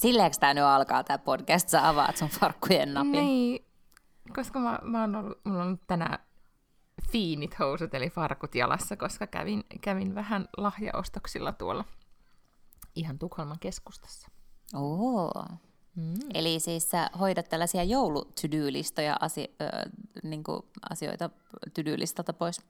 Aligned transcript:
Silleekö 0.00 0.36
tämä 0.40 0.54
nyt 0.54 0.64
alkaa 0.64 1.04
tämä 1.04 1.18
podcast, 1.18 1.68
sä 1.68 1.88
avaat 1.88 2.16
sun 2.16 2.28
farkkujen 2.28 2.94
napin? 2.94 3.12
Niin, 3.12 3.64
koska 4.34 4.58
mä, 4.58 4.78
mä 4.82 5.00
oon 5.00 5.16
ollut, 5.16 5.44
mulla 5.44 5.62
on 5.62 5.78
tänään 5.86 6.18
fiinit 7.10 7.58
housut, 7.58 7.94
eli 7.94 8.10
farkut 8.10 8.54
jalassa, 8.54 8.96
koska 8.96 9.26
kävin, 9.26 9.64
kävin 9.80 10.14
vähän 10.14 10.48
lahjaostoksilla 10.56 11.52
tuolla 11.52 11.84
ihan 12.94 13.18
Tukholman 13.18 13.58
keskustassa. 13.60 14.28
Oo. 14.74 15.44
Mm. 15.96 16.14
Eli 16.34 16.60
siis 16.60 16.90
sä 16.90 17.10
hoidat 17.20 17.48
tällaisia 17.48 17.84
joulu 17.84 18.32
listoja 18.70 19.16
asio- 19.20 19.54
äh, 19.62 19.92
niin 20.22 20.42
asioita 20.90 21.28
to 21.74 21.82
listalta 21.96 22.32
pois? 22.32 22.60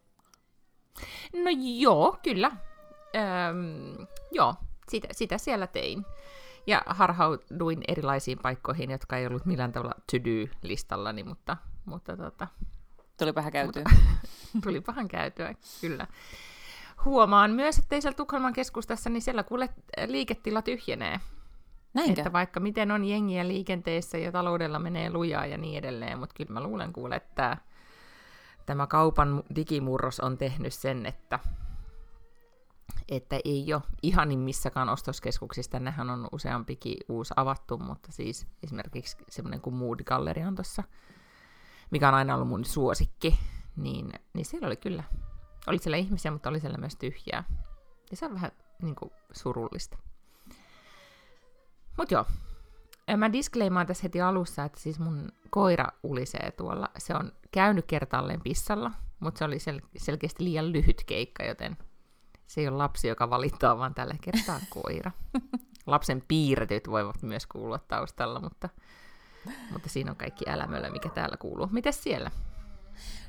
No 1.32 1.50
joo, 1.78 2.18
kyllä. 2.22 2.50
Öm, 3.16 4.06
joo, 4.32 4.54
sitä, 4.90 5.08
sitä 5.12 5.38
siellä 5.38 5.66
tein. 5.66 6.04
Ja 6.70 6.82
harhauduin 6.86 7.80
erilaisiin 7.88 8.38
paikkoihin, 8.42 8.90
jotka 8.90 9.16
ei 9.16 9.26
ollut 9.26 9.46
millään 9.46 9.72
tavalla 9.72 9.94
to-do-listallani, 10.12 11.22
mutta, 11.24 11.56
mutta 11.84 12.16
tota, 12.16 12.46
Tulipahan 13.18 13.52
käytyä. 13.52 13.84
Tulipahan 14.64 15.08
käytyä, 15.08 15.54
kyllä. 15.80 16.06
Huomaan 17.04 17.50
myös, 17.50 17.78
että 17.78 17.94
ei 17.94 18.02
siellä 18.02 18.16
Tukholman 18.16 18.52
keskustassa, 18.52 19.10
niin 19.10 19.22
siellä 19.22 19.42
kuule 19.42 19.68
liiketila 20.06 20.62
tyhjenee. 20.62 21.20
Näinkö? 21.94 22.20
Että 22.20 22.32
vaikka 22.32 22.60
miten 22.60 22.90
on 22.90 23.04
jengiä 23.04 23.48
liikenteessä 23.48 24.18
ja 24.18 24.32
taloudella 24.32 24.78
menee 24.78 25.12
lujaa 25.12 25.46
ja 25.46 25.58
niin 25.58 25.78
edelleen, 25.78 26.18
mutta 26.18 26.34
kyllä 26.34 26.52
mä 26.52 26.62
luulen 26.62 26.92
kuule, 26.92 27.16
että 27.16 27.56
tämä 28.66 28.86
kaupan 28.86 29.42
digimurros 29.56 30.20
on 30.20 30.38
tehnyt 30.38 30.72
sen, 30.72 31.06
että 31.06 31.38
että 33.08 33.40
ei 33.44 33.74
ole 33.74 33.82
ihanimmissakaan 34.02 34.88
ostoskeskuksissa, 34.88 35.78
nehän 35.78 36.10
on 36.10 36.28
useampikin 36.32 36.96
uusi 37.08 37.34
avattu, 37.36 37.78
mutta 37.78 38.12
siis 38.12 38.46
esimerkiksi 38.62 39.16
semmoinen 39.28 39.60
kuin 39.60 39.74
Mood 39.74 40.00
Gallery 40.04 40.42
on 40.42 40.54
tuossa, 40.54 40.82
mikä 41.90 42.08
on 42.08 42.14
aina 42.14 42.34
ollut 42.34 42.48
mun 42.48 42.64
suosikki, 42.64 43.38
niin, 43.76 44.12
niin 44.32 44.44
siellä 44.44 44.66
oli 44.66 44.76
kyllä, 44.76 45.04
oli 45.66 45.78
siellä 45.78 45.96
ihmisiä, 45.96 46.30
mutta 46.30 46.48
oli 46.48 46.60
siellä 46.60 46.78
myös 46.78 46.96
tyhjää. 46.96 47.44
Ja 48.10 48.16
se 48.16 48.26
on 48.26 48.34
vähän 48.34 48.52
niin 48.82 48.94
kuin, 48.94 49.10
surullista. 49.32 49.98
Mutta 51.96 52.14
joo, 52.14 52.26
mä 53.16 53.32
diskleimaan 53.32 53.86
tässä 53.86 54.02
heti 54.02 54.20
alussa, 54.20 54.64
että 54.64 54.80
siis 54.80 54.98
mun 54.98 55.28
koira 55.50 55.86
ulisee 56.02 56.50
tuolla. 56.50 56.88
Se 56.98 57.14
on 57.14 57.32
käynyt 57.52 57.86
kertaalleen 57.86 58.40
pissalla, 58.40 58.90
mutta 59.20 59.38
se 59.38 59.44
oli 59.44 59.56
sel- 59.56 59.88
selkeästi 59.96 60.44
liian 60.44 60.72
lyhyt 60.72 61.04
keikka, 61.06 61.44
joten 61.44 61.76
se 62.50 62.60
ei 62.60 62.68
ole 62.68 62.76
lapsi, 62.76 63.08
joka 63.08 63.30
valittaa, 63.30 63.78
vaan 63.78 63.94
tällä 63.94 64.14
kertaa 64.20 64.60
koira. 64.70 65.10
Lapsen 65.86 66.22
piirretyt 66.28 66.90
voivat 66.90 67.22
myös 67.22 67.46
kuulua 67.46 67.78
taustalla, 67.78 68.40
mutta, 68.40 68.68
mutta 69.72 69.88
siinä 69.88 70.10
on 70.10 70.16
kaikki 70.16 70.44
älämöllä, 70.48 70.90
mikä 70.90 71.08
täällä 71.08 71.36
kuuluu. 71.36 71.68
Mitäs 71.72 72.02
siellä? 72.02 72.30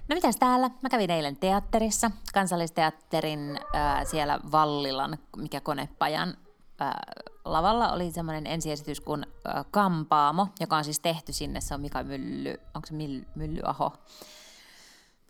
No 0.07 0.13
mitäs 0.13 0.35
täällä? 0.35 0.69
Mä 0.81 0.89
kävin 0.89 1.11
eilen 1.11 1.35
teatterissa, 1.35 2.11
kansallisteatterin 2.33 3.59
äh, 3.75 4.07
siellä 4.07 4.39
Vallilan, 4.51 5.17
mikä 5.37 5.61
konepajan 5.61 6.37
äh, 6.81 6.91
lavalla 7.45 7.91
oli 7.91 8.11
semmoinen 8.11 8.47
ensiesitys 8.47 9.01
kuin 9.01 9.25
äh, 9.47 9.65
Kampaamo, 9.71 10.47
joka 10.59 10.77
on 10.77 10.83
siis 10.83 10.99
tehty 10.99 11.33
sinne, 11.33 11.61
se 11.61 11.73
on 11.73 11.81
Mika 11.81 12.03
Mylly, 12.03 12.55
onko 12.73 12.87
se 12.87 12.93
Mylly, 12.93 13.25
Myllyaho? 13.35 13.93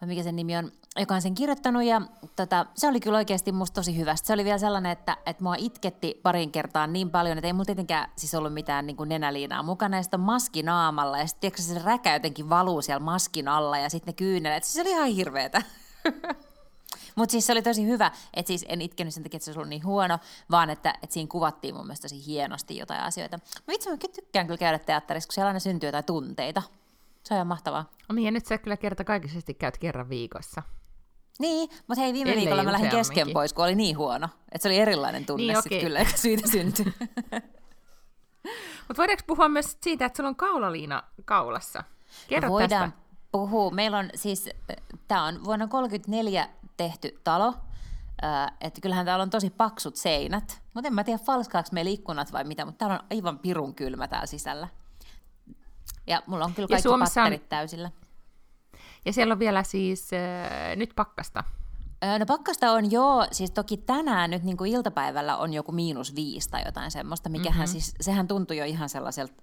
Mikä 0.06 0.24
sen 0.24 0.36
nimi 0.36 0.58
on, 0.58 0.72
joka 1.00 1.16
on 1.16 1.22
sen 1.22 1.36
kirjoittanut, 1.36 1.84
ja 1.84 2.02
tota, 2.36 2.66
se 2.76 2.88
oli 2.88 3.00
kyllä 3.00 3.18
oikeasti 3.18 3.52
musta 3.52 3.76
tosi 3.76 3.98
hyvä. 3.98 4.16
Se 4.16 4.34
oli 4.34 4.46
vielä 4.46 4.58
sellainen, 4.58 4.92
että, 4.92 5.18
että 5.26 5.44
mua 5.44 5.56
itketti 5.58 6.20
parin 6.24 6.52
kertaa 6.52 6.88
niin 6.88 7.10
paljon, 7.10 7.38
että 7.38 7.48
ei 7.48 7.54
mulla 7.54 7.66
tietenkään 7.66 8.12
siis 8.16 8.36
ollut 8.36 8.54
mitään 8.54 8.88
niin 8.88 8.98
kuin 8.98 9.10
nenäliinaa 9.10 9.64
mukana, 9.64 9.98
ja 9.98 10.04
sitten 10.04 10.20
on 10.20 10.26
maski 10.26 10.64
naamalla, 10.64 11.18
ja 11.18 11.28
sitten 11.28 11.52
se 11.58 11.80
räkä 11.80 12.14
jotenkin 12.14 12.50
valuu 12.50 12.82
siellä 12.82 13.00
maskin 13.00 13.48
alla, 13.48 13.78
ja 13.78 13.90
sitten 13.90 14.12
ne 14.12 14.16
kyynelet, 14.16 14.64
siis 14.64 14.74
se 14.74 14.82
oli 14.82 14.90
ihan 14.90 15.08
hirveetä. 15.08 15.62
Mutta 17.16 17.32
siis 17.32 17.48
se 17.48 17.52
oli 17.52 17.62
tosi 17.62 17.86
hyvä, 17.86 18.12
että 18.34 18.48
siis 18.48 18.66
en 18.68 18.82
itkenyt 18.82 19.14
sen 19.14 19.24
takia, 19.24 19.38
että 19.38 19.46
se 19.46 19.60
olisi 19.60 19.70
niin 19.70 19.86
huono, 19.86 20.20
vaan 20.52 20.70
että, 20.70 20.94
että 21.04 21.14
siinä 21.14 21.28
kuvattiin 21.28 21.76
mun 21.76 21.86
mielestä 21.86 22.06
tosi 22.06 22.26
hienosti 22.26 22.78
jotain 22.78 23.02
asioita. 23.02 23.40
Mä 23.68 23.74
itse 23.74 23.90
mä 23.90 23.98
tykkään 23.98 24.48
kyllä 24.48 24.58
käydä 24.58 24.80
teatterissa, 24.80 25.28
kun 25.28 25.34
siellä 25.34 25.48
aina 25.48 25.60
syntyy 25.60 25.88
jotain 25.88 26.06
tunteita. 26.06 26.62
Se 27.32 27.36
on 27.36 27.38
ihan 27.38 27.48
mahtavaa. 27.48 27.90
No 28.10 28.16
niin, 28.16 28.26
ja 28.26 28.32
nyt 28.32 28.46
sä 28.46 28.58
kyllä 28.58 28.78
kertakaikkisesti 28.78 29.54
käyt 29.54 29.78
kerran 29.78 30.10
viikossa. 30.10 30.64
Niin, 31.40 31.70
mutta 31.88 32.02
hei, 32.02 32.14
viime 32.14 32.30
Ellei 32.30 32.46
viikolla 32.46 32.64
mä 32.64 32.72
lähdin 32.72 32.90
kesken 32.90 33.30
pois, 33.34 33.54
kun 33.54 33.64
oli 33.64 33.76
niin 33.76 33.98
huono. 33.98 34.30
Että 34.52 34.64
se 34.64 34.70
oli 34.70 34.78
erilainen 34.78 35.26
tunne 35.26 35.54
niin, 35.54 35.62
sitten 35.62 35.82
kyllä, 35.82 36.00
eikä 36.00 36.18
siitä 36.18 36.48
syntyi. 36.48 36.86
mutta 38.88 38.98
voidaanko 38.98 39.24
puhua 39.28 39.50
myös 39.50 39.78
siitä, 39.82 40.06
että 40.06 40.18
sulla 40.18 40.30
on 40.30 40.36
kaulaliina 40.36 41.04
kaulassa? 41.26 41.84
Kerro 42.28 42.50
no 42.50 42.54
voidaan 42.54 42.92
tästä. 42.92 43.06
puhua. 43.32 43.72
Meillä 43.72 43.98
on 43.98 44.10
siis, 44.16 44.50
tämä 45.08 45.26
on 45.26 45.44
vuonna 45.44 45.68
1934 45.68 46.50
tehty 46.78 47.20
talo, 47.24 47.54
että 48.62 48.82
kyllähän 48.82 49.06
täällä 49.06 49.24
on 49.24 49.30
tosi 49.30 49.50
paksut 49.50 49.96
seinät, 49.96 50.62
mutta 50.74 50.88
en 50.88 50.94
mä 50.94 51.04
tiedä 51.04 51.24
falskaako 51.26 51.70
meillä 51.72 51.92
ikkunat 51.92 52.34
vai 52.34 52.44
mitä, 52.44 52.66
mutta 52.66 52.80
täällä 52.80 53.00
on 53.00 53.08
aivan 53.12 53.40
pirun 53.40 53.76
kylmä 53.76 54.08
täällä 54.08 54.28
sisällä. 54.28 54.68
Ja 56.08 56.24
mulla 56.28 56.46
on 56.46 56.54
kyllä 56.54 56.68
kaikki 56.68 56.84
Suomessa 56.84 57.22
patterit 57.22 57.42
on... 57.42 57.50
täysillä. 57.50 57.92
Ja 59.06 59.14
siellä 59.14 59.32
on 59.32 59.40
vielä 59.40 59.64
siis 59.64 60.10
äh, 60.14 60.76
nyt 60.76 60.94
pakkasta. 60.96 61.44
No 62.20 62.26
pakkasta 62.26 62.72
on 62.72 62.92
joo, 62.92 63.28
siis 63.32 63.52
toki 63.52 63.78
tänään 63.78 64.30
nyt 64.30 64.44
niin 64.44 64.58
kuin 64.58 64.72
iltapäivällä 64.72 65.38
on 65.38 65.54
joku 65.54 65.72
miinus 65.72 66.16
viisi 66.16 66.50
tai 66.50 66.62
jotain 66.66 66.92
semmoista, 66.92 67.30
mikähän 67.30 67.60
mm-hmm. 67.60 67.72
siis, 67.72 67.94
sehän 68.02 68.28
tuntui 68.28 68.58
jo 68.58 68.66
ihan 68.66 68.90
sellaiselta, 68.90 69.34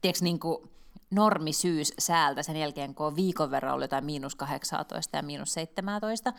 tiedätkö, 0.00 0.24
niin 0.24 0.40
kuin 0.40 0.70
normisyys 1.10 1.92
säältä 1.98 2.42
sen 2.42 2.56
jälkeen, 2.56 2.94
kun 2.94 3.06
on 3.06 3.16
viikon 3.16 3.50
verran 3.50 3.72
ollut 3.72 3.84
jotain 3.84 4.04
miinus 4.04 4.34
18 4.34 5.16
ja 5.16 5.22
miinus 5.22 5.52
17. 5.52 6.32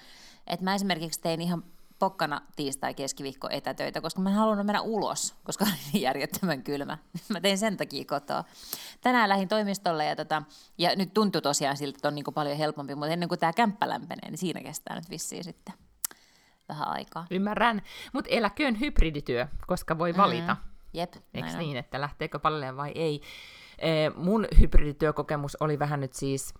Et 0.47 0.61
mä 0.61 0.75
esimerkiksi 0.75 1.21
tein 1.21 1.41
ihan 1.41 1.63
pokkana 1.99 2.41
tiistai 2.55 2.93
keskiviikko 2.93 3.47
etätöitä, 3.51 4.01
koska 4.01 4.21
mä 4.21 4.29
en 4.29 4.35
halunnut 4.35 4.65
mennä 4.65 4.81
ulos, 4.81 5.35
koska 5.43 5.65
oli 5.69 5.73
niin 5.93 6.01
järjettömän 6.01 6.63
kylmä. 6.63 6.97
Mä 7.33 7.41
tein 7.41 7.57
sen 7.57 7.77
takia 7.77 8.05
kotoa. 8.05 8.43
Tänään 9.01 9.29
lähdin 9.29 9.47
toimistolle 9.47 10.05
ja, 10.05 10.15
tota, 10.15 10.43
ja 10.77 10.95
nyt 10.95 11.13
tuntuu 11.13 11.41
tosiaan 11.41 11.77
siltä, 11.77 11.97
että 11.97 12.07
on 12.07 12.15
niin 12.15 12.25
paljon 12.33 12.57
helpompi, 12.57 12.95
mutta 12.95 13.13
ennen 13.13 13.29
kuin 13.29 13.39
tämä 13.39 13.53
kämppä 13.53 13.89
lämpenee, 13.89 14.29
niin 14.29 14.37
siinä 14.37 14.61
kestää 14.61 14.95
nyt 14.95 15.09
vissiin 15.09 15.43
sitten 15.43 15.73
vähän 16.69 16.87
aikaa. 16.87 17.27
Ymmärrän, 17.31 17.81
mutta 18.13 18.29
eläköön 18.29 18.79
hybridityö, 18.79 19.47
koska 19.67 19.97
voi 19.97 20.17
valita. 20.17 20.53
Mm, 20.53 20.69
jep, 20.93 21.13
Eikö 21.33 21.57
niin, 21.57 21.77
että 21.77 22.01
lähteekö 22.01 22.39
paljon 22.39 22.77
vai 22.77 22.91
ei? 22.95 23.21
mun 24.15 24.47
hybridityökokemus 24.59 25.57
oli 25.59 25.79
vähän 25.79 25.99
nyt 25.99 26.13
siis 26.13 26.53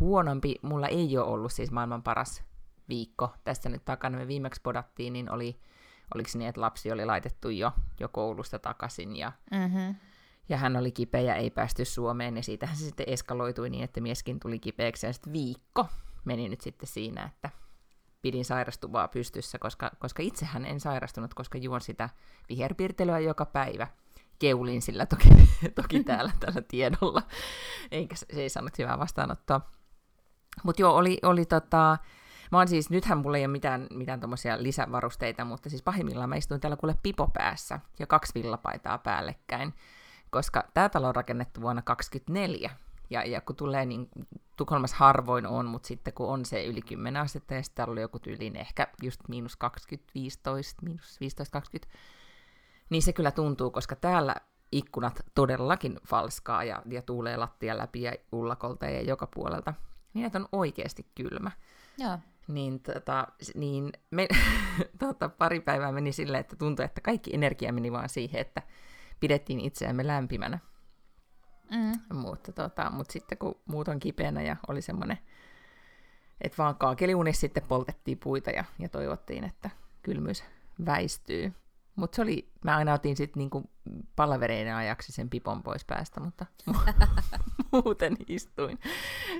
huonompi. 0.00 0.54
Mulla 0.62 0.88
ei 0.88 1.18
ole 1.18 1.26
ollut 1.26 1.52
siis 1.52 1.70
maailman 1.70 2.02
paras 2.02 2.42
viikko 2.90 3.34
tässä 3.44 3.68
nyt 3.68 3.84
takana, 3.84 4.18
me 4.18 4.28
viimeksi 4.28 4.60
podattiin, 4.62 5.12
niin 5.12 5.30
oli, 5.30 5.60
oliko 6.14 6.30
niin, 6.34 6.48
että 6.48 6.60
lapsi 6.60 6.92
oli 6.92 7.04
laitettu 7.04 7.50
jo, 7.50 7.72
jo 8.00 8.08
koulusta 8.08 8.58
takaisin 8.58 9.16
ja, 9.16 9.32
mm-hmm. 9.50 9.94
ja 10.48 10.56
hän 10.56 10.76
oli 10.76 10.92
kipeä 10.92 11.20
ja 11.20 11.34
ei 11.34 11.50
päästy 11.50 11.84
Suomeen, 11.84 12.36
ja 12.36 12.42
siitähän 12.42 12.76
se 12.76 12.84
sitten 12.84 13.08
eskaloitui 13.08 13.70
niin, 13.70 13.84
että 13.84 14.00
mieskin 14.00 14.40
tuli 14.40 14.58
kipeäksi, 14.58 15.06
ja 15.06 15.12
sitten 15.12 15.32
viikko 15.32 15.86
meni 16.24 16.48
nyt 16.48 16.60
sitten 16.60 16.88
siinä, 16.88 17.24
että 17.24 17.50
pidin 18.22 18.44
sairastuvaa 18.44 19.08
pystyssä, 19.08 19.58
koska, 19.58 19.90
koska 19.98 20.22
itsehän 20.22 20.64
en 20.64 20.80
sairastunut, 20.80 21.34
koska 21.34 21.58
juon 21.58 21.80
sitä 21.80 22.08
viherpirtelyä 22.48 23.18
joka 23.18 23.46
päivä. 23.46 23.86
Keulin 24.38 24.82
sillä 24.82 25.06
toki, 25.06 25.28
toki 25.82 26.04
täällä 26.04 26.32
tällä 26.40 26.62
tiedolla, 26.68 27.22
eikä 27.90 28.16
se 28.16 28.26
ei 28.28 28.48
saanut 28.48 28.78
hyvää 28.78 28.98
vastaanottoa. 28.98 29.60
Mutta 30.64 30.82
joo, 30.82 30.96
oli, 30.96 31.18
oli 31.22 31.46
tota, 31.46 31.98
Mä 32.52 32.58
oon 32.58 32.68
siis, 32.68 32.90
nythän 32.90 33.18
mulla 33.18 33.36
ei 33.36 33.44
ole 33.44 33.52
mitään, 33.52 33.86
mitään 33.90 34.20
tommosia 34.20 34.62
lisävarusteita, 34.62 35.44
mutta 35.44 35.70
siis 35.70 35.82
pahimmillaan 35.82 36.28
mä 36.28 36.36
istuin 36.36 36.60
täällä 36.60 36.76
kuule 36.76 36.94
pipo 37.02 37.30
päässä 37.32 37.80
ja 37.98 38.06
kaksi 38.06 38.34
villapaitaa 38.34 38.98
päällekkäin, 38.98 39.74
koska 40.30 40.64
tämä 40.74 40.88
talo 40.88 41.08
on 41.08 41.14
rakennettu 41.14 41.60
vuonna 41.60 41.82
2024. 41.82 42.70
Ja, 43.10 43.24
ja 43.24 43.40
kun 43.40 43.56
tulee, 43.56 43.86
niin 43.86 44.08
Tukholmassa 44.56 44.96
harvoin 44.96 45.46
on, 45.46 45.66
mutta 45.66 45.86
sitten 45.86 46.14
kun 46.14 46.28
on 46.28 46.44
se 46.44 46.64
yli 46.64 46.82
10 46.82 47.22
astetta 47.22 47.54
ja 47.54 47.62
sitten 47.62 47.88
oli 47.88 48.00
joku 48.00 48.18
tyyliin 48.18 48.56
ehkä 48.56 48.86
just 49.02 49.20
miinus 49.28 49.56
20, 49.56 50.12
15, 50.14 50.82
miinus 50.82 51.20
15, 51.20 51.52
20, 51.52 51.98
niin 52.90 53.02
se 53.02 53.12
kyllä 53.12 53.30
tuntuu, 53.30 53.70
koska 53.70 53.96
täällä 53.96 54.34
ikkunat 54.72 55.20
todellakin 55.34 56.00
falskaa 56.06 56.64
ja, 56.64 56.82
ja 56.86 57.02
tuulee 57.02 57.36
lattia 57.36 57.78
läpi 57.78 58.02
ja 58.02 58.12
ullakolta 58.32 58.86
ja 58.86 59.02
joka 59.02 59.26
puolelta. 59.26 59.74
Niin, 60.14 60.26
että 60.26 60.38
on 60.38 60.48
oikeasti 60.52 61.06
kylmä. 61.14 61.50
Joo. 61.98 62.18
Niin, 62.48 62.80
tota, 62.80 63.26
niin 63.54 63.92
me, 64.10 64.28
tota, 64.98 65.28
pari 65.28 65.60
päivää 65.60 65.92
meni 65.92 66.12
silleen, 66.12 66.40
että 66.40 66.56
tuntui, 66.56 66.84
että 66.84 67.00
kaikki 67.00 67.34
energia 67.34 67.72
meni 67.72 67.92
vaan 67.92 68.08
siihen, 68.08 68.40
että 68.40 68.62
pidettiin 69.20 69.60
itseämme 69.60 70.06
lämpimänä. 70.06 70.58
Mm. 71.70 72.16
Mutta, 72.16 72.52
tota, 72.52 72.90
mutta 72.90 73.12
sitten 73.12 73.38
kun 73.38 73.60
muut 73.64 73.88
on 73.88 74.00
kipeänä 74.00 74.42
ja 74.42 74.56
oli 74.68 74.82
semmoinen, 74.82 75.18
että 76.40 76.58
vaan 76.58 76.76
kaakeliunissa 76.76 77.40
sitten 77.40 77.62
poltettiin 77.62 78.18
puita 78.18 78.50
ja, 78.50 78.64
ja 78.78 78.88
toivottiin, 78.88 79.44
että 79.44 79.70
kylmyys 80.02 80.44
väistyy. 80.86 81.52
Mutta 82.00 82.16
se 82.16 82.22
oli, 82.22 82.50
mä 82.64 82.76
aina 82.76 82.92
otin 82.94 83.16
sitten 83.16 83.40
niinku 83.40 83.70
palavereiden 84.16 84.74
ajaksi 84.74 85.12
sen 85.12 85.30
pipon 85.30 85.62
pois 85.62 85.84
päästä, 85.84 86.20
mutta 86.20 86.46
muuten 87.72 88.16
istuin 88.28 88.78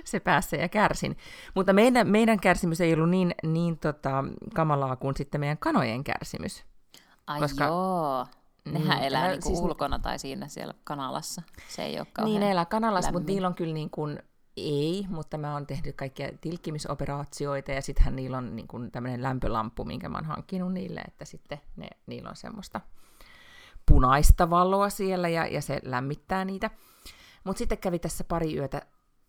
se 0.03 0.19
päässä 0.19 0.57
ja 0.57 0.69
kärsin. 0.69 1.17
Mutta 1.55 1.73
meidän, 1.73 2.07
meidän 2.07 2.39
kärsimys 2.39 2.81
ei 2.81 2.93
ollut 2.93 3.09
niin, 3.09 3.35
niin 3.43 3.77
tota, 3.79 4.23
kamalaa 4.53 4.95
kuin 4.95 5.15
sitten 5.17 5.41
meidän 5.41 5.57
kanojen 5.57 6.03
kärsimys. 6.03 6.63
Ai 7.27 7.39
Koska- 7.39 7.63
joo. 7.63 8.27
Nehän 8.65 8.97
Mm, 8.97 9.03
elää 9.03 9.27
niinku 9.27 9.47
siis- 9.47 9.59
ulkona 9.59 9.99
tai 9.99 10.19
siinä 10.19 10.47
siellä 10.47 10.73
kanalassa. 10.83 11.41
Se 11.67 11.83
ei 11.83 11.99
ole 11.99 12.07
kauhean... 12.13 12.31
Niin, 12.33 12.39
ne 12.39 12.51
elää 12.51 12.65
kanalassa, 12.65 13.11
mutta 13.11 13.19
lämmin. 13.21 13.33
niillä 13.35 13.47
on 13.47 13.53
kyllä 13.55 13.73
niin 13.73 13.89
kuin, 13.89 14.19
ei, 14.57 15.05
mutta 15.09 15.37
mä 15.37 15.53
oon 15.53 15.67
tehnyt 15.67 15.95
kaikkia 15.95 16.29
tilkkimisoperaatioita 16.41 17.71
ja 17.71 17.81
sittenhän 17.81 18.15
niillä 18.15 18.37
on 18.37 18.55
niin 18.55 18.91
tämmöinen 18.91 19.23
lämpölamppu, 19.23 19.85
minkä 19.85 20.09
mä 20.09 20.17
oon 20.17 20.25
hankkinut 20.25 20.73
niille, 20.73 21.01
että 21.07 21.25
sitten 21.25 21.61
ne, 21.75 21.87
niillä 22.05 22.29
on 22.29 22.35
semmoista 22.35 22.81
punaista 23.85 24.49
valoa 24.49 24.89
siellä 24.89 25.29
ja, 25.29 25.45
ja 25.45 25.61
se 25.61 25.79
lämmittää 25.83 26.45
niitä. 26.45 26.69
Mutta 27.43 27.57
sitten 27.57 27.77
kävi 27.77 27.99
tässä 27.99 28.23
pari 28.23 28.57
yötä 28.57 28.81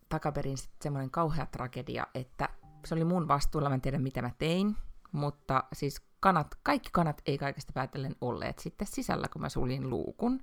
takaperin 0.09 0.57
semmoinen 0.81 1.11
kauhea 1.11 1.45
tragedia, 1.45 2.07
että 2.15 2.49
se 2.85 2.95
oli 2.95 3.03
mun 3.03 3.27
vastuulla, 3.27 3.69
mä 3.69 3.75
en 3.75 3.81
tiedä 3.81 3.99
mitä 3.99 4.21
mä 4.21 4.31
tein, 4.37 4.75
mutta 5.11 5.63
siis 5.73 6.01
kanat, 6.19 6.55
kaikki 6.63 6.89
kanat 6.91 7.21
ei 7.25 7.37
kaikesta 7.37 7.73
päätellen 7.73 8.15
olleet 8.21 8.59
sitten 8.59 8.87
sisällä, 8.87 9.27
kun 9.33 9.41
mä 9.41 9.49
suljin 9.49 9.89
luukun. 9.89 10.41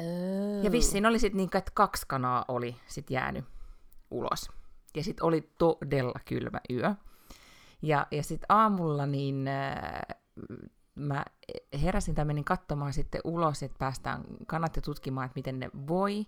Öö. 0.00 0.62
Ja 0.62 0.72
vissiin 0.72 1.06
oli 1.06 1.18
sitten 1.18 1.36
niin, 1.36 1.50
että 1.54 1.72
kaksi 1.74 2.06
kanaa 2.08 2.44
oli 2.48 2.76
sit 2.86 3.10
jäänyt 3.10 3.44
ulos. 4.10 4.50
Ja 4.96 5.04
sitten 5.04 5.24
oli 5.24 5.50
todella 5.58 6.20
kylmä 6.24 6.60
yö. 6.70 6.94
Ja, 7.82 8.06
ja 8.10 8.22
sitten 8.22 8.46
aamulla 8.48 9.06
niin 9.06 9.48
äh, 9.48 10.00
mä 10.94 11.24
heräsin 11.82 12.14
tai 12.14 12.24
menin 12.24 12.44
katsomaan 12.44 12.92
sitten 12.92 13.20
ulos, 13.24 13.62
että 13.62 13.78
päästään 13.78 14.24
kanat 14.46 14.76
ja 14.76 14.82
tutkimaan, 14.82 15.26
että 15.26 15.38
miten 15.38 15.60
ne 15.60 15.70
voi. 15.88 16.26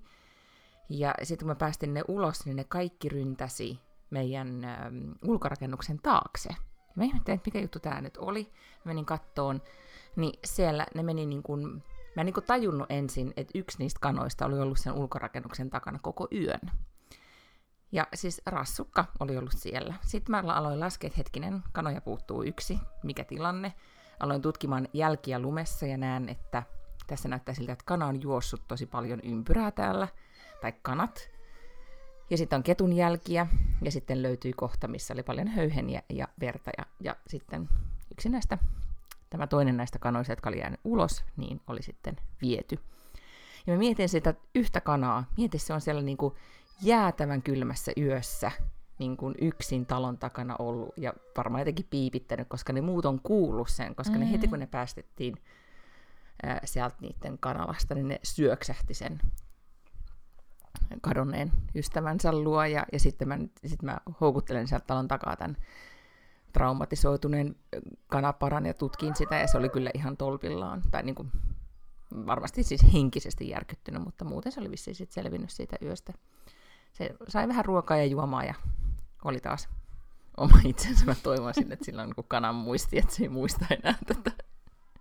Ja 0.89 1.15
sitten 1.23 1.47
kun 1.47 1.49
mä 1.49 1.55
päästin 1.55 1.95
ne 1.95 2.03
ulos, 2.09 2.47
niin 2.47 2.57
ne 2.57 2.65
kaikki 2.65 3.09
ryntäsi 3.09 3.81
meidän 4.11 4.65
ähm, 4.65 5.11
ulkorakennuksen 5.23 5.99
taakse. 6.03 6.49
Mä 6.97 7.05
ihmettelin, 7.05 7.37
että 7.37 7.49
mikä 7.49 7.61
juttu 7.61 7.81
tämä 7.81 8.01
nyt 8.01 8.17
oli. 8.17 8.53
Menin 8.85 9.05
kattoon, 9.05 9.63
niin 10.17 10.39
siellä 10.45 10.87
ne 10.95 11.03
meni 11.03 11.27
niin 11.27 11.43
kuin, 11.43 11.83
mä 12.17 12.21
en 12.23 12.27
niin 12.27 12.45
tajunnut 12.47 12.91
ensin, 12.91 13.33
että 13.37 13.59
yksi 13.59 13.79
niistä 13.79 14.01
kanoista 14.01 14.47
oli 14.47 14.61
ollut 14.61 14.79
sen 14.79 14.93
ulkorakennuksen 14.93 15.71
takana 15.71 15.99
koko 16.03 16.29
yön. 16.33 16.61
Ja 17.93 18.07
siis 18.15 18.43
rassukka 18.47 19.05
oli 19.21 19.37
ollut 19.37 19.55
siellä. 19.57 19.95
Sitten 20.03 20.31
mä 20.31 20.53
aloin 20.53 20.81
laskea, 20.81 21.09
että 21.09 21.17
hetkinen, 21.17 21.63
kanoja 21.73 22.01
puuttuu 22.01 22.43
yksi, 22.43 22.79
mikä 23.03 23.25
tilanne. 23.25 23.73
Aloin 24.21 24.43
tutkimaan 24.43 24.89
jälkiä 24.93 25.39
lumessa 25.39 25.87
ja 25.87 25.97
näen, 25.97 26.29
että 26.29 26.63
tässä 27.07 27.29
näyttää 27.29 27.55
siltä, 27.55 27.73
että 27.73 27.85
kana 27.85 28.07
on 28.07 28.23
juossut 28.23 28.63
tosi 28.69 28.87
paljon 28.87 29.21
ympyrää 29.21 29.71
täällä, 29.71 30.09
tai 30.61 30.73
kanat. 30.83 31.31
Ja 32.31 32.39
sitten 32.39 32.57
on 32.57 32.63
ketun 32.63 32.93
jälkiä, 32.93 33.47
ja 33.83 33.91
sitten 33.91 34.23
löytyi 34.23 34.53
kohta, 34.53 34.89
missä 34.89 35.15
oli 35.15 35.23
paljon 35.23 35.49
höyheniä 35.49 36.03
ja 36.09 36.29
verta, 36.41 36.71
ja, 36.79 36.87
ja 37.01 37.17
sitten 37.27 37.69
yksi 38.13 38.29
näistä, 38.29 38.59
tämä 39.33 39.47
toinen 39.47 39.77
näistä 39.77 39.99
kanoista, 39.99 40.33
jotka 40.33 40.51
oli 40.51 40.59
jäänyt 40.59 40.81
ulos, 40.85 41.25
niin 41.37 41.61
oli 41.67 41.83
sitten 41.83 42.17
viety. 42.43 42.79
Ja 43.67 43.73
mä 43.73 43.79
mietin 43.79 44.09
sitä 44.09 44.35
yhtä 44.55 44.81
kanaa, 44.81 45.25
mietin 45.37 45.61
se 45.61 45.73
on 45.73 45.81
siellä 45.81 46.03
niin 46.03 46.17
kuin 46.17 46.35
jäätävän 46.83 47.43
kylmässä 47.43 47.93
yössä 47.97 48.51
niin 48.99 49.17
kuin 49.17 49.35
yksin 49.41 49.87
talon 49.87 50.19
takana 50.19 50.57
ollut 50.59 50.95
ja 50.97 51.13
varmaan 51.37 51.61
jotenkin 51.61 51.87
piipittänyt, 51.91 52.49
koska 52.49 52.73
ne 52.73 52.81
muut 52.81 53.05
on 53.05 53.21
kuullut 53.23 53.69
sen, 53.69 53.95
koska 53.95 54.11
mm-hmm. 54.11 54.25
ne 54.27 54.33
heti 54.33 54.49
kun 54.49 54.59
ne 54.59 54.67
päästettiin 54.67 55.35
ää, 56.43 56.61
sieltä 56.65 56.97
niiden 57.01 57.39
kanavasta, 57.39 57.95
niin 57.95 58.09
ne 58.09 58.21
syöksähti 58.23 58.95
sen 58.95 59.21
kadonneen 61.01 61.53
ystävänsä 61.75 62.33
luo 62.33 62.65
ja, 62.65 62.87
ja 62.93 63.01
sitten 63.01 63.29
mä, 63.29 63.39
sit 63.67 63.83
mä 63.83 63.99
houkuttelen 64.21 64.69
sieltä 64.69 64.87
talon 64.87 65.09
takaa 65.09 65.37
tämän 65.37 65.57
traumatisoituneen 66.53 67.57
kanaparan 68.07 68.67
ja 68.67 68.75
tutkin 68.75 69.17
sitä 69.17 69.37
ja 69.37 69.47
se 69.47 69.59
oli 69.59 69.69
kyllä 69.69 69.91
ihan 69.95 70.17
tolpillaan, 70.17 70.83
tai 70.91 71.03
niin 71.03 71.15
kuin, 71.15 71.33
varmasti 72.27 72.63
siis 72.63 72.93
henkisesti 72.93 73.49
järkyttynyt, 73.49 74.05
mutta 74.05 74.25
muuten 74.25 74.53
se 74.53 74.61
oli 74.61 74.71
vissiin 74.71 74.95
sit 74.95 75.13
selvinnyt 75.13 75.51
siitä 75.51 75.77
yöstä. 75.83 76.13
Se 76.93 77.15
sai 77.29 77.49
vähän 77.49 77.65
ruokaa 77.65 77.97
ja 77.97 78.05
juomaa 78.05 78.45
ja 78.45 78.55
oli 79.25 79.41
taas 79.41 79.69
oma 80.37 80.59
itsensä. 80.69 81.05
Mä 81.05 81.15
toivoisin, 81.23 81.73
että 81.73 81.85
sillä 81.85 82.03
on 82.03 82.13
niin 82.17 82.27
kanan 82.29 82.55
muisti, 82.55 82.99
että 82.99 83.15
se 83.15 83.23
ei 83.23 83.29
muista 83.29 83.67
enää 83.71 83.99
tätä 84.07 84.31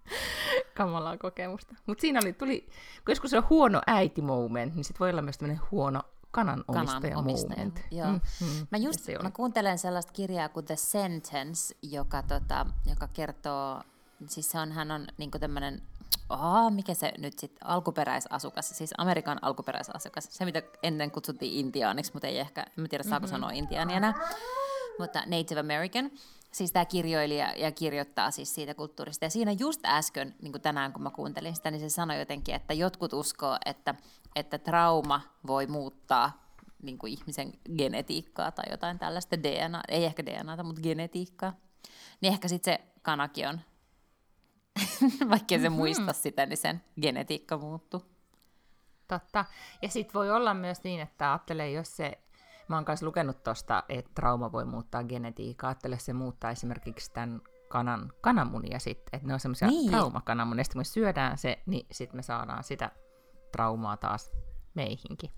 kamalaa 0.77 1.17
kokemusta. 1.17 1.75
Mutta 1.85 2.01
siinä 2.01 2.19
oli, 2.23 2.33
tuli, 2.33 2.61
kun 3.05 3.11
joskus 3.11 3.31
se 3.31 3.37
on 3.37 3.49
huono 3.49 3.81
äiti 3.87 4.21
moment, 4.21 4.75
niin 4.75 4.83
sit 4.83 4.99
voi 4.99 5.09
olla 5.09 5.21
myös 5.21 5.37
tämmöinen 5.37 5.63
huono 5.71 6.01
kanan 6.31 6.63
omistaja 6.67 7.15
moment. 7.15 7.79
Joo. 7.91 8.07
Mm, 8.11 8.19
mm, 8.41 8.67
Mä 8.71 8.77
just 8.77 8.99
se 8.99 9.15
oli. 9.15 9.23
mä 9.23 9.31
kuuntelen 9.31 9.77
sellaista 9.77 10.13
kirjaa 10.13 10.49
kuin 10.49 10.65
The 10.65 10.75
Sentence, 10.75 11.75
joka, 11.81 12.23
tota, 12.23 12.65
joka 12.89 13.07
kertoo, 13.07 13.81
siis 14.27 14.51
se 14.51 14.59
on, 14.59 14.71
hän 14.71 14.91
on 14.91 15.07
niinku 15.17 15.39
tämmöinen, 15.39 15.81
oh, 16.29 16.71
mikä 16.71 16.93
se 16.93 17.13
nyt 17.17 17.39
sitten, 17.39 17.67
alkuperäisasukas, 17.67 18.69
siis 18.69 18.93
Amerikan 18.97 19.39
alkuperäisasukas, 19.41 20.27
se 20.29 20.45
mitä 20.45 20.61
ennen 20.83 21.11
kutsuttiin 21.11 21.53
intiaaniksi, 21.53 22.13
mutta 22.13 22.27
ei 22.27 22.39
ehkä, 22.39 22.65
en 22.77 22.89
tiedä 22.89 23.03
saako 23.03 23.25
mm-hmm. 23.25 23.31
sanoa 23.31 23.51
intiaania 23.51 23.97
enää, 23.97 24.13
mutta 24.99 25.19
Native 25.19 25.59
American, 25.59 26.11
siis 26.51 26.71
tämä 26.71 26.85
kirjoilija 26.85 27.53
ja 27.57 27.71
kirjoittaa 27.71 28.31
siis 28.31 28.55
siitä 28.55 28.73
kulttuurista. 28.73 29.25
Ja 29.25 29.29
siinä 29.29 29.51
just 29.51 29.81
äsken, 29.85 30.35
niin 30.41 30.51
kuin 30.51 30.61
tänään 30.61 30.93
kun 30.93 31.03
mä 31.03 31.11
kuuntelin 31.11 31.55
sitä, 31.55 31.71
niin 31.71 31.81
se 31.81 31.89
sanoi 31.89 32.19
jotenkin, 32.19 32.55
että 32.55 32.73
jotkut 32.73 33.13
uskoo, 33.13 33.57
että, 33.65 33.95
että 34.35 34.57
trauma 34.57 35.21
voi 35.47 35.67
muuttaa 35.67 36.41
niin 36.81 36.97
kuin 36.97 37.13
ihmisen 37.13 37.53
genetiikkaa 37.77 38.51
tai 38.51 38.65
jotain 38.71 38.99
tällaista 38.99 39.43
DNA, 39.43 39.81
ei 39.87 40.05
ehkä 40.05 40.25
DNAta, 40.25 40.63
mutta 40.63 40.81
genetiikkaa. 40.81 41.53
Niin 42.21 42.33
ehkä 42.33 42.47
sitten 42.47 42.73
se 42.73 42.81
kanakin 43.01 43.47
on, 43.47 43.61
vaikkei 45.29 45.59
se 45.59 45.69
muista 45.69 46.13
sitä, 46.13 46.45
niin 46.45 46.57
sen 46.57 46.83
genetiikka 47.01 47.57
muuttuu. 47.57 48.05
Totta. 49.07 49.45
Ja 49.81 49.89
sitten 49.89 50.13
voi 50.13 50.31
olla 50.31 50.53
myös 50.53 50.83
niin, 50.83 51.01
että 51.01 51.31
ajattelee, 51.31 51.71
jos 51.71 51.97
se, 51.97 52.19
mä 52.71 52.77
oon 52.77 52.85
kanssa 52.85 53.05
lukenut 53.05 53.43
tosta, 53.43 53.83
että 53.89 54.11
trauma 54.15 54.51
voi 54.51 54.65
muuttaa 54.65 55.03
genetiikkaa, 55.03 55.67
ajattele, 55.67 55.99
se 55.99 56.13
muuttaa 56.13 56.51
esimerkiksi 56.51 57.11
tämän 57.13 57.41
kanan, 57.67 58.13
kananmunia 58.21 58.79
sitten, 58.79 59.17
että 59.17 59.27
ne 59.27 59.33
on 59.33 59.39
semmoisia 59.39 59.67
Niin. 59.67 59.91
traumakananmunia, 59.91 60.63
sitten 60.63 60.73
kun 60.73 60.79
me 60.79 60.83
syödään 60.83 61.37
se, 61.37 61.59
niin 61.65 61.87
sitten 61.91 62.17
me 62.17 62.21
saadaan 62.21 62.63
sitä 62.63 62.91
traumaa 63.51 63.97
taas 63.97 64.31
meihinkin. 64.73 65.31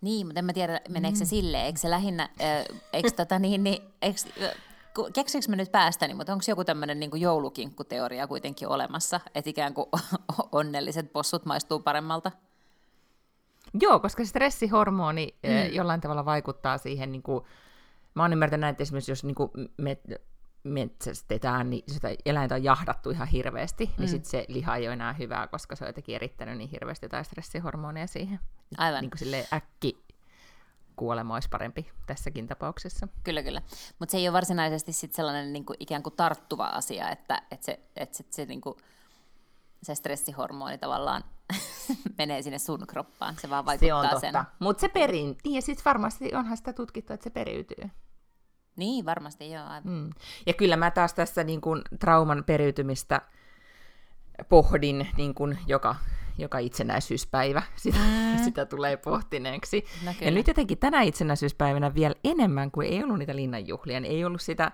Niin, 0.00 0.26
mutta 0.26 0.38
en 0.38 0.44
mä 0.44 0.52
tiedä, 0.52 0.80
meneekö 0.88 1.18
se 1.18 1.24
silleen, 1.24 1.64
eikö 1.66 1.78
se 1.78 1.90
lähinnä, 1.90 2.22
äh, 2.22 2.78
eikö 2.92 3.10
tota 3.10 3.38
niin, 3.38 3.64
niin 3.64 3.82
eikö, 4.02 4.20
keksikö 5.12 5.44
mä 5.48 5.56
nyt 5.56 5.72
päästäni, 5.72 6.14
mutta 6.14 6.32
onko 6.32 6.44
joku 6.48 6.64
tämmöinen 6.64 7.00
niin 7.00 7.20
joulukinkkuteoria 7.20 8.26
kuitenkin 8.26 8.68
olemassa, 8.68 9.20
että 9.34 9.50
ikään 9.50 9.74
kuin 9.74 9.86
onnelliset 10.52 11.12
possut 11.12 11.46
maistuu 11.46 11.80
paremmalta? 11.80 12.32
Joo, 13.80 14.00
koska 14.00 14.24
stressihormoni 14.24 15.38
mm. 15.42 15.74
jollain 15.74 16.00
tavalla 16.00 16.24
vaikuttaa 16.24 16.78
siihen, 16.78 17.12
niin 17.12 17.22
kuin, 17.22 17.44
mä 18.14 18.22
oon 18.22 18.32
ymmärtänyt, 18.32 18.70
että 18.70 18.82
esimerkiksi 18.82 19.12
jos 19.12 19.24
niin 19.24 19.34
kuin 19.34 19.50
met, 19.76 20.00
metsästetään, 20.62 21.70
niin 21.70 21.84
sitä 21.88 22.08
eläintä 22.24 22.54
on 22.54 22.64
jahdattu 22.64 23.10
ihan 23.10 23.28
hirveästi, 23.28 23.84
mm. 23.86 23.92
niin 23.98 24.08
sitten 24.08 24.30
se 24.30 24.44
liha 24.48 24.76
ei 24.76 24.86
ole 24.86 24.92
enää 24.92 25.12
hyvää, 25.12 25.46
koska 25.46 25.76
se 25.76 25.84
on 25.84 25.88
jotenkin 25.88 26.14
erittänyt 26.14 26.58
niin 26.58 26.70
hirveästi 26.70 27.04
jotain 27.04 27.24
stressihormoneja 27.24 28.06
siihen. 28.06 28.40
Aivan. 28.78 29.00
Niin 29.00 29.10
kuin 29.10 29.18
silleen 29.18 29.46
äkki 29.52 30.04
kuolema 30.96 31.34
olisi 31.34 31.48
parempi 31.48 31.90
tässäkin 32.06 32.46
tapauksessa. 32.46 33.08
Kyllä, 33.24 33.42
kyllä. 33.42 33.62
Mutta 33.98 34.10
se 34.10 34.18
ei 34.18 34.28
ole 34.28 34.32
varsinaisesti 34.32 34.92
sit 34.92 35.14
sellainen 35.14 35.52
niin 35.52 35.64
kuin, 35.64 35.76
ikään 35.80 36.02
kuin 36.02 36.16
tarttuva 36.16 36.66
asia, 36.66 37.10
että, 37.10 37.42
että 37.50 37.66
se, 37.66 37.80
että 37.96 38.16
se, 38.16 38.24
se, 38.30 38.44
niin 38.44 38.60
kuin, 38.60 38.74
se 39.82 39.94
stressihormoni 39.94 40.78
tavallaan 40.78 41.24
menee 42.18 42.42
sinne 42.42 42.58
sun 42.58 42.86
kroppaan. 42.86 43.36
Se 43.38 43.50
vaan 43.50 43.64
Se 43.64 43.66
vaikuttaa 43.66 44.14
on 44.14 44.20
sen. 44.20 44.34
Mutta 44.58 44.80
se 44.80 44.88
perin, 44.88 45.36
niin 45.44 45.54
ja 45.54 45.62
sitten 45.62 45.84
varmasti 45.84 46.34
onhan 46.34 46.56
sitä 46.56 46.72
tutkittu, 46.72 47.12
että 47.12 47.24
se 47.24 47.30
periytyy. 47.30 47.90
Niin, 48.76 49.04
varmasti 49.04 49.50
joo. 49.50 49.64
Aivan. 49.64 49.92
Mm. 49.92 50.10
Ja 50.46 50.52
kyllä 50.52 50.76
mä 50.76 50.90
taas 50.90 51.14
tässä 51.14 51.44
niin 51.44 51.60
kuin 51.60 51.82
trauman 51.98 52.44
periytymistä 52.44 53.20
pohdin 54.48 55.08
niin 55.16 55.34
kuin 55.34 55.58
joka, 55.66 55.96
joka 56.38 56.58
itsenäisyyspäivä. 56.58 57.62
Sitä, 57.76 57.98
mm. 57.98 58.44
sitä 58.44 58.66
tulee 58.66 58.96
pohtineeksi. 58.96 59.84
No 60.04 60.12
ja 60.20 60.30
nyt 60.30 60.46
jotenkin 60.46 60.78
tänä 60.78 61.02
itsenäisyyspäivänä 61.02 61.94
vielä 61.94 62.14
enemmän, 62.24 62.70
kuin 62.70 62.88
ei 62.88 63.04
ollut 63.04 63.18
niitä 63.18 63.36
linnanjuhlia, 63.36 64.00
niin 64.00 64.12
ei 64.12 64.24
ollut 64.24 64.42
sitä 64.42 64.72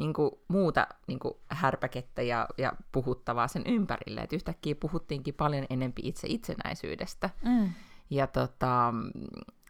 niin 0.00 0.12
kuin, 0.12 0.30
muuta 0.48 0.86
niin 1.06 1.18
kuin, 1.18 1.34
härpäkettä 1.50 2.22
ja, 2.22 2.48
ja 2.58 2.72
puhuttavaa 2.92 3.48
sen 3.48 3.62
ympärille. 3.66 4.20
Et 4.20 4.32
yhtäkkiä 4.32 4.74
puhuttiinkin 4.74 5.34
paljon 5.34 5.66
enempi 5.70 6.02
itse 6.04 6.26
itsenäisyydestä. 6.30 7.30
Mm. 7.44 7.72
Ja, 8.10 8.26
tota, 8.26 8.94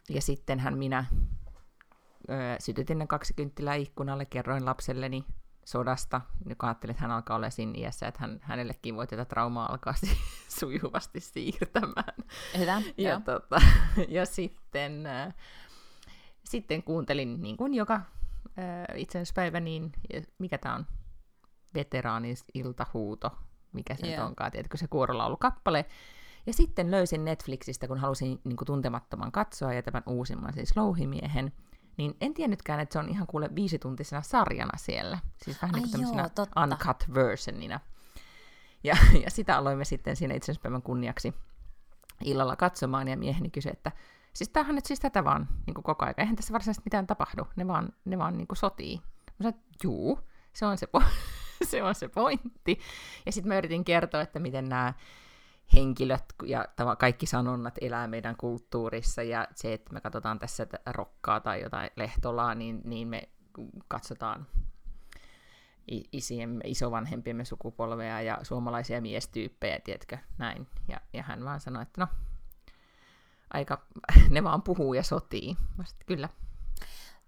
ja 0.09 0.21
sittenhän 0.21 0.77
minä 0.77 1.05
ö, 2.29 2.33
sytytin 2.59 2.99
ne 2.99 3.07
kaksi 3.07 3.33
kynttilää 3.33 3.75
ikkunalle, 3.75 4.25
kerroin 4.25 4.65
lapselleni 4.65 5.25
sodasta, 5.65 6.21
joka 6.49 6.67
ajattelin, 6.67 6.91
että 6.91 7.01
hän 7.01 7.11
alkaa 7.11 7.35
olla 7.35 7.49
siinä 7.49 7.73
iässä, 7.75 8.07
että 8.07 8.19
hän, 8.21 8.39
hänellekin 8.41 8.95
voi 8.95 9.07
tätä 9.07 9.25
traumaa 9.25 9.71
alkaa 9.71 9.93
sujuvasti 10.59 11.19
siirtämään. 11.19 12.15
Hyvä, 12.57 12.81
ja, 12.97 13.19
tota, 13.19 13.61
ja 14.07 14.25
sitten, 14.25 15.05
äh, 15.05 15.33
sitten 16.43 16.83
kuuntelin 16.83 17.41
niin 17.41 17.57
kuin 17.57 17.73
joka 17.73 18.01
itsenäispäivä, 18.95 19.59
niin 19.59 19.91
mikä 20.37 20.57
tämä 20.57 20.75
on, 20.75 20.85
veteraanis 21.73 22.45
iltahuuto, 22.53 23.31
mikä 23.73 23.95
se 23.95 24.07
yeah. 24.07 24.25
onkaan, 24.25 24.51
tiedätkö, 24.51 24.77
se 24.77 24.87
kuorolaulukappale. 24.87 25.85
Ja 26.45 26.53
sitten 26.53 26.91
löysin 26.91 27.25
Netflixistä, 27.25 27.87
kun 27.87 27.97
halusin 27.97 28.41
niin 28.43 28.57
kuin 28.57 28.65
tuntemattoman 28.65 29.31
katsoa 29.31 29.73
ja 29.73 29.83
tämän 29.83 30.03
uusimman, 30.05 30.53
siis 30.53 30.77
Louhimiehen, 30.77 31.51
niin 31.97 32.17
en 32.21 32.33
tiennytkään, 32.33 32.79
että 32.79 32.93
se 32.93 32.99
on 32.99 33.09
ihan 33.09 33.27
kuule 33.27 33.49
viisituntisena 33.55 34.21
sarjana 34.21 34.77
siellä. 34.77 35.19
Siis 35.43 35.61
vähän 35.61 35.75
niin 35.75 35.91
kuin 35.91 36.01
joo, 36.01 36.47
uncut 36.63 37.03
versionina. 37.13 37.79
Ja, 38.83 38.97
ja 39.23 39.31
sitä 39.31 39.57
aloimme 39.57 39.85
sitten 39.85 40.15
siinä 40.15 40.33
itsenäispäivän 40.33 40.81
kunniaksi 40.81 41.33
illalla 42.23 42.55
katsomaan, 42.55 43.07
ja 43.07 43.17
mieheni 43.17 43.49
kysyi, 43.49 43.71
että 43.71 43.91
siis 44.33 44.49
tämähän 44.49 44.75
nyt 44.75 44.85
siis 44.85 44.99
tätä 44.99 45.23
vaan 45.23 45.47
niin 45.65 45.73
kuin 45.73 45.83
koko 45.83 46.05
ajan. 46.05 46.15
Eihän 46.17 46.35
tässä 46.35 46.53
varsinaisesti 46.53 46.85
mitään 46.85 47.07
tapahdu, 47.07 47.47
ne 47.55 47.67
vaan, 47.67 47.93
ne 48.05 48.17
vaan 48.17 48.37
niin 48.37 48.47
kuin 48.47 48.57
sotii. 48.57 49.01
Mä 49.25 49.33
sanoin, 49.37 49.55
että 49.55 49.77
juu, 49.83 50.19
se 50.53 50.65
on 50.65 50.77
se, 50.77 50.87
po- 50.97 51.05
se 51.71 51.83
on 51.83 51.95
se 51.95 52.07
pointti. 52.07 52.79
Ja 53.25 53.31
sitten 53.31 53.47
mä 53.47 53.57
yritin 53.57 53.83
kertoa, 53.83 54.21
että 54.21 54.39
miten 54.39 54.69
nämä 54.69 54.93
henkilöt 55.73 56.25
ja 56.45 56.65
kaikki 56.97 57.25
sanonnat 57.25 57.75
elää 57.81 58.07
meidän 58.07 58.35
kulttuurissa, 58.37 59.23
ja 59.23 59.47
se, 59.55 59.73
että 59.73 59.93
me 59.93 60.01
katsotaan 60.01 60.39
tässä 60.39 60.67
rokkaa 60.85 61.39
tai 61.39 61.61
jotain 61.61 61.89
lehtolaa, 61.95 62.55
niin, 62.55 62.81
niin 62.83 63.07
me 63.07 63.29
katsotaan 63.87 64.47
isien, 66.11 66.61
isovanhempiemme 66.65 67.45
sukupolvea 67.45 68.21
ja 68.21 68.39
suomalaisia 68.43 69.01
miestyyppejä, 69.01 69.79
tiedätkö, 69.79 70.17
näin. 70.37 70.67
Ja, 70.87 71.01
ja 71.13 71.23
hän 71.23 71.45
vaan 71.45 71.59
sanoi, 71.59 71.81
että 71.81 72.01
no, 72.01 72.07
aika, 73.53 73.85
ne 74.29 74.43
vaan 74.43 74.61
puhuu 74.61 74.93
ja 74.93 75.03
sotii. 75.03 75.57
Mä 75.77 75.83
sit, 75.85 76.03
kyllä. 76.05 76.29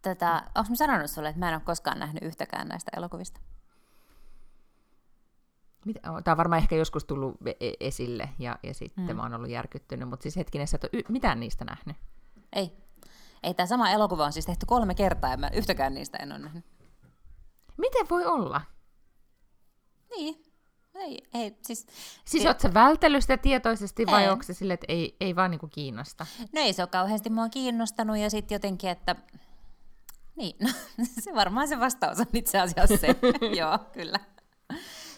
Tätä, 0.01 0.43
onko 0.55 0.69
mä 0.69 0.75
sanonut 0.75 1.11
sulle, 1.11 1.29
että 1.29 1.39
mä 1.39 1.49
en 1.49 1.55
ole 1.55 1.61
koskaan 1.65 1.99
nähnyt 1.99 2.23
yhtäkään 2.23 2.67
näistä 2.67 2.91
elokuvista? 2.97 3.39
Tämä 6.01 6.33
on 6.33 6.37
varmaan 6.37 6.61
ehkä 6.61 6.75
joskus 6.75 7.05
tullut 7.05 7.37
e-, 7.59 7.73
esille 7.79 8.29
ja, 8.39 8.59
ja 8.63 8.73
sitten 8.73 9.07
mm. 9.07 9.15
mä 9.15 9.21
oon 9.21 9.33
ollut 9.33 9.49
järkyttynyt, 9.49 10.09
mutta 10.09 10.23
siis 10.23 10.35
hetkinen, 10.35 10.67
sä 10.67 10.75
et 10.75 10.83
ole 10.83 10.89
y- 10.93 11.11
mitään 11.11 11.39
niistä 11.39 11.65
nähnyt. 11.65 11.97
Ei. 12.53 12.77
Ei, 13.43 13.53
tämä 13.53 13.67
sama 13.67 13.89
elokuva 13.89 14.25
on 14.25 14.33
siis 14.33 14.45
tehty 14.45 14.65
kolme 14.65 14.95
kertaa 14.95 15.31
ja 15.31 15.37
mä 15.37 15.49
yhtäkään 15.53 15.93
niistä 15.93 16.17
en 16.17 16.31
ole 16.31 16.39
nähnyt. 16.39 16.65
Miten 17.77 18.09
voi 18.09 18.25
olla? 18.25 18.61
Niin. 20.09 20.52
Ei, 20.95 21.23
ei, 21.33 21.57
siis... 21.61 21.87
Siis 22.25 22.43
sä 22.43 22.73
vältellyt 22.73 23.23
sitä 23.23 23.37
tietoisesti 23.37 24.05
vai 24.05 24.29
onko 24.29 24.43
se 24.43 24.53
sille, 24.53 24.73
että 24.73 24.85
ei, 24.89 25.15
ei 25.19 25.35
vaan 25.35 25.51
niinku 25.51 25.67
kiinnosta? 25.67 26.25
No 26.39 26.61
ei 26.61 26.73
se 26.73 26.81
ole 26.81 26.89
kauheasti 26.89 27.29
mua 27.29 27.49
kiinnostanut 27.49 28.17
ja 28.17 28.29
sitten 28.29 28.55
jotenkin, 28.55 28.89
että... 28.89 29.15
Niin, 30.35 30.55
no, 30.59 30.69
se 31.23 31.35
varmaan 31.35 31.67
se 31.67 31.79
vastaus 31.79 32.19
on 32.19 32.25
itse 32.33 32.59
asiassa 32.59 32.97
se. 32.97 33.07
Joo, 33.59 33.79
kyllä. 33.93 34.19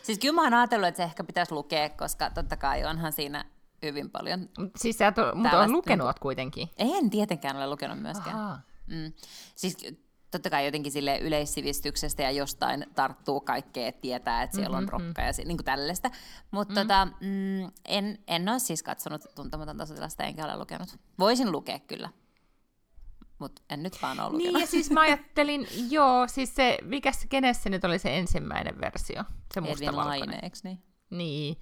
Siis 0.04 0.20
kyllä 0.20 0.34
mä 0.34 0.44
oon 0.44 0.54
ajatellut, 0.54 0.88
että 0.88 0.98
se 0.98 1.04
ehkä 1.04 1.24
pitäisi 1.24 1.52
lukea, 1.52 1.90
koska 1.90 2.30
totta 2.30 2.58
kai 2.58 2.86
onhan 2.86 3.14
siinä 3.14 3.46
hyvin 3.82 4.10
paljon. 4.10 4.50
Siis 4.78 4.98
sä 4.98 5.06
oot, 5.06 5.36
mutta 5.36 5.60
on 5.60 5.72
lukenut 5.72 6.08
niin, 6.08 6.22
kuitenkin. 6.22 6.70
En 6.78 7.10
tietenkään 7.10 7.58
ole 7.58 7.68
lukenut 7.68 8.02
myöskään. 8.02 8.38
Mm. 8.88 9.14
Siis 9.56 9.78
totta 10.32 10.50
kai 10.50 10.66
jotenkin 10.66 10.92
sille 10.92 11.20
yleissivistyksestä 11.20 12.24
ja 12.24 12.32
jostain 12.32 12.86
tarttuu 12.96 13.42
kaikkea, 13.42 13.88
että 13.88 14.02
tietää, 14.02 14.44
että 14.44 14.56
siellä 14.56 14.82
mm-hmm. 14.82 14.96
on 14.96 15.02
rokka 15.02 15.22
ja 15.22 15.32
niin 15.46 15.58
kuin 15.58 15.66
tällaista. 15.66 16.12
Mutta 16.52 16.74
mm. 16.74 16.80
tota, 16.80 17.06
mm, 17.06 17.72
en, 17.86 18.20
en 18.28 18.50
ole 18.50 18.60
siis 18.60 18.84
katsonut 18.84 19.22
tuntematonta 19.36 19.86
sotilasta 19.86 20.24
enkä 20.24 20.46
ole 20.46 20.58
lukenut. 20.58 20.90
Voisin 21.20 21.52
lukea 21.52 21.80
kyllä, 21.80 22.10
mutta 23.40 23.62
en 23.70 23.84
nyt 23.84 24.02
vaan 24.02 24.20
ollut. 24.20 24.38
Niin, 24.38 24.60
ja 24.60 24.68
siis 24.68 24.92
mä 24.92 25.02
ajattelin, 25.02 25.68
joo, 25.90 26.28
siis 26.28 26.56
se, 26.56 26.78
mikä 26.82 27.12
se, 27.12 27.28
kenessä 27.28 27.70
nyt 27.70 27.84
oli 27.84 28.00
se 28.00 28.18
ensimmäinen 28.18 28.82
versio? 28.82 29.24
Se 29.54 29.60
Edwin 29.60 29.98
Laine, 29.98 30.40
niin? 30.64 30.84
Niin. 31.10 31.58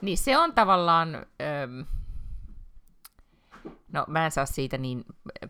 Niin 0.00 0.18
se 0.18 0.38
on 0.38 0.54
tavallaan, 0.54 1.14
öm, 1.14 1.86
no 3.92 4.04
mä 4.08 4.24
en 4.24 4.30
saa 4.30 4.46
siitä 4.46 4.78
niin 4.78 5.04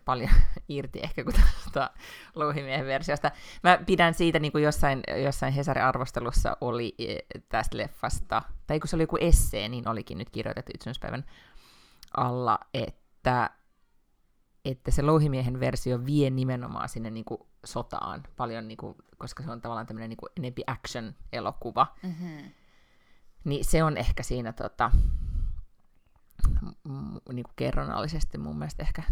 paljon 0.05 0.29
irti 0.69 0.99
ehkä 0.99 1.23
kuin 1.23 1.35
tuota 1.63 1.89
Louhimiehen 2.35 2.85
versiosta. 2.85 3.31
Mä 3.63 3.79
pidän 3.85 4.13
siitä 4.13 4.39
niin 4.39 4.51
kuin 4.51 4.63
jossain, 4.63 5.03
jossain 5.23 5.53
Hesarin 5.53 5.83
arvostelussa 5.83 6.57
oli 6.61 6.95
e, 6.99 7.17
tästä 7.49 7.77
leffasta, 7.77 8.41
tai 8.67 8.79
kun 8.79 8.87
se 8.87 8.95
oli 8.95 9.03
joku 9.03 9.17
essee, 9.19 9.69
niin 9.69 9.87
olikin 9.87 10.17
nyt 10.17 10.29
kirjoitettu 10.29 10.71
itsenäispäivän 10.75 11.25
alla, 12.17 12.59
että 12.73 13.49
että 14.65 14.91
se 14.91 15.01
louhimiehen 15.01 15.59
versio 15.59 16.05
vie 16.05 16.29
nimenomaan 16.29 16.89
sinne 16.89 17.09
niin 17.09 17.25
kuin 17.25 17.41
sotaan 17.65 18.23
paljon, 18.37 18.67
niin 18.67 18.77
kuin, 18.77 18.95
koska 19.17 19.43
se 19.43 19.51
on 19.51 19.61
tavallaan 19.61 19.87
tämmöinen 19.87 20.09
niin 20.09 20.31
enempi 20.37 20.63
action-elokuva. 20.67 21.87
Mm-hmm. 22.03 22.51
Niin 23.43 23.65
se 23.65 23.83
on 23.83 23.97
ehkä 23.97 24.23
siinä 24.23 24.53
tota, 24.53 24.91
niin 27.33 27.43
kuin 27.43 27.53
kerronallisesti 27.55 28.37
mun 28.37 28.57
mielestä 28.57 28.83
ehkä 28.83 29.03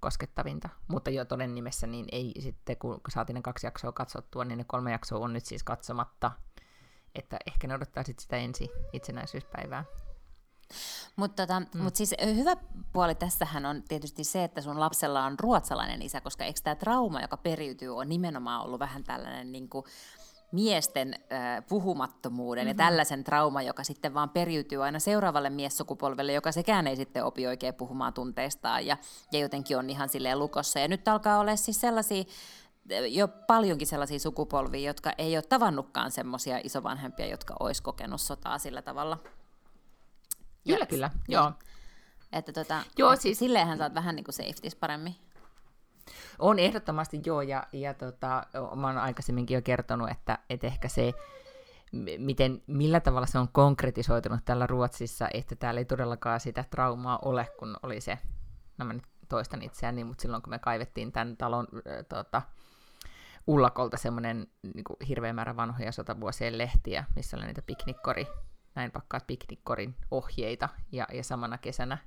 koskettavinta. 0.00 0.68
Mutta 0.88 1.10
jo 1.10 1.24
toden 1.24 1.54
nimessä 1.54 1.86
niin 1.86 2.06
ei 2.12 2.34
sitten, 2.40 2.76
kun 2.76 3.00
saatiin 3.08 3.34
ne 3.34 3.42
kaksi 3.42 3.66
jaksoa 3.66 3.92
katsottua, 3.92 4.44
niin 4.44 4.58
ne 4.58 4.64
kolme 4.64 4.92
jaksoa 4.92 5.18
on 5.18 5.32
nyt 5.32 5.46
siis 5.46 5.64
katsomatta. 5.64 6.30
Että 7.14 7.36
ehkä 7.46 7.66
ne 7.66 7.74
odottaa 7.74 8.02
sitten 8.02 8.22
sitä 8.22 8.36
ensi 8.36 8.68
itsenäisyyspäivää. 8.92 9.84
Mutta 11.16 11.46
tota, 11.46 11.60
mm. 11.60 11.82
mut 11.82 11.96
siis 11.96 12.14
hyvä 12.34 12.56
puoli 12.92 13.14
tässähän 13.14 13.66
on 13.66 13.82
tietysti 13.88 14.24
se, 14.24 14.44
että 14.44 14.60
sun 14.60 14.80
lapsella 14.80 15.24
on 15.24 15.38
ruotsalainen 15.40 16.02
isä, 16.02 16.20
koska 16.20 16.44
eikö 16.44 16.60
tämä 16.64 16.74
trauma, 16.74 17.20
joka 17.20 17.36
periytyy, 17.36 17.96
on 17.96 18.08
nimenomaan 18.08 18.62
ollut 18.62 18.80
vähän 18.80 19.04
tällainen 19.04 19.52
niin 19.52 19.68
kuin, 19.68 19.84
miesten 20.52 21.14
äh, 21.14 21.64
puhumattomuuden 21.68 22.64
mm-hmm. 22.64 22.78
ja 22.80 22.84
tällaisen 22.84 23.24
trauma, 23.24 23.62
joka 23.62 23.84
sitten 23.84 24.14
vaan 24.14 24.30
periytyy 24.30 24.84
aina 24.84 24.98
seuraavalle 24.98 25.50
miessukupolvelle, 25.50 26.32
joka 26.32 26.52
sekään 26.52 26.86
ei 26.86 26.96
sitten 26.96 27.24
opi 27.24 27.46
oikein 27.46 27.74
puhumaan 27.74 28.12
tunteistaan 28.12 28.86
ja, 28.86 28.96
ja 29.32 29.38
jotenkin 29.38 29.78
on 29.78 29.90
ihan 29.90 30.08
silleen 30.08 30.38
lukossa. 30.38 30.78
Ja 30.78 30.88
nyt 30.88 31.08
alkaa 31.08 31.38
olla 31.38 31.56
siis 31.56 31.80
sellaisia 31.80 32.24
jo 33.08 33.28
paljonkin 33.28 33.86
sellaisia 33.86 34.18
sukupolvia, 34.18 34.86
jotka 34.86 35.12
ei 35.18 35.36
ole 35.36 35.42
tavannutkaan 35.42 36.10
semmoisia 36.10 36.60
isovanhempia, 36.64 37.26
jotka 37.26 37.56
olisi 37.60 37.82
kokenut 37.82 38.20
sotaa 38.20 38.58
sillä 38.58 38.82
tavalla 38.82 39.18
Kyllä, 40.64 40.86
kyllä, 40.86 41.10
joo. 41.28 41.52
Että 42.32 42.52
tota, 42.52 42.82
joo, 42.98 43.16
siis... 43.16 43.38
silleenhän 43.38 43.78
saat 43.78 43.94
vähän 43.94 44.16
niin 44.16 44.24
kuin 44.24 44.34
safeties 44.34 44.74
paremmin. 44.74 45.14
On 46.38 46.58
ehdottomasti 46.58 47.20
joo, 47.26 47.42
ja, 47.42 47.66
ja 47.72 47.94
tota, 47.94 48.46
mä 48.76 48.86
oon 48.86 48.98
aikaisemminkin 48.98 49.54
jo 49.54 49.62
kertonut, 49.62 50.10
että, 50.10 50.38
että 50.50 50.66
ehkä 50.66 50.88
se, 50.88 51.12
miten, 52.18 52.62
millä 52.66 53.00
tavalla 53.00 53.26
se 53.26 53.38
on 53.38 53.48
konkretisoitunut 53.52 54.40
tällä 54.44 54.66
Ruotsissa, 54.66 55.28
että 55.34 55.56
täällä 55.56 55.78
ei 55.78 55.84
todellakaan 55.84 56.40
sitä 56.40 56.64
traumaa 56.70 57.18
ole, 57.24 57.48
kun 57.58 57.76
oli 57.82 58.00
se, 58.00 58.18
no 58.78 58.84
mä 58.84 58.92
nyt 58.92 59.06
toistan 59.28 59.62
itseäni, 59.62 60.04
mutta 60.04 60.22
silloin 60.22 60.42
kun 60.42 60.50
me 60.50 60.58
kaivettiin 60.58 61.12
tämän 61.12 61.36
talon 61.36 61.66
äh, 61.74 62.04
tota, 62.08 62.42
ullakolta 63.46 63.96
semmoinen 63.96 64.46
niin 64.62 64.84
hirveä 65.08 65.32
määrä 65.32 65.56
vanhoja 65.56 65.92
sotavuosien 65.92 66.58
lehtiä, 66.58 67.04
missä 67.16 67.36
oli 67.36 67.46
niitä 67.46 67.62
piknikkori 67.62 68.26
näin 68.74 68.90
pakkaat 68.90 69.26
piknikkorin 69.26 69.96
ohjeita, 70.10 70.68
ja, 70.92 71.06
ja 71.12 71.24
samana 71.24 71.58
kesänä 71.58 71.98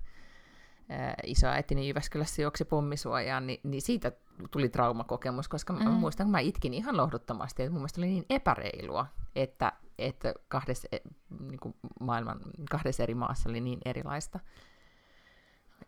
isoäitini 1.26 1.88
Jyväskylässä 1.88 2.42
juoksi 2.42 2.66
pommisuojaan, 2.66 3.48
niin, 3.48 3.60
niin 3.64 3.82
siitä 3.82 4.12
tuli 4.52 4.70
traumakokemus, 4.70 5.48
koska 5.48 5.74
mm. 5.74 5.84
mä 5.84 5.90
muistan, 5.90 6.26
kun 6.26 6.32
mä 6.32 6.40
itkin 6.40 6.74
ihan 6.74 6.98
lohduttomasti, 6.98 7.64
että 7.64 7.72
mun 7.72 7.82
mielestä 7.82 8.02
oli 8.02 8.08
niin 8.08 8.26
epäreilua, 8.30 9.06
että, 9.36 9.74
että 9.98 10.34
kahdessa, 10.48 10.88
e, 10.92 10.98
niin 11.40 11.60
kuin 11.60 11.76
maailman 12.00 12.40
kahdessa 12.70 13.04
eri 13.04 13.16
maassa 13.16 13.50
oli 13.50 13.62
niin 13.62 13.80
erilaista. 13.86 14.40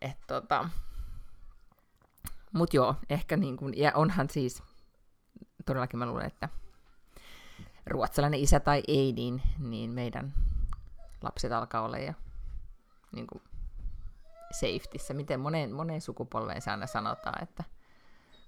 Et, 0.02 0.18
tota, 0.28 0.70
mut 2.54 2.74
joo, 2.74 2.96
ehkä 3.10 3.38
niin 3.38 3.58
kuin, 3.58 3.74
ja 3.78 3.92
onhan 3.96 4.30
siis, 4.30 4.64
todellakin 5.66 6.00
mä 6.00 6.06
luulen, 6.06 6.28
että 6.28 6.50
ruotsalainen 7.88 8.40
isä 8.40 8.60
tai 8.60 8.84
ei, 8.88 9.14
niin, 9.14 9.42
niin 9.60 9.92
meidän 9.92 10.34
lapset 11.22 11.52
alkaa 11.52 11.82
olla 11.82 11.98
jo 11.98 12.14
niin 13.12 13.28
kuin 13.28 13.42
safetyssä. 14.59 15.13
Miten 15.13 15.39
moneen, 15.39 15.74
moneen 15.74 16.01
sukupolveen 16.01 16.62
se 16.62 16.71
aina 16.71 16.88
sanotaan, 16.88 17.43
että 17.43 17.63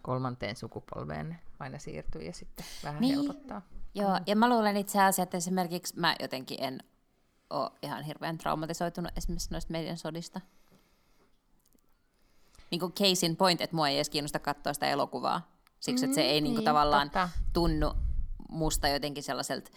kolmanteen 0.01 0.55
sukupolveen 0.55 1.39
aina 1.59 1.79
siirtyy 1.79 2.21
ja 2.21 2.33
sitten 2.33 2.65
vähän 2.83 3.01
niin. 3.01 3.15
helpottaa. 3.15 3.61
Joo, 3.95 4.17
mm. 4.19 4.23
ja 4.27 4.35
mä 4.35 4.49
luulen 4.49 4.77
itse 4.77 4.99
asiassa, 4.99 5.23
että 5.23 5.37
esimerkiksi 5.37 5.99
mä 5.99 6.15
jotenkin 6.19 6.63
en 6.63 6.79
ole 7.49 7.71
ihan 7.81 8.03
hirveän 8.03 8.37
traumatisoitunut 8.37 9.17
esimerkiksi 9.17 9.51
noista 9.51 9.71
meidän 9.71 9.97
sodista. 9.97 10.41
Niin 12.71 12.79
kuin 12.79 12.93
case 12.93 13.25
in 13.25 13.35
point, 13.35 13.61
että 13.61 13.75
mua 13.75 13.87
ei 13.87 13.95
edes 13.95 14.09
kiinnosta 14.09 14.39
katsoa 14.39 14.73
sitä 14.73 14.89
elokuvaa. 14.89 15.51
Siksi, 15.79 16.05
että 16.05 16.15
se 16.15 16.21
ei 16.21 16.41
mm, 16.41 16.43
niin 16.43 16.55
kuin, 16.55 16.65
tavallaan 16.65 17.07
totta. 17.07 17.29
tunnu 17.53 17.93
musta 18.49 18.87
jotenkin 18.87 19.23
sellaiselta 19.23 19.71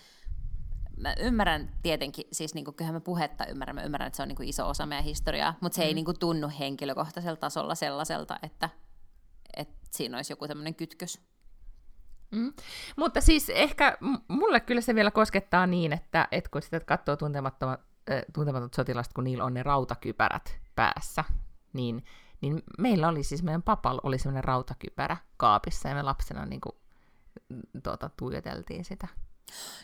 mä 1.01 1.15
ymmärrän 1.21 1.71
tietenkin, 1.83 2.25
siis 2.33 2.55
niin 2.55 2.65
kuin, 2.65 2.75
kyllähän 2.75 2.95
mä 2.95 3.01
puhetta 3.01 3.47
ymmärrän, 3.47 3.77
mä 3.77 3.83
ymmärrän, 3.83 4.07
että 4.07 4.17
se 4.17 4.23
on 4.23 4.29
niin 4.29 4.37
kuin 4.37 4.49
iso 4.49 4.69
osa 4.69 4.87
meidän 4.87 5.05
historiaa, 5.05 5.55
mutta 5.61 5.77
se 5.77 5.83
mm. 5.83 5.87
ei 5.87 5.95
niin 5.95 6.05
kuin, 6.05 6.19
tunnu 6.19 6.51
henkilökohtaisella 6.59 7.37
tasolla 7.37 7.75
sellaiselta, 7.75 8.39
että, 8.43 8.69
että 9.57 9.89
siinä 9.91 10.17
olisi 10.17 10.33
joku 10.33 10.49
tämmöinen 10.49 10.75
kytkös. 10.75 11.21
Mm. 12.31 12.53
Mutta 12.97 13.21
siis 13.21 13.51
ehkä 13.51 13.99
mulle 14.29 14.61
kyllä 14.61 14.81
se 14.81 14.95
vielä 14.95 15.11
koskettaa 15.11 15.67
niin, 15.67 15.93
että, 15.93 16.29
että 16.31 16.51
kun 16.51 16.63
sitä 16.63 16.81
katsoo 16.81 17.17
tuntemattomat, 17.17 17.81
äh, 18.11 18.23
sotilasta, 18.77 19.15
kun 19.15 19.25
niillä 19.25 19.45
on 19.45 19.55
ne 19.55 19.63
rautakypärät 19.63 20.61
päässä, 20.75 21.25
niin, 21.73 22.05
niin 22.41 22.63
meillä 22.79 23.09
oli 23.09 23.23
siis, 23.23 23.43
meidän 23.43 23.63
papalla 23.63 24.01
oli 24.05 24.19
semmoinen 24.19 24.45
rautakypärä 24.45 25.17
kaapissa, 25.37 25.89
ja 25.89 25.95
me 25.95 26.03
lapsena 26.03 26.47
niin 26.47 26.61
kuin, 26.61 26.77
tuota, 27.83 28.11
tuijoteltiin 28.17 28.85
sitä. 28.85 29.09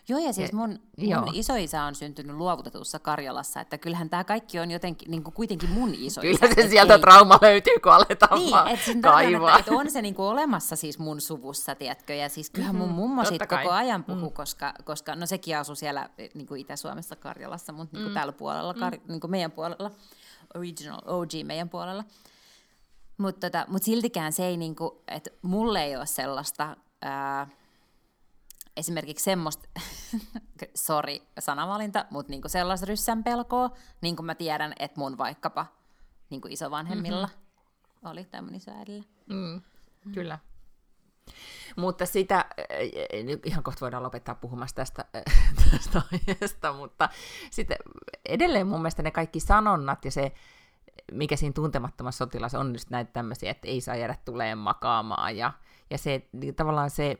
Joo, 0.08 0.18
ja 0.18 0.32
siis 0.32 0.52
mun, 0.52 0.68
mun 0.98 1.08
joo. 1.08 1.30
isoisä 1.32 1.82
on 1.82 1.94
syntynyt 1.94 2.36
luovutetussa 2.36 2.98
Karjalassa, 2.98 3.60
että 3.60 3.78
kyllähän 3.78 4.10
tämä 4.10 4.24
kaikki 4.24 4.58
on 4.58 4.70
jotenkin 4.70 5.10
niin 5.10 5.22
kuin 5.22 5.34
kuitenkin 5.34 5.70
mun 5.70 5.94
isoisä. 5.94 6.48
Kyllä 6.48 6.54
se 6.54 6.68
sieltä 6.68 6.94
ei... 6.94 7.00
trauma 7.00 7.38
löytyy, 7.42 7.78
kun 7.82 7.92
aletaan 7.92 8.38
niin, 8.38 8.50
vaan 8.50 8.68
et 8.68 8.80
kaivaa. 9.02 9.58
Että 9.58 9.72
on 9.72 9.90
se 9.90 10.02
niin 10.02 10.14
kuin 10.14 10.26
olemassa 10.26 10.76
siis 10.76 10.98
mun 10.98 11.20
suvussa, 11.20 11.74
tiedätkö, 11.74 12.14
ja 12.14 12.28
siis 12.28 12.50
kyllähän 12.50 12.76
mun 12.76 12.88
mm-hmm, 12.88 13.00
mummo 13.00 13.24
siitä 13.24 13.46
koko 13.46 13.70
ajan 13.70 14.04
puhuu, 14.04 14.30
mm. 14.30 14.34
koska, 14.34 14.74
koska 14.84 15.14
no 15.14 15.26
sekin 15.26 15.58
asui 15.58 15.76
siellä 15.76 16.08
niin 16.34 16.46
kuin 16.46 16.60
Itä-Suomessa 16.60 17.16
Karjalassa, 17.16 17.72
mutta 17.72 17.96
niin 17.96 18.04
kuin 18.04 18.12
mm. 18.12 18.20
tällä 18.20 18.32
puolella, 18.32 18.74
kar, 18.74 18.96
mm. 18.96 19.00
niin 19.08 19.20
kuin 19.20 19.30
meidän 19.30 19.52
puolella, 19.52 19.90
original 20.54 21.00
OG 21.06 21.30
meidän 21.44 21.68
puolella. 21.68 22.04
Mutta 23.18 23.50
tota, 23.50 23.64
mut 23.68 23.82
siltikään 23.82 24.32
se 24.32 24.46
ei, 24.46 24.56
niin 24.56 24.76
kuin, 24.76 24.90
että 25.08 25.30
mulle 25.42 25.84
ei 25.84 25.96
ole 25.96 26.06
sellaista... 26.06 26.76
Ää, 27.02 27.46
esimerkiksi 28.76 29.24
semmoista, 29.24 29.68
sori 30.74 31.22
sanavalinta, 31.38 32.04
mutta 32.10 32.30
niinku 32.30 32.48
sellaista 32.48 32.86
ryssän 32.86 33.24
pelkoa, 33.24 33.70
niin 34.00 34.16
kuin 34.16 34.26
mä 34.26 34.34
tiedän, 34.34 34.72
että 34.78 35.00
mun 35.00 35.18
vaikkapa 35.18 35.66
niinku 36.30 36.48
isovanhemmilla 36.50 37.26
mm-hmm. 37.26 38.10
oli 38.10 38.24
tämmöinen 38.24 38.56
isoäidillä. 38.58 39.04
Mm, 39.26 39.62
kyllä. 40.14 40.38
Mutta 41.76 42.06
sitä, 42.06 42.44
ihan 43.44 43.62
kohta 43.62 43.80
voidaan 43.80 44.02
lopettaa 44.02 44.34
puhumasta 44.34 44.76
tästä, 44.76 45.04
tästä 45.70 46.02
aiheesta, 46.12 46.72
mutta 46.72 47.08
sitten 47.50 47.76
edelleen 48.24 48.66
mun 48.66 48.80
mielestä 48.80 49.02
ne 49.02 49.10
kaikki 49.10 49.40
sanonnat 49.40 50.04
ja 50.04 50.10
se, 50.10 50.32
mikä 51.12 51.36
siinä 51.36 51.52
tuntemattomassa 51.52 52.18
sotilassa 52.18 52.60
on 52.60 52.72
just 52.72 52.90
näitä 52.90 53.12
tämmöisiä, 53.12 53.50
että 53.50 53.68
ei 53.68 53.80
saa 53.80 53.96
jäädä 53.96 54.16
tuleen 54.24 54.58
makaamaan 54.58 55.36
ja, 55.36 55.52
ja 55.90 55.98
se 55.98 56.28
niin 56.32 56.54
tavallaan 56.54 56.90
se, 56.90 57.18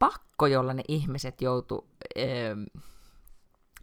pakko, 0.00 0.46
jolla 0.46 0.74
ne 0.74 0.82
ihmiset 0.88 1.42
joutu, 1.42 1.88
ähm, 2.18 2.62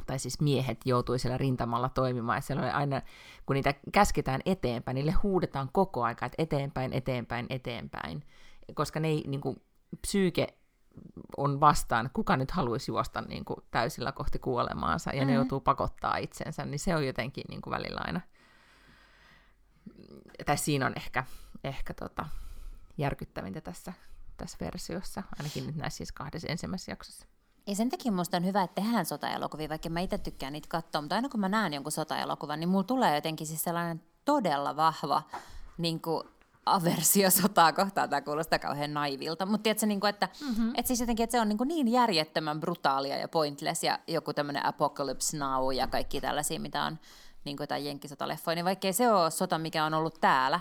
tai 0.05 0.19
siis 0.19 0.41
miehet 0.41 0.77
joutui 0.85 1.19
siellä 1.19 1.37
rintamalla 1.37 1.89
toimimaan, 1.89 2.37
ja 2.37 2.41
siellä 2.41 2.63
oli 2.63 2.71
aina, 2.71 3.01
kun 3.45 3.53
niitä 3.53 3.73
käsketään 3.91 4.41
eteenpäin, 4.45 4.95
niille 4.95 5.11
huudetaan 5.11 5.69
koko 5.73 6.03
aika, 6.03 6.25
että 6.25 6.43
eteenpäin, 6.43 6.93
eteenpäin, 6.93 7.45
eteenpäin, 7.49 8.23
koska 8.73 8.99
ne 8.99 9.07
ei, 9.07 9.23
niin 9.27 9.41
kuin, 9.41 9.61
psyyke 10.01 10.57
on 11.37 11.59
vastaan, 11.59 12.09
kuka 12.13 12.37
nyt 12.37 12.51
haluaisi 12.51 12.91
juosta 12.91 13.21
niin 13.21 13.45
kuin, 13.45 13.59
täysillä 13.71 14.11
kohti 14.11 14.39
kuolemaansa, 14.39 15.09
ja 15.09 15.15
mm-hmm. 15.15 15.27
ne 15.27 15.35
joutuu 15.35 15.59
pakottaa 15.59 16.17
itsensä, 16.17 16.65
niin 16.65 16.79
se 16.79 16.95
on 16.95 17.07
jotenkin 17.07 17.43
niin 17.49 17.61
kuin, 17.61 17.71
välillä 17.71 18.01
aina, 18.03 18.21
tai 20.45 20.57
siinä 20.57 20.85
on 20.85 20.93
ehkä, 20.95 21.23
ehkä 21.63 21.93
tota, 21.93 22.25
järkyttävintä 22.97 23.61
tässä 23.61 23.93
tässä 24.37 24.57
versiossa, 24.61 25.23
ainakin 25.39 25.67
nyt 25.67 25.75
näissä 25.75 25.97
siis 25.97 26.11
kahdessa 26.11 26.47
ensimmäisessä 26.47 26.91
jaksossa. 26.91 27.25
Ja 27.67 27.75
sen 27.75 27.89
takia 27.89 28.11
minusta 28.11 28.37
on 28.37 28.45
hyvä, 28.45 28.63
että 28.63 28.81
tehdään 28.81 29.05
sotaelokuvia, 29.05 29.69
vaikka 29.69 29.89
mä 29.89 29.99
itse 29.99 30.17
tykkään 30.17 30.53
niitä 30.53 30.67
katsoa, 30.69 31.01
mutta 31.01 31.15
aina 31.15 31.29
kun 31.29 31.39
mä 31.39 31.49
näen 31.49 31.73
jonkun 31.73 31.91
sotaelokuvan, 31.91 32.59
niin 32.59 32.69
mulla 32.69 32.83
tulee 32.83 33.15
jotenkin 33.15 33.47
siis 33.47 33.63
sellainen 33.63 34.01
todella 34.25 34.75
vahva 34.75 35.23
niin 35.77 36.01
kuin 36.01 36.23
aversio 36.65 37.31
sotaa 37.31 37.73
kohtaan, 37.73 38.09
tämä 38.09 38.21
kuulostaa 38.21 38.59
kauhean 38.59 38.93
naivilta, 38.93 39.45
mutta 39.45 39.63
tiedätkö, 39.63 39.85
niin 39.85 39.99
kuin, 39.99 40.09
että, 40.09 40.29
mm-hmm. 40.41 40.69
että 40.69 40.87
siis 40.87 40.99
jotenkin, 40.99 41.23
että 41.23 41.31
se 41.31 41.41
on 41.41 41.49
niin, 41.49 41.57
kuin 41.57 41.67
niin 41.67 41.87
järjettömän 41.87 42.59
brutaalia 42.59 43.17
ja 43.17 43.27
pointless 43.27 43.83
ja 43.83 43.99
joku 44.07 44.33
tämmöinen 44.33 44.65
Apocalypse 44.65 45.37
Now 45.37 45.73
ja 45.73 45.87
kaikki 45.87 46.21
tällaisia, 46.21 46.59
mitä 46.59 46.83
on 46.83 46.99
niin 47.45 47.57
kuin 47.57 47.63
jotain 47.63 47.85
jenkkisotaleffoja, 47.85 48.55
niin 48.55 48.65
vaikkei 48.65 48.93
se 48.93 49.11
ole 49.11 49.31
sota, 49.31 49.57
mikä 49.57 49.85
on 49.85 49.93
ollut 49.93 50.21
täällä, 50.21 50.59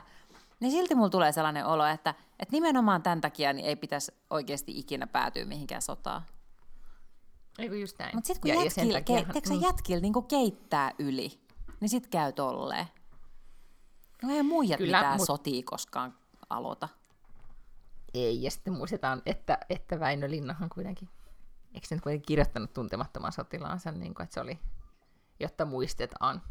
niin 0.61 0.73
silti 0.73 0.95
mulla 0.95 1.11
tulee 1.11 1.33
sellainen 1.33 1.66
olo, 1.66 1.87
että, 1.87 2.14
että 2.38 2.53
nimenomaan 2.53 3.03
tämän 3.03 3.21
takia 3.21 3.53
niin 3.53 3.66
ei 3.66 3.77
pitäisi 3.77 4.12
oikeasti 4.31 4.79
ikinä 4.79 5.07
päätyä 5.07 5.45
mihinkään 5.45 5.83
sotaan. 5.83 6.23
Ei 7.59 7.81
just 7.81 7.99
näin. 7.99 8.16
Mutta 8.16 8.27
sitten 8.27 8.53
kun 8.53 8.61
ja, 8.61 8.64
jätkil, 8.64 8.90
ja 8.90 9.01
ke, 9.01 9.33
teekö 9.33 9.55
mm. 9.55 9.62
jätkil 9.62 10.01
niin 10.01 10.27
keittää 10.29 10.92
yli, 10.99 11.40
niin 11.81 11.88
sitten 11.88 12.11
käy 12.11 12.33
tolleen. 12.33 12.87
No 14.23 14.35
ei 14.35 14.42
muijat 14.42 14.79
Kyllä, 14.79 14.99
mitään 14.99 15.16
mut... 15.16 15.27
sotia 15.27 15.62
koskaan 15.64 16.14
aloita. 16.51 16.88
Ei, 18.14 18.42
ja 18.42 18.51
sitten 18.51 18.73
muistetaan, 18.73 19.23
että, 19.27 19.59
että 19.71 20.01
Väinö 20.01 20.31
Linnahan 20.31 20.69
kuitenkin, 20.69 21.09
eikö 21.75 21.87
se 21.87 21.95
nyt 21.95 22.03
kuitenkin 22.03 22.27
kirjoittanut 22.27 22.73
tuntemattoman 22.73 23.33
sotilaansa, 23.33 23.92
niin 23.92 24.14
kuin, 24.14 24.25
että 24.25 24.35
se 24.35 24.40
oli 24.40 24.59
jotta 25.40 25.64
muistetaan, 25.64 26.42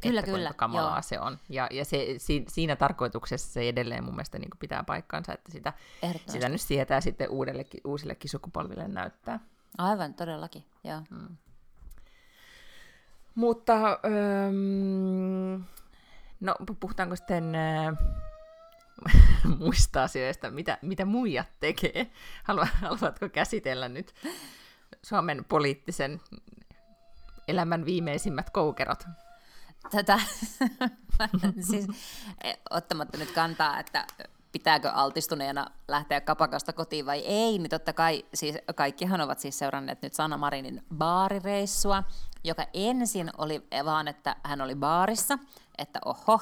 kyllä, 0.00 0.20
että 0.20 0.32
kyllä, 0.32 0.52
kamalaa 0.56 0.96
joo. 0.96 1.02
se 1.02 1.20
on. 1.20 1.38
Ja, 1.48 1.68
ja 1.70 1.84
se, 1.84 2.14
si, 2.18 2.44
siinä 2.48 2.76
tarkoituksessa 2.76 3.52
se 3.52 3.68
edelleen 3.68 4.04
mun 4.04 4.14
mielestä 4.14 4.38
niin 4.38 4.50
pitää 4.58 4.84
paikkansa, 4.84 5.32
että 5.32 5.52
sitä, 5.52 5.72
sitä 6.26 6.48
nyt 6.48 6.60
sietää 6.60 7.00
sitten 7.00 7.30
uudellekin, 7.30 7.80
uusillekin 7.84 8.30
sukupolville 8.30 8.88
näyttää. 8.88 9.40
Aivan, 9.78 10.14
todellakin, 10.14 10.64
joo. 10.84 11.02
Hmm. 11.10 11.36
Mutta, 13.34 14.00
öö, 14.04 14.50
no 16.40 16.54
puhutaanko 16.80 17.16
sitten 17.16 17.54
äh, 17.54 17.96
muista 19.58 20.02
asioista, 20.02 20.50
mitä, 20.50 20.78
mitä 20.82 21.04
muijat 21.04 21.48
tekee? 21.60 22.10
Haluatko 22.44 23.28
käsitellä 23.32 23.88
nyt 23.88 24.14
Suomen 25.02 25.44
poliittisen 25.44 26.20
elämän 27.50 27.84
viimeisimmät 27.84 28.50
koukerot? 28.50 29.04
Tätä, 29.90 30.18
siis, 31.70 31.86
e, 32.44 32.52
ottamatta 32.70 33.18
nyt 33.18 33.30
kantaa, 33.30 33.78
että 33.78 34.06
pitääkö 34.52 34.90
altistuneena 34.90 35.66
lähteä 35.88 36.20
kapakasta 36.20 36.72
kotiin 36.72 37.06
vai 37.06 37.18
ei, 37.18 37.58
niin 37.58 37.70
totta 37.70 37.92
kai 37.92 38.24
siis 38.34 38.56
kaikkihan 38.74 39.20
ovat 39.20 39.38
siis 39.38 39.58
seuranneet 39.58 40.02
nyt 40.02 40.14
Sanna 40.14 40.36
Marinin 40.36 40.84
baarireissua, 40.96 42.04
joka 42.44 42.66
ensin 42.74 43.30
oli 43.38 43.66
vaan, 43.84 44.08
että 44.08 44.36
hän 44.42 44.60
oli 44.60 44.74
baarissa, 44.74 45.38
että 45.78 45.98
oho, 46.04 46.40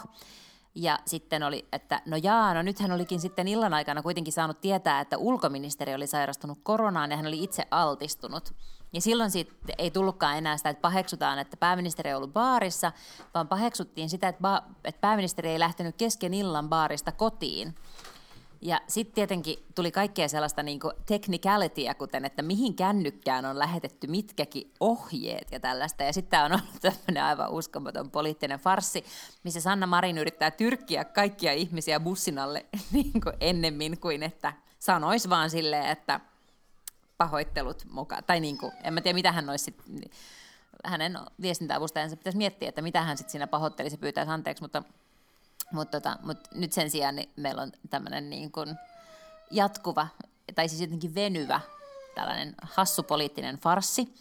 ja 0.75 0.99
sitten 1.07 1.43
oli, 1.43 1.69
että 1.73 2.03
no 2.07 2.17
jaa, 2.17 2.55
no 2.55 2.63
nyt 2.63 2.81
hän 2.81 2.93
olikin 2.93 3.21
sitten 3.21 3.49
illan 3.49 3.75
aikana 3.75 4.03
kuitenkin 4.03 4.33
saanut 4.33 4.61
tietää, 4.61 5.01
että 5.01 5.19
ulkoministeri 5.19 5.95
oli 5.95 6.07
sairastunut 6.07 6.59
koronaan 6.63 7.11
ja 7.11 7.17
hän 7.17 7.27
oli 7.27 7.45
itse 7.45 7.67
altistunut. 7.71 8.55
Ja 8.93 9.01
silloin 9.01 9.31
sitten 9.31 9.75
ei 9.79 9.91
tullutkaan 9.91 10.39
enää 10.39 10.57
sitä, 10.57 10.71
että 10.71 10.81
paheksutaan, 10.81 11.39
että 11.39 11.57
pääministeri 11.57 12.11
ei 12.11 12.15
ollut 12.15 12.33
baarissa, 12.33 12.93
vaan 13.35 13.49
paheksuttiin 13.49 14.11
sitä, 14.11 14.29
että, 14.29 14.41
ba- 14.41 14.73
että 14.85 15.01
pääministeri 15.01 15.49
ei 15.49 15.59
lähtenyt 15.59 15.97
kesken 15.97 16.35
illan 16.35 16.69
baarista 16.69 17.13
kotiin. 17.13 17.75
Ja 18.61 18.81
sitten 18.87 19.15
tietenkin 19.15 19.59
tuli 19.75 19.91
kaikkea 19.91 20.29
sellaista 20.29 20.63
niin 20.63 20.81
technicalitya, 21.07 21.95
kuten 21.95 22.25
että 22.25 22.43
mihin 22.43 22.75
kännykkään 22.75 23.45
on 23.45 23.59
lähetetty 23.59 24.07
mitkäkin 24.07 24.73
ohjeet 24.81 25.53
ja 25.53 25.61
tällaista. 25.61 26.03
Ja 26.03 26.13
sitten 26.13 26.43
on 26.43 26.53
ollut 26.53 26.81
tämmöinen 26.81 27.25
aivan 27.25 27.51
uskomaton 27.51 28.11
poliittinen 28.11 28.61
farsi, 28.61 29.05
missä 29.45 29.61
Sanna 29.61 29.87
Marin 29.87 30.19
yrittää 30.19 30.51
tyrkkiä 30.51 31.05
kaikkia 31.05 31.53
ihmisiä 31.53 32.01
bussin 32.01 32.39
alle 32.39 32.67
niin 32.93 33.13
ennemmin 33.41 34.01
kuin 34.01 34.23
että 34.23 34.53
sanois 34.79 35.29
vaan 35.29 35.51
silleen, 35.51 35.87
että 35.87 36.21
pahoittelut 37.19 37.85
mukaan. 37.91 38.25
Tai 38.25 38.41
niin 38.41 38.59
kuin, 38.59 38.73
en 38.85 38.95
mä 38.95 39.01
tiedä, 39.01 39.15
mitä 39.15 39.33
hän 39.33 39.51
olisi 39.51 39.65
sit, 39.65 39.83
hänen 40.85 41.19
viestintäavustajansa 41.41 42.17
pitäisi 42.17 42.39
miettiä, 42.39 42.69
että 42.69 42.83
mitä 42.83 43.03
hän 43.03 43.17
sitten 43.17 43.33
siinä 43.33 43.47
pahoittelisi 43.47 43.95
ja 43.95 43.99
pyytäisi 43.99 44.31
anteeksi, 44.31 44.63
mutta, 44.63 44.83
mutta, 45.73 46.01
tota, 46.01 46.19
mutta 46.23 46.51
nyt 46.55 46.73
sen 46.73 46.91
sijaan 46.91 47.17
niin 47.17 47.31
meillä 47.37 47.63
on 47.63 47.73
tämmöinen 47.91 48.31
niin 48.31 48.53
kuin 48.53 48.77
jatkuva, 49.51 50.09
tai 50.55 50.69
siis 50.69 50.81
jotenkin 50.81 51.15
venyvä, 51.15 51.61
tällainen 52.15 52.55
hassu 52.63 53.03
poliittinen 53.03 53.59
farsi, 53.59 54.15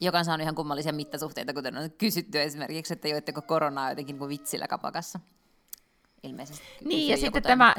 joka 0.00 0.18
on 0.18 0.24
saanut 0.24 0.42
ihan 0.42 0.54
kummallisia 0.54 0.92
mittasuhteita, 0.92 1.54
kuten 1.54 1.78
on 1.78 1.90
kysytty 1.90 2.42
esimerkiksi, 2.42 2.92
että 2.92 3.08
joitteko 3.08 3.42
koronaa 3.42 3.90
jotenkin 3.90 4.18
kuin 4.18 4.28
vitsillä 4.28 4.68
kapakassa. 4.68 5.20
Ilmeisesti. 6.22 6.64
Niin, 6.84 7.08
ja 7.08 7.16
sitten 7.16 7.42
tämä, 7.42 7.74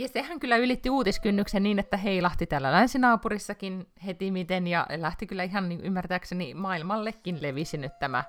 ja 0.00 0.08
sehän 0.08 0.40
kyllä 0.40 0.56
ylitti 0.56 0.90
uutiskynnyksen 0.90 1.62
niin, 1.62 1.78
että 1.78 1.96
heilahti 1.96 2.46
täällä 2.46 2.72
länsinaapurissakin 2.72 3.86
heti 4.06 4.30
miten, 4.30 4.66
ja 4.66 4.86
lähti 4.96 5.26
kyllä 5.26 5.42
ihan 5.42 5.68
niin 5.68 5.80
ymmärtääkseni 5.80 6.54
maailmallekin 6.54 7.42
levisi 7.42 7.76
nyt 7.76 7.98
tämä 7.98 8.24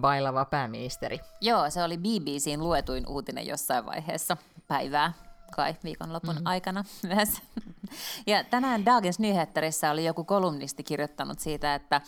bailava 0.00 0.44
pääministeri. 0.44 1.20
Joo, 1.40 1.70
se 1.70 1.82
oli 1.82 1.98
BBCn 1.98 2.60
luetuin 2.60 3.08
uutinen 3.08 3.46
jossain 3.46 3.86
vaiheessa 3.86 4.36
päivää 4.68 5.12
kai 5.56 5.76
viikonlopun 5.84 6.34
mm-hmm. 6.34 6.46
aikana 6.46 6.84
myös. 7.14 7.28
Ja 8.26 8.44
tänään 8.44 8.84
Dagens 8.84 9.18
Nyheterissä 9.18 9.90
oli 9.90 10.04
joku 10.04 10.24
kolumnisti 10.24 10.82
kirjoittanut 10.82 11.40
siitä, 11.40 11.74
että, 11.74 12.00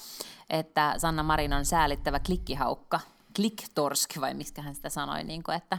että 0.50 0.94
Sanna 0.98 1.22
Marin 1.22 1.52
on 1.52 1.64
säälittävä 1.64 2.18
klikkihaukka, 2.18 3.00
kliktorsk 3.36 4.10
vai 4.20 4.34
miskä 4.34 4.62
hän 4.62 4.74
sitä 4.74 4.88
sanoi, 4.88 5.24
niin 5.24 5.42
kuin, 5.42 5.56
että, 5.56 5.78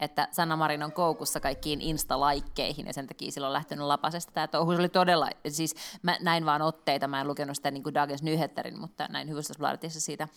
että 0.00 0.28
Sanna 0.32 0.56
Marin 0.56 0.82
on 0.82 0.92
koukussa 0.92 1.40
kaikkiin 1.40 1.80
insta-laikkeihin 1.80 2.86
ja 2.86 2.92
sen 2.92 3.06
takia 3.06 3.32
silloin 3.32 3.52
lähtenyt 3.52 3.86
lapasesta 3.86 4.32
tämä 4.32 4.48
touhu. 4.48 4.72
Se 4.72 4.78
oli 4.78 4.88
todella, 4.88 5.30
siis 5.48 5.74
mä 6.02 6.16
näin 6.20 6.46
vaan 6.46 6.62
otteita, 6.62 7.08
mä 7.08 7.20
en 7.20 7.28
lukenut 7.28 7.56
sitä 7.56 7.70
niin 7.70 7.82
kuin 7.82 7.94
Dagens 7.94 8.22
Nyheterin, 8.22 8.80
mutta 8.80 9.06
näin 9.10 9.28
Hyvystysbladetissa 9.28 10.00
siitä, 10.00 10.28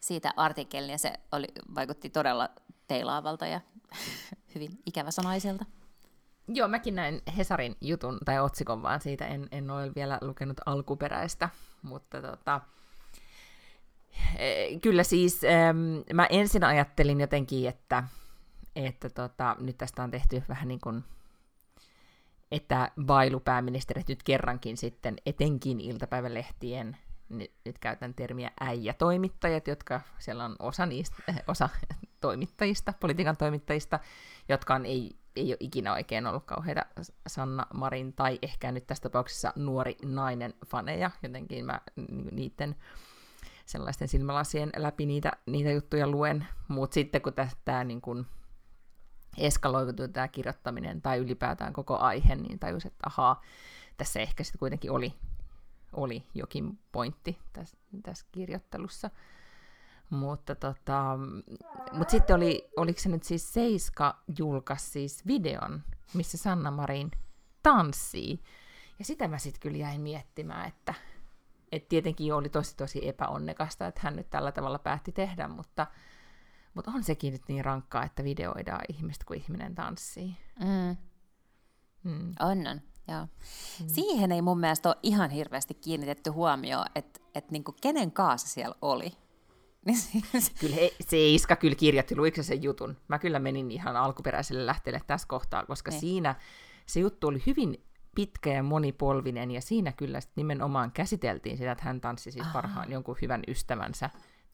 siitä 0.00 0.30
artikkelin 0.36 0.90
ja 0.90 0.98
se 0.98 1.12
oli, 1.32 1.46
vaikutti 1.74 2.10
todella 2.10 2.48
teilaavalta 2.86 3.46
ja 3.46 3.60
hyvin 4.54 4.78
ikäväsanaiselta. 4.86 5.64
Joo, 6.48 6.68
mäkin 6.68 6.94
näin 6.94 7.22
Hesarin 7.36 7.76
jutun 7.80 8.18
tai 8.24 8.40
otsikon 8.40 8.82
vaan 8.82 9.00
siitä, 9.00 9.26
en, 9.26 9.48
en 9.52 9.70
ole 9.70 9.92
vielä 9.94 10.18
lukenut 10.20 10.60
alkuperäistä, 10.66 11.48
mutta 11.82 12.22
tota, 12.22 12.60
e, 14.36 14.78
kyllä 14.80 15.04
siis 15.04 15.40
mä 16.12 16.26
ensin 16.26 16.64
ajattelin 16.64 17.20
jotenkin, 17.20 17.68
että, 17.68 18.04
että 18.76 19.10
tota, 19.10 19.56
nyt 19.60 19.78
tästä 19.78 20.02
on 20.02 20.10
tehty 20.10 20.42
vähän 20.48 20.68
niin 20.68 20.80
kuin 20.80 21.04
että 22.50 22.90
vailupääministerit 23.06 24.08
nyt 24.08 24.22
kerrankin 24.22 24.76
sitten, 24.76 25.16
etenkin 25.26 25.80
iltapäivälehtien, 25.80 26.96
nyt 27.64 27.78
käytän 27.80 28.14
termiä 28.14 28.50
äijä-toimittajat, 28.60 29.68
jotka 29.68 30.00
siellä 30.18 30.44
on 30.44 30.56
osa, 30.58 30.86
niistä, 30.86 31.16
osa 31.48 31.68
toimittajista, 32.20 32.92
politiikan 33.00 33.36
toimittajista, 33.36 34.00
jotka 34.48 34.74
on 34.74 34.86
ei 34.86 35.16
ei 35.36 35.50
ole 35.50 35.56
ikinä 35.60 35.92
oikein 35.92 36.26
ollut 36.26 36.44
kauheita 36.44 36.86
Sanna 37.26 37.66
Marin 37.74 38.12
tai 38.12 38.38
ehkä 38.42 38.72
nyt 38.72 38.86
tässä 38.86 39.02
tapauksessa 39.02 39.52
nuori 39.56 39.96
nainen 40.04 40.54
faneja. 40.66 41.10
Jotenkin 41.22 41.64
mä 41.64 41.80
niiden 42.32 42.76
sellaisten 43.66 44.08
silmälasien 44.08 44.70
läpi 44.76 45.06
niitä, 45.06 45.32
niitä 45.46 45.70
juttuja 45.70 46.06
luen. 46.06 46.46
Mutta 46.68 46.94
sitten 46.94 47.22
kun 47.22 47.32
tämä 47.64 47.84
niin 47.84 48.00
kun 48.00 48.26
eskaloituu 49.38 50.08
tämä 50.08 50.28
kirjoittaminen 50.28 51.02
tai 51.02 51.18
ylipäätään 51.18 51.72
koko 51.72 51.98
aihe, 51.98 52.34
niin 52.34 52.58
tajus, 52.58 52.86
että 52.86 53.06
ahaa, 53.06 53.40
tässä 53.96 54.20
ehkä 54.20 54.44
sitten 54.44 54.58
kuitenkin 54.58 54.90
oli, 54.90 55.14
oli 55.92 56.26
jokin 56.34 56.78
pointti 56.92 57.38
tässä, 57.52 57.76
tässä 58.02 58.26
kirjoittelussa. 58.32 59.10
Mutta 60.10 60.54
tota, 60.54 61.18
mut 61.92 62.10
sitten 62.10 62.36
oli, 62.36 62.70
oliko 62.76 63.00
se 63.00 63.08
nyt 63.08 63.22
siis 63.22 63.52
Seiska 63.52 64.18
julkaisi 64.38 64.90
siis 64.90 65.26
videon, 65.26 65.82
missä 66.14 66.38
Sanna 66.38 66.70
Marin 66.70 67.10
tanssii. 67.62 68.40
Ja 68.98 69.04
sitä 69.04 69.28
mä 69.28 69.38
sitten 69.38 69.60
kyllä 69.60 69.78
jäin 69.78 70.00
miettimään, 70.00 70.68
että 70.68 70.94
et 71.72 71.88
tietenkin 71.88 72.34
oli 72.34 72.48
tosi 72.48 72.76
tosi 72.76 73.08
epäonnekasta, 73.08 73.86
että 73.86 74.00
hän 74.04 74.16
nyt 74.16 74.30
tällä 74.30 74.52
tavalla 74.52 74.78
päätti 74.78 75.12
tehdä, 75.12 75.48
mutta, 75.48 75.86
mutta 76.74 76.90
on 76.94 77.04
sekin 77.04 77.32
nyt 77.32 77.42
niin 77.48 77.64
rankkaa, 77.64 78.04
että 78.04 78.24
videoidaan 78.24 78.84
ihmistä, 78.88 79.24
kun 79.24 79.36
ihminen 79.36 79.74
tanssii. 79.74 80.36
Mm. 80.60 80.96
Mm. 82.04 82.34
On, 82.40 82.66
on. 82.66 82.80
Joo. 83.08 83.26
Mm. 83.80 83.86
Siihen 83.86 84.32
ei 84.32 84.42
mun 84.42 84.60
mielestä 84.60 84.88
ole 84.88 84.96
ihan 85.02 85.30
hirveästi 85.30 85.74
kiinnitetty 85.74 86.30
huomioon, 86.30 86.86
että, 86.94 87.20
että 87.34 87.52
niinku 87.52 87.74
kenen 87.80 88.12
kaasa 88.12 88.48
siellä 88.48 88.74
oli. 88.82 89.12
Niin 89.86 89.98
kyllä 90.60 90.76
he, 90.76 90.92
se 91.00 91.28
Iska 91.28 91.56
kyllä 91.56 91.74
kirjoitti, 91.74 92.16
luiko 92.16 92.42
sen 92.42 92.62
jutun? 92.62 92.96
Mä 93.08 93.18
kyllä 93.18 93.38
menin 93.38 93.70
ihan 93.70 93.96
alkuperäiselle 93.96 94.66
lähteelle 94.66 95.00
tässä 95.06 95.28
kohtaa, 95.28 95.66
koska 95.66 95.90
niin. 95.90 96.00
siinä 96.00 96.34
se 96.86 97.00
juttu 97.00 97.26
oli 97.26 97.42
hyvin 97.46 97.84
pitkä 98.14 98.52
ja 98.52 98.62
monipolvinen, 98.62 99.50
ja 99.50 99.60
siinä 99.60 99.92
kyllä 99.92 100.18
nimenomaan 100.36 100.92
käsiteltiin 100.92 101.56
sitä, 101.56 101.72
että 101.72 101.84
hän 101.84 102.00
tanssi 102.00 102.30
siis 102.30 102.46
parhaan 102.52 102.92
jonkun 102.92 103.16
hyvän 103.22 103.42
ystävänsä 103.48 104.10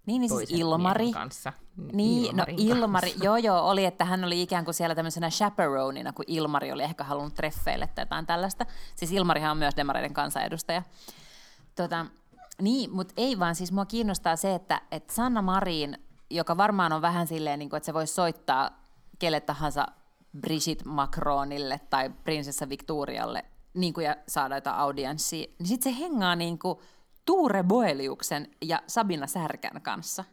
niin, 0.06 0.20
niin 0.20 0.30
siis 0.36 0.50
Ilmari. 0.50 1.12
Kanssa. 1.12 1.52
Niin, 1.92 2.24
Ilmarin 2.26 2.56
no 2.56 2.62
Ilmari, 2.74 3.10
kanssa. 3.10 3.24
joo 3.24 3.36
joo, 3.36 3.70
oli, 3.70 3.84
että 3.84 4.04
hän 4.04 4.24
oli 4.24 4.42
ikään 4.42 4.64
kuin 4.64 4.74
siellä 4.74 4.94
tämmöisenä 4.94 5.30
chaperoneina, 5.30 6.12
kun 6.12 6.24
Ilmari 6.28 6.72
oli 6.72 6.82
ehkä 6.82 7.04
halunnut 7.04 7.34
treffeille 7.34 7.86
tai 7.86 8.02
jotain 8.02 8.26
tällaista. 8.26 8.66
Siis 8.96 9.12
Ilmarihan 9.12 9.50
on 9.50 9.56
myös 9.56 9.76
demareiden 9.76 10.14
kansanedustaja. 10.14 10.82
Tota, 11.74 12.06
niin, 12.62 12.90
mutta 12.90 13.14
ei 13.16 13.38
vaan, 13.38 13.54
siis 13.54 13.72
mua 13.72 13.86
kiinnostaa 13.86 14.36
se, 14.36 14.54
että, 14.54 14.80
että 14.90 15.14
Sanna 15.14 15.42
Marin, 15.42 15.98
joka 16.30 16.56
varmaan 16.56 16.92
on 16.92 17.02
vähän 17.02 17.26
silleen, 17.26 17.58
niin 17.58 17.70
kuin, 17.70 17.78
että 17.78 17.86
se 17.86 17.94
voisi 17.94 18.14
soittaa 18.14 18.70
kelle 19.18 19.40
tahansa 19.40 19.86
Brigitte 20.40 20.84
Macronille 20.84 21.80
tai 21.90 22.10
prinsessa 22.24 22.68
Victorialle 22.68 23.44
niin 23.74 23.94
kuin, 23.94 24.06
ja 24.06 24.16
saada 24.28 24.54
jotain 24.54 24.76
audienssia, 24.76 25.46
niin 25.58 25.66
sitten 25.66 25.94
se 25.94 25.98
hengaa 26.00 26.36
niin 26.36 26.58
kuin 26.58 26.78
Tuure 27.30 27.62
Boeliuksen 27.62 28.48
ja 28.62 28.82
Sabina 28.86 29.26
Särkän 29.26 29.82
kanssa. 29.82 30.24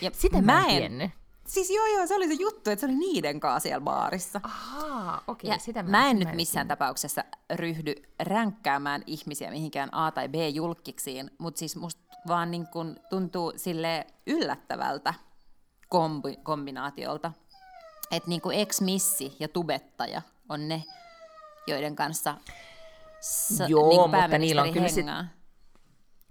Ja 0.00 0.10
Sitä 0.14 0.42
mä 0.42 0.66
en, 0.66 1.12
Siis 1.46 1.70
joo 1.70 1.86
joo, 1.86 2.06
se 2.06 2.14
oli 2.14 2.28
se 2.28 2.42
juttu, 2.42 2.70
että 2.70 2.80
se 2.80 2.86
oli 2.86 2.94
niiden 2.94 3.40
kanssa 3.40 3.60
siellä 3.60 3.80
baarissa. 3.80 4.40
Ahaa, 4.42 5.22
okei, 5.26 5.48
okay, 5.48 5.60
sitä 5.60 5.82
mä, 5.82 5.88
mä 5.90 6.10
en 6.10 6.18
nyt 6.18 6.34
missään 6.34 6.68
tapauksessa 6.68 7.24
ryhdy 7.54 7.94
ränkkäämään 8.20 9.02
ihmisiä 9.06 9.50
mihinkään 9.50 9.88
A- 9.94 10.10
tai 10.10 10.28
B-julkiksiin, 10.28 11.30
mutta 11.38 11.58
siis 11.58 11.76
musta 11.76 12.02
vaan 12.28 12.50
niin 12.50 12.66
kun 12.66 12.96
tuntuu 13.10 13.52
sille 13.56 14.06
yllättävältä 14.26 15.14
kombi- 15.94 16.40
kombinaatiolta, 16.42 17.32
että 18.10 18.28
niin 18.28 18.42
ex-missi 18.54 19.36
ja 19.40 19.48
tubettaja 19.48 20.22
on 20.48 20.68
ne, 20.68 20.84
joiden 21.66 21.96
kanssa 21.96 22.34
sa- 23.20 23.66
Joo, 23.66 23.88
niin 23.88 24.00
mutta 24.00 24.38
niillä 24.38 24.62
on 24.62 24.72
kyllä 24.72 24.88
sit, 24.88 25.06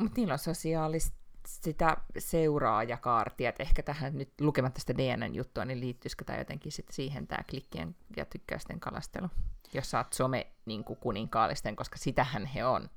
mutta 0.02 0.22
niillä 0.22 0.34
on 0.34 0.40
sosiaalista 0.40 1.22
sitä 1.48 1.98
seuraajakaartia, 2.18 3.50
että 3.50 3.64
ehkä 3.64 3.84
tähän 3.84 4.18
nyt 4.18 4.42
lukematta 4.42 4.80
sitä 4.80 4.98
DNN-juttua, 4.98 5.66
niin 5.66 5.80
liittyisikö 5.80 6.26
tämä 6.26 6.40
jotenkin 6.40 6.72
sitten 6.72 6.96
siihen 6.96 7.28
tämä 7.28 7.44
klikkien 7.50 7.96
ja 8.18 8.26
tykkäysten 8.26 8.80
kalastelu, 8.80 9.28
jos 9.74 9.92
sä 9.92 9.98
oot 9.98 10.14
some 10.14 10.48
niin 10.66 10.84
kuin 10.84 11.00
kuninkaallisten, 11.00 11.76
koska 11.76 11.98
sitähän 11.98 12.46
he 12.46 12.66
on. 12.66 12.90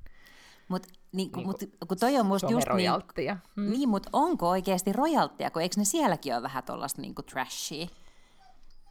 Mut, 0.67 0.87
niin, 1.11 1.31
niin 1.35 1.47
mut, 1.47 1.59
kun 1.87 1.97
toi 1.99 2.17
on 2.17 2.25
musta 2.25 2.51
just 2.51 2.67
niin, 2.75 3.37
hmm. 3.55 3.69
niin 3.69 3.89
mutta 3.89 4.09
onko 4.13 4.49
oikeasti 4.49 4.93
rojalttia, 4.93 5.51
kun 5.51 5.61
eikö 5.61 5.75
ne 5.77 5.85
sielläkin 5.85 6.33
ole 6.33 6.43
vähän 6.43 6.63
tuollaista 6.63 7.01
niin 7.01 7.15
trashia? 7.15 7.87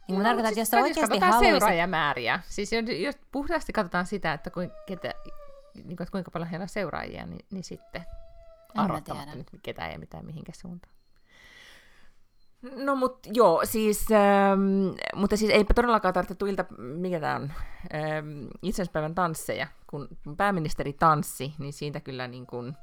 Niin 0.07 0.17
no, 0.17 0.23
tarkoitan, 0.23 0.49
että 0.49 0.61
jos 0.61 0.73
oikeasti 0.73 1.01
katsotaan 1.01 1.31
haluaisit... 1.31 1.59
seuraajamääriä, 1.59 2.39
siis 2.49 2.73
jos, 2.73 2.85
jos 2.99 3.15
puhtaasti 3.31 3.73
katsotaan 3.73 4.05
sitä, 4.05 4.33
että, 4.33 4.49
kuinka, 4.49 4.75
ketä, 4.85 5.13
niin 5.75 5.97
kuin, 5.97 6.01
että 6.01 6.11
kuinka 6.11 6.31
paljon 6.31 6.49
heillä 6.49 6.63
on 6.63 6.69
seuraajia, 6.69 7.25
niin, 7.25 7.45
niin 7.51 7.63
sitten 7.63 8.05
arvottamatta 8.75 9.35
nyt 9.35 9.49
ketään 9.63 9.91
ja 9.91 9.99
mitään 9.99 10.25
mihinkä 10.25 10.51
suuntaan. 10.55 10.95
No 12.75 12.95
mut 12.95 13.19
joo, 13.33 13.61
siis, 13.65 14.07
ähm, 14.11 14.95
mutta 15.15 15.37
siis 15.37 15.51
eipä 15.51 15.73
todellakaan 15.73 16.13
tarvittu 16.13 16.45
ilta, 16.45 16.65
mikä 16.77 17.19
tämä 17.19 17.35
on, 17.35 17.51
ähm, 17.93 18.47
itsenäispäivän 18.61 19.15
tansseja. 19.15 19.67
Kun 19.87 20.07
pääministeri 20.37 20.93
tanssi, 20.93 21.53
niin 21.59 21.73
siitä 21.73 21.99
kyllä 21.99 22.27
niin 22.27 22.47
kun, 22.47 22.77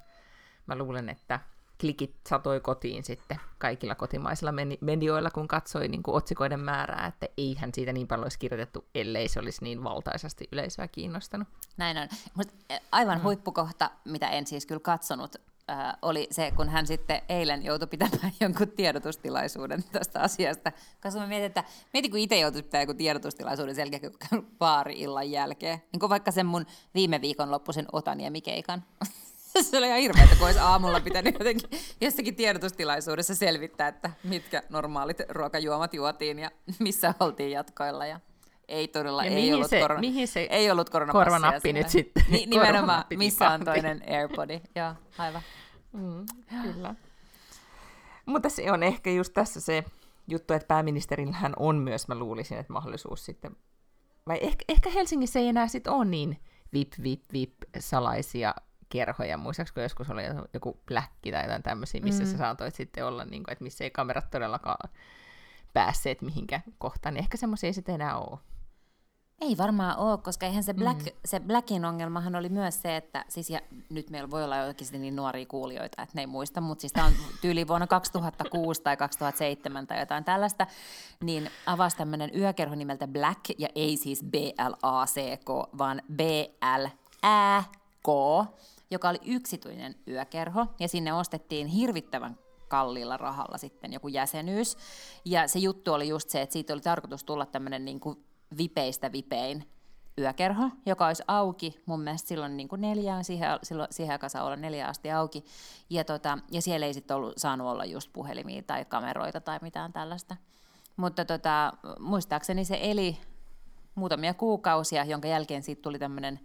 mä 0.66 0.76
luulen, 0.76 1.08
että 1.08 1.40
klikit 1.82 2.14
satoi 2.28 2.60
kotiin 2.60 3.04
sitten 3.04 3.40
kaikilla 3.58 3.94
kotimaisilla 3.94 4.52
medioilla, 4.80 5.30
kun 5.30 5.48
katsoi 5.48 5.88
niin 5.88 6.02
kuin 6.02 6.14
otsikoiden 6.14 6.60
määrää, 6.60 7.06
että 7.06 7.26
eihän 7.36 7.70
siitä 7.74 7.92
niin 7.92 8.08
paljon 8.08 8.24
olisi 8.24 8.38
kirjoitettu, 8.38 8.84
ellei 8.94 9.28
se 9.28 9.40
olisi 9.40 9.64
niin 9.64 9.84
valtaisasti 9.84 10.48
yleisöä 10.52 10.88
kiinnostanut. 10.88 11.48
Näin 11.76 11.98
on. 11.98 12.08
Mutta 12.34 12.54
aivan 12.92 13.18
mm. 13.18 13.22
huippukohta, 13.22 13.90
mitä 14.04 14.30
en 14.30 14.46
siis 14.46 14.66
kyllä 14.66 14.80
katsonut, 14.80 15.36
äh, 15.70 15.94
oli 16.02 16.26
se, 16.30 16.52
kun 16.56 16.68
hän 16.68 16.86
sitten 16.86 17.22
eilen 17.28 17.64
joutui 17.64 17.88
pitämään 17.88 18.32
jonkun 18.40 18.68
tiedotustilaisuuden 18.68 19.84
tästä 19.92 20.20
asiasta. 20.20 20.72
Koska 21.02 21.20
mä 21.20 21.26
mietin, 21.26 21.46
että 21.46 21.64
mietin, 21.92 22.10
kun 22.10 22.20
itse 22.20 22.38
joutuisi 22.38 22.64
pitämään 22.64 22.82
jonkun 22.82 22.96
tiedotustilaisuuden 22.96 23.74
sen 23.74 23.82
jälkeen, 23.82 24.12
kun 24.28 24.46
baari-illan 24.58 25.30
jälkeen. 25.30 25.82
Niin 25.92 26.00
kuin 26.00 26.10
vaikka 26.10 26.30
sen 26.30 26.46
mun 26.46 26.66
viime 26.94 27.20
viikon 27.20 27.50
loppuisen 27.50 27.86
Otaniemi-keikan. 27.92 28.84
se 29.70 29.78
oli 29.78 29.86
ihan 29.86 30.00
hirveä, 30.00 30.26
kun 30.38 30.46
olisi 30.46 30.60
aamulla 30.60 31.00
pitänyt 31.00 31.34
jotenkin 31.38 31.70
jossakin 32.00 32.34
tiedotustilaisuudessa 32.34 33.34
selvittää, 33.34 33.88
että 33.88 34.10
mitkä 34.24 34.62
normaalit 34.68 35.18
ruokajuomat 35.28 35.94
juotiin 35.94 36.38
ja 36.38 36.50
missä 36.78 37.14
oltiin 37.20 37.50
jatkoilla. 37.50 38.06
Ja 38.06 38.20
ei 38.68 38.88
todella, 38.88 39.24
ei 39.24 39.54
ollut, 39.54 39.70
se, 39.70 39.80
korona, 39.80 40.00
mihin 40.00 40.28
se 40.28 40.40
ei 40.50 40.70
ollut 40.70 40.90
korvanappi 40.90 41.72
nyt 41.72 41.88
sitten? 41.88 42.24
Ni, 42.28 42.46
nimenomaan, 42.50 43.04
missä 43.16 43.50
on 43.50 43.64
toinen 43.64 44.02
AirPodi. 44.08 44.60
Joo, 44.76 44.94
aivan. 45.18 45.42
Mm, 45.92 46.26
kyllä. 46.62 46.94
Mutta 48.26 48.48
se 48.48 48.72
on 48.72 48.82
ehkä 48.82 49.10
just 49.10 49.32
tässä 49.32 49.60
se 49.60 49.84
juttu, 50.28 50.54
että 50.54 50.66
pääministerillähän 50.66 51.52
on 51.56 51.76
myös, 51.76 52.08
mä 52.08 52.14
luulisin, 52.14 52.58
että 52.58 52.72
mahdollisuus 52.72 53.24
sitten, 53.24 53.56
vai 54.26 54.38
ehkä, 54.40 54.64
ehkä 54.68 54.90
Helsingissä 54.90 55.38
ei 55.38 55.48
enää 55.48 55.68
sitten 55.68 55.92
ole 55.92 56.04
niin 56.04 56.38
vip, 56.72 56.92
vip, 57.02 57.22
vip 57.32 57.54
salaisia 57.78 58.54
kerhoja. 58.92 59.36
Muistaakseni 59.36 59.74
kun 59.74 59.82
joskus 59.82 60.10
oli 60.10 60.22
joku 60.54 60.80
pläkki 60.86 61.32
tai 61.32 61.42
jotain 61.42 61.62
tämmöisiä, 61.62 62.00
missä 62.00 62.24
mm. 62.24 62.30
sä 62.30 62.38
saatoit 62.38 62.74
sitten 62.74 63.06
olla, 63.06 63.24
niin 63.24 63.42
kuin, 63.42 63.52
että 63.52 63.64
missä 63.64 63.84
ei 63.84 63.90
kamerat 63.90 64.30
todellakaan 64.30 64.90
päässeet 65.72 66.22
mihinkään 66.22 66.62
kohtaan, 66.78 67.14
niin 67.14 67.22
ehkä 67.22 67.36
semmoisia 67.36 67.66
ei 67.66 67.72
sitten 67.72 67.94
enää 67.94 68.18
ole. 68.18 68.38
Ei 69.40 69.58
varmaan 69.58 69.96
ole, 69.96 70.18
koska 70.18 70.46
eihän 70.46 70.62
se, 70.62 70.74
Black, 70.74 71.04
mm. 71.04 71.12
se 71.24 71.40
Blackin 71.40 71.84
ongelmahan 71.84 72.34
oli 72.34 72.48
myös 72.48 72.82
se, 72.82 72.96
että 72.96 73.24
siis 73.28 73.50
ja 73.50 73.60
nyt 73.90 74.10
meillä 74.10 74.30
voi 74.30 74.44
olla 74.44 74.56
jotakin 74.56 74.86
niin 74.92 75.16
nuoria 75.16 75.46
kuulijoita, 75.46 76.02
että 76.02 76.14
ne 76.14 76.22
ei 76.22 76.26
muista, 76.26 76.60
mutta 76.60 76.80
siis 76.80 76.92
tämä 76.92 77.06
on 77.06 77.12
tyyli 77.40 77.68
vuonna 77.68 77.86
2006 77.86 78.82
tai 78.82 78.96
2007 78.96 79.86
tai 79.86 80.00
jotain 80.00 80.24
tällaista, 80.24 80.66
niin 81.22 81.50
avasi 81.66 81.96
tämmöinen 81.96 82.30
yökerho 82.36 82.74
nimeltä 82.74 83.08
Black, 83.08 83.40
ja 83.58 83.68
ei 83.74 83.96
siis 83.96 84.24
B-L-A-C-K, 84.24 85.48
vaan 85.78 86.02
B-L-Ä-K, 86.16 88.08
joka 88.92 89.08
oli 89.08 89.18
yksityinen 89.24 89.94
yökerho, 90.08 90.66
ja 90.80 90.88
sinne 90.88 91.12
ostettiin 91.12 91.66
hirvittävän 91.66 92.38
kalliilla 92.68 93.16
rahalla 93.16 93.58
sitten 93.58 93.92
joku 93.92 94.08
jäsenyys. 94.08 94.76
Ja 95.24 95.48
se 95.48 95.58
juttu 95.58 95.92
oli 95.92 96.08
just 96.08 96.30
se, 96.30 96.42
että 96.42 96.52
siitä 96.52 96.72
oli 96.72 96.80
tarkoitus 96.80 97.24
tulla 97.24 97.46
tämmöinen 97.46 97.84
niin 97.84 98.00
kuin 98.00 98.24
vipeistä 98.58 99.12
vipein 99.12 99.68
yökerho, 100.18 100.70
joka 100.86 101.06
olisi 101.06 101.22
auki, 101.28 101.82
mun 101.86 102.00
mielestä 102.00 102.28
silloin 102.28 102.56
niin 102.56 102.68
kuin 102.68 102.80
neljään, 102.80 103.24
siihen, 103.24 103.48
silloin, 103.62 103.88
siihen 103.90 104.12
aikaan 104.12 104.30
saa 104.30 104.44
olla 104.44 104.56
neljä 104.56 104.86
asti 104.86 105.10
auki, 105.10 105.44
ja, 105.90 106.04
tota, 106.04 106.38
ja 106.50 106.62
siellä 106.62 106.86
ei 106.86 106.94
sitten 106.94 107.16
ollut 107.16 107.32
saanut 107.36 107.66
olla 107.66 107.84
just 107.84 108.10
puhelimia 108.12 108.62
tai 108.62 108.84
kameroita 108.84 109.40
tai 109.40 109.58
mitään 109.62 109.92
tällaista. 109.92 110.36
Mutta 110.96 111.24
tota, 111.24 111.72
muistaakseni 111.98 112.64
se 112.64 112.78
eli 112.82 113.18
muutamia 113.94 114.34
kuukausia, 114.34 115.04
jonka 115.04 115.28
jälkeen 115.28 115.62
siitä 115.62 115.82
tuli 115.82 115.98
tämmöinen 115.98 116.40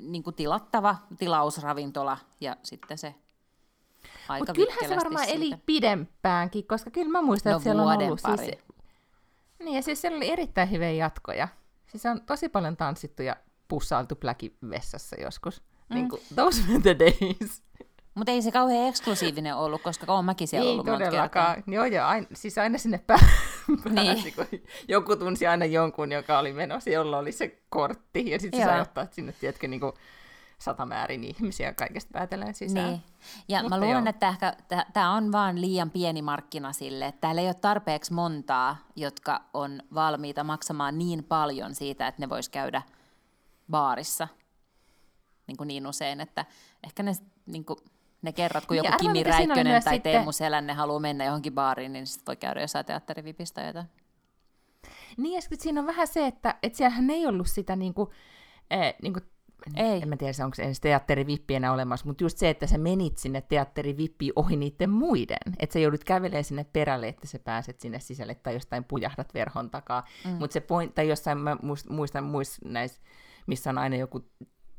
niin 0.00 0.22
kuin 0.22 0.36
tilattava 0.36 0.96
tilausravintola, 1.18 2.18
ja 2.40 2.56
sitten 2.62 2.98
se 2.98 3.14
aika 4.28 4.40
Mutta 4.40 4.52
kyllähän 4.52 4.88
se 4.88 4.96
varmaan 4.96 5.24
siitä. 5.24 5.36
eli 5.36 5.50
pidempäänkin, 5.66 6.66
koska 6.66 6.90
kyllä 6.90 7.12
mä 7.12 7.22
muistan, 7.22 7.50
no, 7.50 7.56
että 7.56 7.64
siellä 7.64 7.82
on 7.82 8.02
ollut 8.02 8.22
pari. 8.22 8.38
siis 8.38 8.58
niin, 9.58 9.76
ja 9.76 9.82
siis 9.82 10.00
siellä 10.00 10.16
oli 10.16 10.30
erittäin 10.30 10.70
hyviä 10.70 10.90
jatkoja. 10.90 11.48
Siis 11.86 12.06
on 12.06 12.20
tosi 12.26 12.48
paljon 12.48 12.76
tanssittu 12.76 13.22
ja 13.22 13.36
pussailtu 13.68 14.16
pläki 14.16 14.56
vessassa 14.70 15.16
joskus. 15.20 15.62
Mm. 15.88 15.94
Niin 15.94 16.08
kuin, 16.08 16.22
those 16.34 16.62
were 16.68 16.80
the 16.80 16.96
days. 16.98 17.62
Mutta 18.14 18.32
ei 18.32 18.42
se 18.42 18.52
kauhean 18.52 18.88
eksklusiivinen 18.88 19.56
ollut, 19.56 19.82
koska 19.82 20.12
olen 20.12 20.24
mäkin 20.24 20.48
siellä 20.48 20.66
ei 20.66 20.72
ollut 20.72 20.86
todellakaan. 20.86 21.62
Joo, 21.66 21.84
joo, 21.84 22.06
aina, 22.06 22.26
siis 22.34 22.58
aina 22.58 22.78
sinne 22.78 22.98
pää- 22.98 23.28
pääsi, 23.94 24.22
niin. 24.22 24.34
kun 24.34 24.46
joku 24.88 25.16
tunsi 25.16 25.46
aina 25.46 25.64
jonkun, 25.64 26.12
joka 26.12 26.38
oli 26.38 26.52
menossa, 26.52 26.90
jolla 26.90 27.18
oli 27.18 27.32
se 27.32 27.58
kortti, 27.68 28.30
ja 28.30 28.40
sitten 28.40 28.64
sai 28.64 28.80
ottaa 28.80 29.06
sinne, 29.10 29.32
tiedätkö, 29.32 29.68
niin 29.68 29.80
kuin 29.80 29.92
satamäärin 30.58 31.24
ihmisiä 31.24 31.72
kaikesta 31.72 32.10
päätellen 32.12 32.54
sisään. 32.54 32.88
Niin. 32.88 33.02
Ja 33.48 33.62
Mutta 33.62 33.76
mä 33.76 33.80
luulen, 33.84 34.04
joo. 34.04 34.10
että 34.10 34.28
ehkä 34.28 34.56
tämä 34.92 35.14
on 35.14 35.32
vaan 35.32 35.60
liian 35.60 35.90
pieni 35.90 36.22
markkina 36.22 36.72
sille, 36.72 37.06
että 37.06 37.20
täällä 37.20 37.40
ei 37.40 37.46
ole 37.46 37.54
tarpeeksi 37.54 38.12
montaa, 38.12 38.76
jotka 38.96 39.40
on 39.54 39.82
valmiita 39.94 40.44
maksamaan 40.44 40.98
niin 40.98 41.24
paljon 41.24 41.74
siitä, 41.74 42.06
että 42.06 42.22
ne 42.22 42.28
vois 42.28 42.48
käydä 42.48 42.82
baarissa 43.70 44.28
niin, 45.46 45.56
kuin 45.56 45.68
niin 45.68 45.86
usein, 45.86 46.20
että 46.20 46.44
ehkä 46.84 47.02
ne, 47.02 47.12
niin 47.46 47.64
kuin, 47.64 47.78
ne 48.22 48.32
kerrat, 48.32 48.66
kun 48.66 48.76
niin, 48.76 48.84
joku 48.84 48.96
Kimi 48.98 49.22
Räikkönen 49.22 49.82
tai 49.82 49.94
sitten... 49.94 50.12
Teemu 50.12 50.32
Selänne 50.32 50.72
haluaa 50.72 51.00
mennä 51.00 51.24
johonkin 51.24 51.52
baariin, 51.52 51.92
niin 51.92 52.06
sitten 52.06 52.26
voi 52.26 52.36
käydä 52.36 52.60
jossain 52.60 52.86
teatterivipistä 52.86 53.62
jotain. 53.62 53.86
Niin, 55.16 55.34
ja 55.34 55.40
siinä 55.58 55.80
on 55.80 55.86
vähän 55.86 56.06
se, 56.06 56.26
että, 56.26 56.54
että 56.62 56.76
siellähän 56.76 57.10
ei 57.10 57.26
ollut 57.26 57.46
sitä 57.46 57.76
niin 57.76 57.94
kuin, 57.94 58.10
eh, 58.70 58.94
niin 59.02 59.12
kuin 59.12 59.24
ei. 59.76 60.02
En 60.02 60.08
mä 60.08 60.16
tiedä, 60.16 60.44
onko 60.44 60.56
edes 60.62 60.80
teatterivippi 60.80 61.54
enää 61.54 61.72
olemassa, 61.72 62.06
mutta 62.06 62.24
just 62.24 62.38
se, 62.38 62.50
että 62.50 62.66
sä 62.66 62.78
menit 62.78 63.18
sinne 63.18 63.40
teatterivippiin 63.40 64.32
ohi 64.36 64.56
niiden 64.56 64.90
muiden, 64.90 65.54
että 65.58 65.72
sä 65.72 65.78
joudut 65.78 66.04
kävelemään 66.04 66.44
sinne 66.44 66.66
perälle, 66.72 67.08
että 67.08 67.26
sä 67.26 67.38
pääset 67.38 67.80
sinne 67.80 68.00
sisälle 68.00 68.34
tai 68.34 68.54
jostain 68.54 68.84
pujahdat 68.84 69.34
verhon 69.34 69.70
takaa. 69.70 70.04
Mm. 70.24 70.30
Mutta 70.30 70.54
se 70.54 70.60
point, 70.60 70.94
tai 70.94 71.08
jossain 71.08 71.38
mä 71.38 71.56
muistan 71.88 72.24
muist 72.24 72.58
näissä, 72.64 73.02
missä 73.46 73.70
on 73.70 73.78
aina 73.78 73.96
joku 73.96 74.30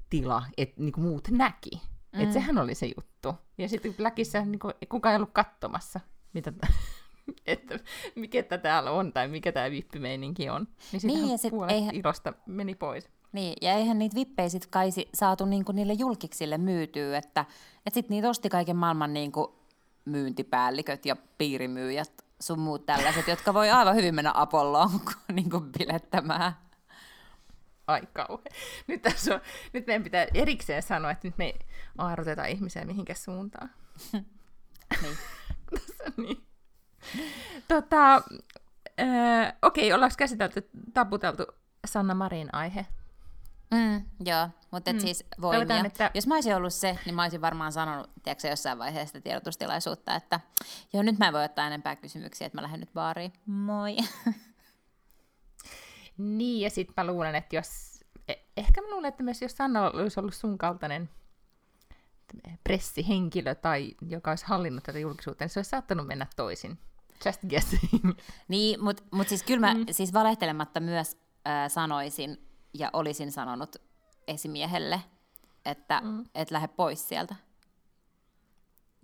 tila, 0.09 0.43
että 0.57 0.81
niinku 0.81 1.01
muut 1.01 1.27
näki. 1.31 1.81
Mm. 2.13 2.21
Että 2.21 2.33
sehän 2.33 2.57
oli 2.57 2.75
se 2.75 2.91
juttu. 2.97 3.35
Ja 3.57 3.69
sitten 3.69 3.93
Blackissa 3.93 4.45
niinku, 4.45 4.71
kukaan 4.89 5.13
ei 5.13 5.15
ollut 5.15 5.33
katsomassa, 5.33 5.99
mitä 6.33 6.53
että 7.45 7.79
mikä 8.15 8.43
täällä 8.43 8.91
on 8.91 9.13
tai 9.13 9.27
mikä 9.27 9.51
tämä 9.51 9.71
vippimeininki 9.71 10.49
on. 10.49 10.67
Niin, 10.91 11.01
niin 11.07 11.29
ja 11.29 11.37
sit 11.37 11.51
puolet 11.51 11.71
eihän... 11.71 11.95
ilosta 11.95 12.33
meni 12.45 12.75
pois. 12.75 13.09
Niin, 13.31 13.53
ja 13.61 13.73
eihän 13.73 13.99
niitä 13.99 14.15
vippejä 14.15 14.49
sit 14.49 14.65
kai 14.65 14.89
saatu 15.13 15.45
niinku 15.45 15.71
niille 15.71 15.93
julkiksille 15.93 16.57
myytyä, 16.57 17.17
että 17.17 17.45
et 17.85 17.93
sitten 17.93 18.15
niitä 18.15 18.29
osti 18.29 18.49
kaiken 18.49 18.75
maailman 18.75 19.13
niinku 19.13 19.59
myyntipäälliköt 20.05 21.05
ja 21.05 21.15
piirimyyjät 21.37 22.11
sun 22.39 22.59
muut 22.59 22.85
tällaiset, 22.85 23.27
jotka 23.27 23.53
voi 23.53 23.69
aivan 23.69 23.95
hyvin 23.95 24.15
mennä 24.15 24.31
Apolloon 24.35 24.89
niinku 25.33 25.61
bilettämään. 25.79 26.53
Ai 27.87 28.01
kauhean. 28.13 28.45
Nyt, 28.87 29.01
tässä 29.01 29.35
on, 29.35 29.41
nyt 29.73 29.87
meidän 29.87 30.03
pitää 30.03 30.27
erikseen 30.33 30.83
sanoa, 30.83 31.11
että 31.11 31.27
nyt 31.27 31.37
me 31.37 31.53
aarotetaan 31.97 32.49
ihmisiä 32.49 32.85
mihinkä 32.85 33.13
suuntaan. 33.13 33.69
niin. 35.01 35.17
niin. 36.17 36.43
Tota, 37.67 38.15
äh, 38.99 39.53
okei, 39.61 39.93
ollaanko 39.93 40.15
käsitelty, 40.17 40.69
taputeltu 40.93 41.45
Sanna 41.85 42.13
Marin 42.13 42.49
aihe 42.53 42.85
Mm, 43.73 44.05
joo, 44.25 44.49
mutta 44.71 44.93
mm. 44.93 44.99
siis 44.99 45.25
voimia. 45.41 45.85
että... 45.85 46.11
Jos 46.13 46.27
mä 46.27 46.33
olisin 46.33 46.55
ollut 46.55 46.73
se, 46.73 46.99
niin 47.05 47.15
mä 47.15 47.21
olisin 47.21 47.41
varmaan 47.41 47.71
sanonut 47.71 48.09
tiedätkö, 48.23 48.47
jossain 48.47 48.79
vaiheessa 48.79 49.21
tiedotustilaisuutta, 49.21 50.15
että 50.15 50.39
joo, 50.93 51.03
nyt 51.03 51.19
mä 51.19 51.27
en 51.27 51.33
voi 51.33 51.43
ottaa 51.43 51.67
enempää 51.67 51.95
kysymyksiä, 51.95 52.47
että 52.47 52.57
mä 52.57 52.61
lähden 52.61 52.79
nyt 52.79 52.93
baariin. 52.93 53.33
Moi. 53.45 53.97
Niin, 56.17 56.61
ja 56.61 56.69
sitten 56.69 56.93
mä 56.97 57.11
luulen, 57.11 57.35
että 57.35 57.55
jos... 57.55 57.99
Eh- 58.31 58.39
ehkä 58.57 58.81
mä 58.81 58.89
luulen, 58.91 59.09
että 59.09 59.23
myös 59.23 59.41
jos 59.41 59.57
Sanna 59.57 59.91
olisi 59.91 60.19
ollut 60.19 60.33
sun 60.33 60.57
kaltainen 60.57 61.09
pressihenkilö 62.63 63.55
tai 63.55 63.91
joka 64.09 64.31
olisi 64.31 64.45
hallinnut 64.47 64.83
tätä 64.83 64.99
julkisuutta, 64.99 65.43
niin 65.43 65.49
se 65.49 65.59
olisi 65.59 65.69
saattanut 65.69 66.07
mennä 66.07 66.27
toisin. 66.35 66.77
Just 67.25 67.41
guessing. 67.49 68.13
Niin, 68.47 68.83
mutta 68.83 69.03
mut 69.11 69.27
siis 69.27 69.43
kyllä 69.43 69.59
mä 69.59 69.73
mm. 69.73 69.85
siis 69.91 70.13
valehtelematta 70.13 70.79
myös 70.79 71.17
äh, 71.47 71.71
sanoisin, 71.71 72.37
ja 72.73 72.89
olisin 72.93 73.31
sanonut 73.31 73.75
esimiehelle, 74.27 75.01
että 75.65 76.01
mm. 76.03 76.23
et 76.35 76.51
lähde 76.51 76.67
pois 76.67 77.07
sieltä. 77.09 77.35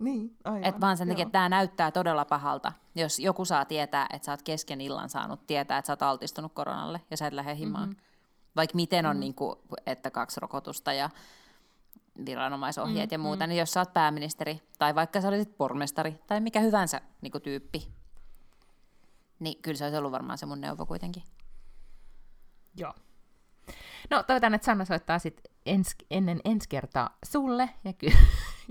Niin, 0.00 0.36
aivan. 0.44 0.64
Et 0.64 0.80
vaan 0.80 0.96
sen 0.96 1.08
takia, 1.08 1.22
että 1.22 1.32
tämä 1.32 1.48
näyttää 1.48 1.90
todella 1.90 2.24
pahalta, 2.24 2.72
jos 2.94 3.18
joku 3.18 3.44
saa 3.44 3.64
tietää, 3.64 4.06
että 4.12 4.26
sä 4.26 4.32
oot 4.32 4.42
kesken 4.42 4.80
illan 4.80 5.08
saanut 5.08 5.46
tietää, 5.46 5.78
että 5.78 5.86
sä 5.86 5.92
oot 5.92 6.02
altistunut 6.02 6.52
koronalle 6.52 7.00
ja 7.10 7.16
sä 7.16 7.26
et 7.26 7.32
lähde 7.32 7.56
himaan. 7.56 7.88
Mm-hmm. 7.88 8.02
Vaikka 8.56 8.76
miten 8.76 9.06
on, 9.06 9.10
mm-hmm. 9.10 9.20
niin 9.20 9.34
kuin, 9.34 9.56
että 9.86 10.10
kaksi 10.10 10.40
rokotusta 10.40 10.92
ja 10.92 11.10
viranomaisohjeet 12.26 13.10
mm-hmm. 13.10 13.14
ja 13.14 13.28
muuta, 13.28 13.46
niin 13.46 13.58
jos 13.58 13.72
sä 13.72 13.80
oot 13.80 13.92
pääministeri 13.92 14.62
tai 14.78 14.94
vaikka 14.94 15.20
sä 15.20 15.28
olisit 15.28 15.56
pormestari 15.56 16.20
tai 16.26 16.40
mikä 16.40 16.60
hyvänsä 16.60 17.00
niin 17.20 17.32
kuin 17.32 17.42
tyyppi, 17.42 17.88
niin 19.38 19.62
kyllä 19.62 19.78
se 19.78 19.84
olisi 19.84 19.96
ollut 19.96 20.12
varmaan 20.12 20.38
se 20.38 20.46
mun 20.46 20.60
neuvo 20.60 20.86
kuitenkin. 20.86 21.22
Joo. 22.76 22.94
No 24.10 24.22
toivotaan, 24.22 24.54
että 24.54 24.64
Sanna 24.64 24.84
soittaa 24.84 25.18
sit 25.18 25.40
ens, 25.66 25.96
ennen 26.10 26.40
ensi 26.44 26.68
kertaa 26.68 27.18
sulle 27.24 27.70
ja 27.84 27.92
ky- 27.92 28.12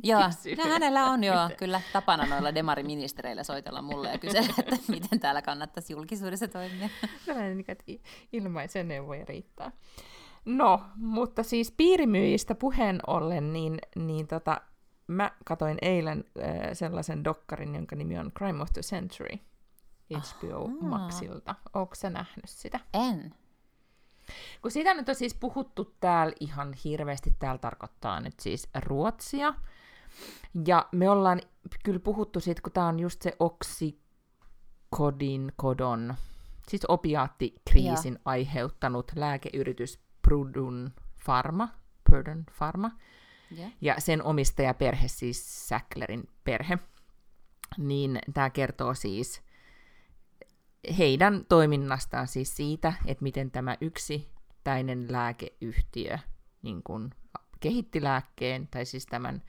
Joo, 0.03 0.21
no, 0.57 0.69
hänellä 0.69 1.05
on 1.05 1.23
jo 1.23 1.33
kyllä 1.57 1.81
tapana 1.93 2.25
noilla 2.25 2.55
demariministereillä 2.55 3.43
soitella 3.43 3.81
mulle 3.81 4.11
ja 4.11 4.17
kysellä, 4.17 4.53
että 4.59 4.75
miten 4.87 5.19
täällä 5.19 5.41
kannattaisi 5.41 5.93
julkisuudessa 5.93 6.47
toimia. 6.47 6.89
Sellainen, 7.25 7.57
niin 7.57 8.01
ilmaisen 8.33 8.87
neuvoja 8.87 9.25
riittää. 9.25 9.71
No, 10.45 10.81
mutta 10.95 11.43
siis 11.43 11.71
piirimyyjistä 11.71 12.55
puheen 12.55 12.99
ollen, 13.07 13.53
niin, 13.53 13.79
niin 13.95 14.27
tota, 14.27 14.61
mä 15.07 15.31
katoin 15.45 15.77
eilen 15.81 16.23
äh, 16.39 16.69
sellaisen 16.73 17.23
dokkarin, 17.23 17.75
jonka 17.75 17.95
nimi 17.95 18.19
on 18.19 18.31
Crime 18.37 18.61
of 18.61 18.69
the 18.73 18.81
Century 18.81 19.37
HBO 20.17 20.65
Aha. 20.65 20.75
Maxilta. 20.81 21.55
Oletko 21.73 21.95
sä 21.95 22.09
nähnyt 22.09 22.45
sitä? 22.45 22.79
En. 22.93 23.35
Kun 24.61 24.71
siitä 24.71 24.93
nyt 24.93 25.09
on 25.09 25.15
siis 25.15 25.33
puhuttu 25.33 25.95
täällä 25.99 26.33
ihan 26.39 26.73
hirveästi, 26.83 27.35
täällä 27.39 27.57
tarkoittaa 27.59 28.19
nyt 28.19 28.39
siis 28.39 28.67
Ruotsia. 28.75 29.53
Ja 30.67 30.87
me 30.91 31.09
ollaan 31.09 31.41
kyllä 31.83 31.99
puhuttu 31.99 32.39
siitä, 32.39 32.61
kun 32.61 32.71
tämä 32.71 32.87
on 32.87 32.99
just 32.99 33.21
se 33.21 33.35
oksikodin 33.39 34.01
kodon, 35.55 36.15
siis 36.67 36.85
opiaattikriisin 36.87 38.13
ja. 38.13 38.19
aiheuttanut 38.25 39.11
lääkeyritys 39.15 39.99
Prudun 40.21 40.91
Pharma, 41.25 41.69
Purdon 42.09 42.43
Pharma, 42.57 42.91
Yeah. 43.57 43.71
Ja 43.81 43.95
sen 43.99 44.23
omistajaperhe, 44.23 45.07
siis 45.07 45.67
Säcklerin 45.69 46.29
perhe, 46.43 46.77
niin 47.77 48.19
tämä 48.33 48.49
kertoo 48.49 48.93
siis 48.93 49.41
heidän 50.97 51.45
toiminnastaan 51.49 52.27
siis 52.27 52.55
siitä, 52.55 52.93
että 53.05 53.23
miten 53.23 53.51
tämä 53.51 53.77
yksittäinen 53.81 55.11
lääkeyhtiö 55.11 56.17
niin 56.61 56.83
kun 56.83 57.11
kehitti 57.59 58.03
lääkkeen, 58.03 58.67
tai 58.67 58.85
siis 58.85 59.05
tämän 59.05 59.41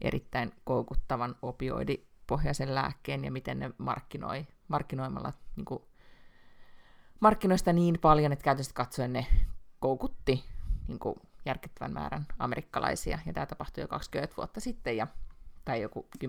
erittäin 0.00 0.52
koukuttavan 0.64 1.36
opioidipohjaisen 1.42 2.74
lääkkeen, 2.74 3.24
ja 3.24 3.32
miten 3.32 3.58
ne 3.58 3.70
markkinoi, 3.78 4.46
markkinoimalla 4.68 5.32
niin 5.56 5.64
kuin, 5.64 5.82
markkinoista 7.20 7.72
niin 7.72 7.98
paljon, 8.00 8.32
että 8.32 8.44
käytännössä 8.44 8.74
katsoen 8.74 9.12
ne 9.12 9.26
koukutti 9.78 10.44
niin 10.88 10.98
kuin, 10.98 11.16
järkyttävän 11.46 11.92
määrän 11.92 12.26
amerikkalaisia, 12.38 13.18
ja 13.26 13.32
tämä 13.32 13.46
tapahtui 13.46 13.84
jo 13.84 13.88
20 13.88 14.36
vuotta 14.36 14.60
sitten, 14.60 14.96
ja, 14.96 15.06
tai 15.64 15.82
joku 15.82 16.08
10-15 16.24 16.28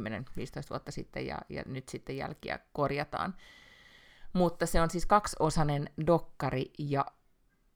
vuotta 0.70 0.92
sitten, 0.92 1.28
ja, 1.28 1.38
ja 1.50 1.64
nyt 1.66 1.90
sitten 1.90 2.18
jälkiä 2.18 2.60
korjataan. 2.74 3.36
Mutta 4.34 4.66
se 4.66 4.82
on 4.82 4.90
siis 4.90 5.06
kaksiosainen 5.06 5.90
dokkari, 6.08 6.74
ja 6.80 7.06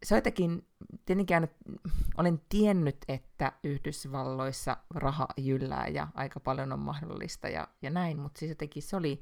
se 0.04 0.15
on 0.15 0.17
jotenkin, 0.17 0.67
tietenkin 1.06 1.36
aina, 1.36 1.48
olen 2.17 2.41
tiennyt, 2.50 2.98
että 3.08 3.52
Yhdysvalloissa 3.63 4.78
raha 4.96 5.28
jyllää 5.38 5.88
ja 5.88 6.08
aika 6.13 6.39
paljon 6.39 6.74
on 6.74 6.80
mahdollista 6.80 7.50
ja, 7.50 7.67
ja 7.82 7.89
näin, 7.89 8.20
mutta 8.20 8.39
siis 8.39 8.50
jotenkin 8.50 8.84
se 8.84 8.96
oli 8.96 9.22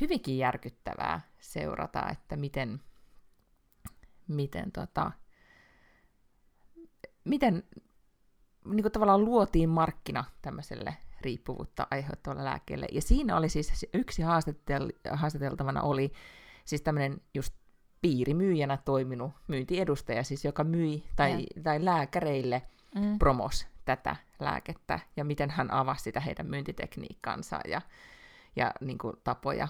hyvinkin 0.00 0.38
järkyttävää 0.38 1.20
seurata, 1.40 2.08
että 2.10 2.36
miten, 2.36 2.80
miten, 4.28 4.72
tota, 4.72 5.12
miten 7.24 7.64
niin 8.64 8.82
kuin 8.82 8.92
tavallaan 8.92 9.24
luotiin 9.24 9.68
markkina 9.68 10.24
tämmöiselle 10.42 10.96
riippuvuutta 11.20 11.86
aiheuttavalle 11.90 12.44
lääkkeelle. 12.44 12.86
Ja 12.92 13.02
siinä 13.02 13.36
oli 13.36 13.48
siis 13.48 13.86
yksi 13.94 14.22
haastatel- 14.22 15.16
haastateltavana 15.16 15.82
oli 15.82 16.12
siis 16.64 16.82
tämmöinen 16.82 17.20
just 17.34 17.54
piirimyyjänä 18.02 18.76
toiminut 18.76 19.32
myyntiedustaja, 19.48 20.24
siis 20.24 20.44
joka 20.44 20.64
myi 20.64 21.04
tai, 21.16 21.46
tai 21.62 21.84
lääkäreille 21.84 22.62
mm. 22.94 23.18
promos 23.18 23.66
tätä 23.84 24.16
lääkettä 24.40 25.00
ja 25.16 25.24
miten 25.24 25.50
hän 25.50 25.70
avasi 25.70 26.02
sitä 26.02 26.20
heidän 26.20 26.46
myyntitekniikkaansa 26.46 27.60
ja, 27.68 27.80
ja 28.56 28.72
niin 28.80 28.98
kuin 28.98 29.16
tapoja, 29.24 29.68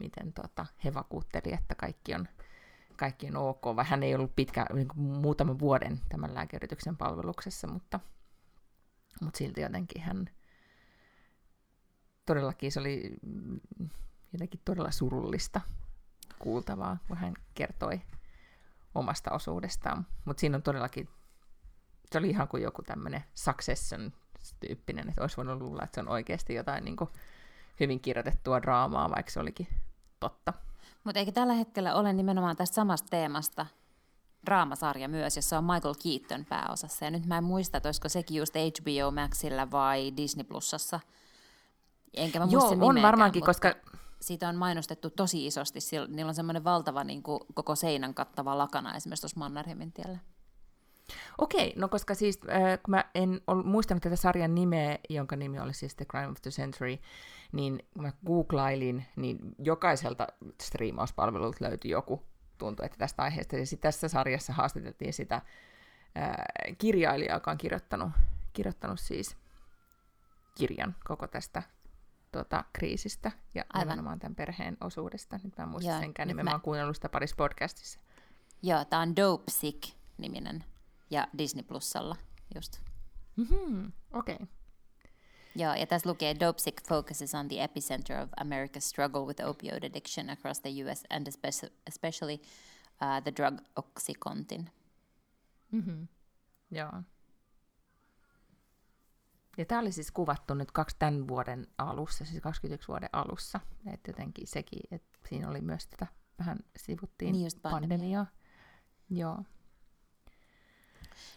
miten 0.00 0.32
tota, 0.32 0.66
he 0.84 0.94
vakuutteli, 0.94 1.54
että 1.54 1.74
kaikki 1.74 2.14
on, 2.14 2.28
kaikki 2.96 3.26
on 3.26 3.36
ok, 3.36 3.62
vai 3.76 3.84
hän 3.84 4.02
ei 4.02 4.14
ollut 4.14 4.36
pitkä, 4.36 4.66
niin 4.74 4.88
kuin 4.88 5.00
muutaman 5.00 5.58
vuoden 5.58 6.00
tämän 6.08 6.34
lääkeyrityksen 6.34 6.96
palveluksessa, 6.96 7.66
mutta, 7.66 8.00
mutta 9.22 9.38
silti 9.38 9.60
jotenkin 9.60 10.02
hän 10.02 10.30
todellakin 12.26 12.72
se 12.72 12.80
oli 12.80 13.16
jotenkin 14.32 14.60
todella 14.64 14.90
surullista 14.90 15.60
kuultavaa, 16.38 16.96
kun 17.08 17.16
hän 17.16 17.34
kertoi 17.54 18.00
omasta 18.94 19.30
osuudestaan. 19.30 20.06
Mutta 20.24 20.40
siinä 20.40 20.56
on 20.56 20.62
todellakin, 20.62 21.08
se 22.12 22.18
oli 22.18 22.30
ihan 22.30 22.48
kuin 22.48 22.62
joku 22.62 22.82
tämmöinen 22.82 23.24
Succession-tyyppinen, 23.34 25.08
että 25.08 25.20
olisi 25.20 25.36
voinut 25.36 25.60
luulla, 25.60 25.82
että 25.84 25.94
se 25.94 26.00
on 26.00 26.08
oikeasti 26.08 26.54
jotain 26.54 26.84
niin 26.84 26.96
kuin 26.96 27.10
hyvin 27.80 28.00
kirjoitettua 28.00 28.62
draamaa, 28.62 29.10
vaikka 29.10 29.32
se 29.32 29.40
olikin 29.40 29.68
totta. 30.20 30.52
Mutta 31.04 31.18
eikö 31.18 31.32
tällä 31.32 31.52
hetkellä 31.52 31.94
ole 31.94 32.12
nimenomaan 32.12 32.56
tästä 32.56 32.74
samasta 32.74 33.08
teemasta 33.10 33.66
draamasarja 34.46 35.08
myös, 35.08 35.36
jossa 35.36 35.58
on 35.58 35.64
Michael 35.64 35.94
Keaton 36.02 36.44
pääosassa. 36.44 37.04
Ja 37.04 37.10
nyt 37.10 37.26
mä 37.26 37.38
en 37.38 37.44
muista, 37.44 37.76
että 37.76 37.88
olisiko 37.88 38.08
sekin 38.08 38.36
just 38.36 38.54
HBO 38.54 39.10
Maxilla 39.10 39.70
vai 39.70 40.12
Disney 40.16 40.44
Plusassa. 40.44 41.00
Enkä 42.14 42.38
mä 42.38 42.46
Joo, 42.50 42.62
on 42.68 42.78
nimeäkään, 42.78 43.02
varmaankin, 43.02 43.40
mutta 43.40 43.48
koska 43.48 43.87
siitä 44.20 44.48
on 44.48 44.56
mainostettu 44.56 45.10
tosi 45.10 45.46
isosti. 45.46 45.78
Niillä 46.08 46.28
on 46.28 46.34
semmoinen 46.34 46.64
valtava 46.64 47.04
niin 47.04 47.22
kuin, 47.22 47.40
koko 47.54 47.74
seinän 47.74 48.14
kattava 48.14 48.58
lakana 48.58 48.96
esimerkiksi 48.96 49.22
tuossa 49.22 49.38
Mannerheimin 49.38 49.92
tiellä. 49.92 50.18
Okei, 51.38 51.72
no 51.76 51.88
koska 51.88 52.14
siis, 52.14 52.40
äh, 52.50 52.78
kun 52.82 52.90
mä 52.90 53.04
en 53.14 53.40
ollut 53.46 53.66
muistanut 53.66 54.02
tätä 54.02 54.16
sarjan 54.16 54.54
nimeä, 54.54 54.98
jonka 55.08 55.36
nimi 55.36 55.60
oli 55.60 55.74
siis 55.74 55.94
The 55.94 56.04
Crime 56.04 56.28
of 56.28 56.42
the 56.42 56.50
Century, 56.50 56.98
niin 57.52 57.86
kun 57.92 58.02
mä 58.02 58.12
googlailin, 58.26 59.06
niin 59.16 59.38
jokaiselta 59.58 60.26
striimauspalvelulta 60.62 61.64
löytyi 61.64 61.90
joku, 61.90 62.22
tuntui, 62.58 62.86
että 62.86 62.98
tästä 62.98 63.22
aiheesta. 63.22 63.56
Ja 63.56 63.66
sitten 63.66 63.88
tässä 63.88 64.08
sarjassa 64.08 64.52
haastateltiin 64.52 65.12
sitä 65.12 65.34
äh, 65.34 66.36
kirjailijaa, 66.78 67.36
joka 67.36 67.50
on 67.50 67.58
kirjoittanut, 67.58 68.10
kirjoittanut 68.52 69.00
siis 69.00 69.36
kirjan 70.54 70.96
koko 71.04 71.26
tästä 71.28 71.62
tota, 72.32 72.64
kriisistä 72.72 73.32
ja 73.54 73.64
Aivan. 73.72 73.88
nimenomaan 73.88 74.18
tämän 74.18 74.34
perheen 74.34 74.76
osuudesta. 74.80 75.40
Nyt 75.44 75.56
mä 75.58 75.64
en 75.64 75.70
muista 75.70 75.90
Joo, 75.90 76.00
senkään 76.00 76.28
nimeä, 76.28 76.44
mä- 76.44 76.50
mä 76.50 76.54
oon 76.54 76.60
kuunnellut 76.60 76.96
sitä 76.96 77.08
parissa 77.08 77.36
podcastissa. 77.36 78.00
Joo, 78.62 78.84
tämä 78.84 79.02
on 79.02 79.16
Dope 79.16 79.44
Sick-niminen 79.50 80.64
ja 81.10 81.28
Disney 81.38 81.62
Plusalla 81.64 82.16
just. 82.54 82.80
Mm-hmm. 83.36 83.92
Okei. 84.12 84.34
Okay. 84.34 84.46
Joo, 85.56 85.74
ja 85.74 85.86
tässä 85.86 86.08
lukee 86.08 86.36
Dope 86.40 86.58
Sick 86.58 86.88
focuses 86.88 87.34
on 87.34 87.48
the 87.48 87.62
epicenter 87.64 88.22
of 88.22 88.30
America's 88.40 88.80
struggle 88.80 89.20
with 89.22 89.44
opioid 89.46 89.84
addiction 89.84 90.30
across 90.30 90.60
the 90.60 90.70
US 90.84 91.04
and 91.10 91.26
espe- 91.26 91.70
especially 91.86 92.34
uh, 93.02 93.22
the 93.22 93.32
drug 93.36 93.58
Oxycontin. 93.80 94.70
Mm-hmm. 95.72 96.06
Joo. 96.70 96.92
Ja 99.58 99.64
tämä 99.64 99.80
oli 99.80 99.92
siis 99.92 100.10
kuvattu 100.10 100.54
nyt 100.54 100.72
kaksi 100.72 100.96
tämän 100.98 101.28
vuoden 101.28 101.66
alussa, 101.78 102.24
siis 102.24 102.42
21 102.42 102.88
vuoden 102.88 103.08
alussa. 103.12 103.60
Että 103.92 104.10
jotenkin 104.10 104.46
sekin, 104.46 104.80
että 104.90 105.18
siinä 105.28 105.48
oli 105.48 105.60
myös 105.60 105.86
tätä, 105.86 106.06
vähän 106.38 106.58
sivuttiin 106.76 107.32
Niin 107.32 107.44
just 107.44 107.62
pandemia. 107.62 107.80
pandemiaa. 107.98 108.26
Joo. 109.10 109.38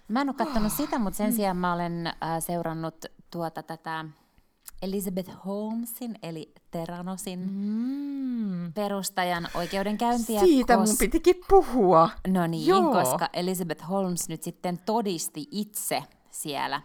Mä 0.08 0.22
en 0.22 0.30
ole 0.30 0.36
katsonut 0.36 0.72
sitä, 0.74 1.00
mutta 1.00 1.18
sen 1.18 1.34
sijaan 1.34 1.58
mä 1.58 1.74
olen 1.74 2.08
äh, 2.08 2.14
seurannut 2.40 3.06
tuota 3.32 3.64
tätä 3.64 4.06
Elizabeth 4.82 5.32
Holmesin, 5.46 6.16
eli 6.24 6.54
Teranosin 6.72 7.40
Mm. 7.52 8.74
perustajan 8.74 9.48
oikeudenkäyntiä. 9.54 10.40
Siitä 10.40 10.78
mun 10.78 10.86
kos- 10.88 10.96
pitikin 11.00 11.36
puhua. 11.50 12.10
No 12.28 12.48
niin, 12.48 12.68
Joo. 12.68 12.92
koska 12.94 13.30
Elizabeth 13.34 13.90
Holmes 13.90 14.30
nyt 14.30 14.44
sitten 14.44 14.78
todisti 14.86 15.48
itse 15.52 16.04
siellä 16.32 16.82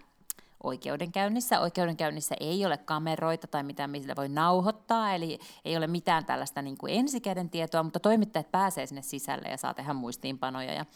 oikeudenkäynnissä. 0.66 1.61
Oikeudenkäynnissä 1.61 2.35
ei 2.40 2.66
ole 2.66 2.76
kameroita 2.76 3.46
tai 3.46 3.62
mitään, 3.62 3.90
mistä 3.90 4.16
voi 4.16 4.29
nauhoittaa, 4.29 5.14
eli 5.14 5.38
ei 5.64 5.76
ole 5.76 5.87
mitään 5.87 6.24
tällaista 6.24 6.62
niin 6.62 6.79
kuin 6.79 6.94
ensikäden 6.94 7.50
tietoa, 7.50 7.83
mutta 7.83 8.00
toimittajat 8.00 8.50
pääsee 8.50 8.87
sinne 8.87 9.02
sisälle 9.02 9.48
ja 9.48 9.57
saa 9.57 9.74
tehdä 9.74 9.92
muistiinpanoja. 9.92 10.74
Ja, 10.74 10.87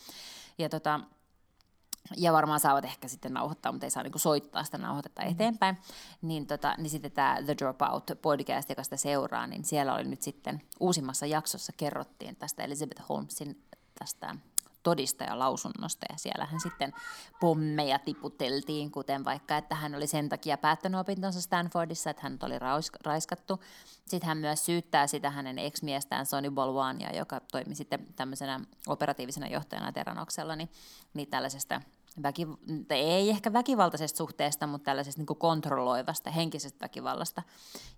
ja, 0.58 0.68
tota, 0.68 1.00
ja 2.16 2.32
varmaan 2.32 2.60
saavat 2.60 2.84
ehkä 2.84 3.08
sitten 3.08 3.32
nauhoittaa, 3.32 3.72
mutta 3.72 3.86
ei 3.86 3.90
saa 3.90 4.02
niinku 4.02 4.18
soittaa 4.18 4.64
sitä 4.64 4.78
nauhoitetta 4.78 5.22
eteenpäin. 5.22 5.76
Niin, 6.22 6.46
tota, 6.46 6.74
niin 6.78 6.90
sitten 6.90 7.12
tämä 7.12 7.38
The 7.44 7.54
Dropout 7.58 8.10
podcast, 8.22 8.68
joka 8.68 8.82
sitä 8.82 8.96
seuraa, 8.96 9.46
niin 9.46 9.64
siellä 9.64 9.94
oli 9.94 10.04
nyt 10.04 10.22
sitten 10.22 10.62
uusimmassa 10.80 11.26
jaksossa 11.26 11.72
kerrottiin 11.76 12.36
tästä 12.36 12.62
Elizabeth 12.62 13.02
Holmesin 13.08 13.64
tästä 13.98 14.36
todistajalausunnosta, 14.82 16.06
ja 16.10 16.18
siellähän 16.18 16.60
sitten 16.60 16.92
pommeja 17.40 17.98
tiputeltiin, 17.98 18.90
kuten 18.90 19.24
vaikka, 19.24 19.56
että 19.56 19.74
hän 19.74 19.94
oli 19.94 20.06
sen 20.06 20.28
takia 20.28 20.58
päättänyt 20.58 21.00
opintonsa 21.00 21.40
Stanfordissa, 21.40 22.10
että 22.10 22.22
hän 22.22 22.38
oli 22.42 22.58
rais- 22.58 23.00
raiskattu. 23.04 23.60
Sitten 24.06 24.28
hän 24.28 24.38
myös 24.38 24.66
syyttää 24.66 25.06
sitä 25.06 25.30
hänen 25.30 25.58
ex-miestään 25.58 26.26
Sonny 26.26 26.50
Bolwania, 26.50 27.16
joka 27.16 27.40
toimi 27.52 27.74
sitten 27.74 28.06
tämmöisenä 28.16 28.60
operatiivisena 28.86 29.46
johtajana 29.46 29.92
Teranoksella, 29.92 30.56
niin, 30.56 30.70
niin 31.14 31.28
tällaisesta 31.30 31.80
väki, 32.22 32.46
ei 32.90 33.30
ehkä 33.30 33.52
väkivaltaisesta 33.52 34.16
suhteesta, 34.16 34.66
mutta 34.66 34.84
tällaisesta 34.84 35.20
niin 35.20 35.38
kontrolloivasta 35.38 36.30
henkisestä 36.30 36.84
väkivallasta, 36.84 37.42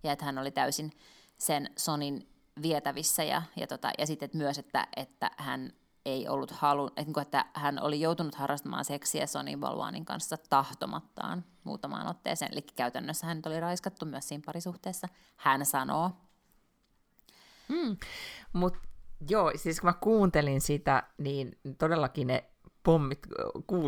ja 0.03 0.12
että 0.12 0.24
hän 0.24 0.39
oli 0.39 0.51
täysin 0.51 0.93
sen 1.39 1.70
Sonin 1.76 2.28
vietävissä, 2.62 3.24
ja, 3.24 3.43
ja, 3.57 3.66
tota, 3.66 3.91
ja 3.99 4.07
sitten 4.07 4.26
että 4.26 4.39
myös, 4.39 4.59
että, 4.59 4.87
että 4.97 5.30
hän 5.37 5.72
ei 6.07 6.29
ollut 6.29 6.51
halu, 6.51 6.87
että, 6.87 7.03
niin 7.03 7.13
kuin, 7.13 7.23
että 7.23 7.45
hän 7.55 7.83
oli 7.83 8.01
joutunut 8.01 8.35
harrastamaan 8.35 8.85
seksiä 8.85 9.27
Sonny 9.27 9.57
Bolwanin 9.57 10.05
kanssa 10.05 10.37
tahtomattaan 10.51 11.45
muutamaan 11.65 12.07
otteeseen, 12.07 12.53
eli 12.53 12.63
käytännössä 12.63 13.27
hän 13.27 13.43
oli 13.47 13.61
raiskattu 13.61 14.07
myös 14.07 14.29
siinä 14.29 14.43
parisuhteessa. 14.47 15.09
Hän 15.37 15.67
sanoo, 15.67 16.11
Mm. 17.73 17.97
Mutta 18.53 18.79
joo, 19.29 19.53
siis 19.57 19.81
kun 19.81 19.89
mä 19.89 19.95
kuuntelin 20.01 20.61
sitä, 20.61 21.03
niin 21.19 21.59
todellakin 21.79 22.27
ne 22.27 22.45
pommit 22.83 23.27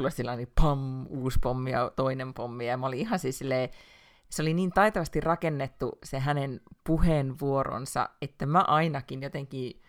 sillä 0.08 0.36
niin 0.36 0.52
pam, 0.60 1.06
uusi 1.06 1.38
pommi 1.42 1.70
ja 1.70 1.92
toinen 1.96 2.34
pommi. 2.34 2.66
Ja 2.66 2.76
mä 2.76 2.86
olin 2.86 2.98
ihan 2.98 3.18
siis 3.18 3.38
silleen, 3.38 3.68
se 4.30 4.42
oli 4.42 4.54
niin 4.54 4.72
taitavasti 4.72 5.20
rakennettu 5.20 5.98
se 6.04 6.18
hänen 6.18 6.60
puheenvuoronsa, 6.86 8.08
että 8.22 8.46
mä 8.46 8.60
ainakin 8.60 9.22
jotenkin 9.22 9.82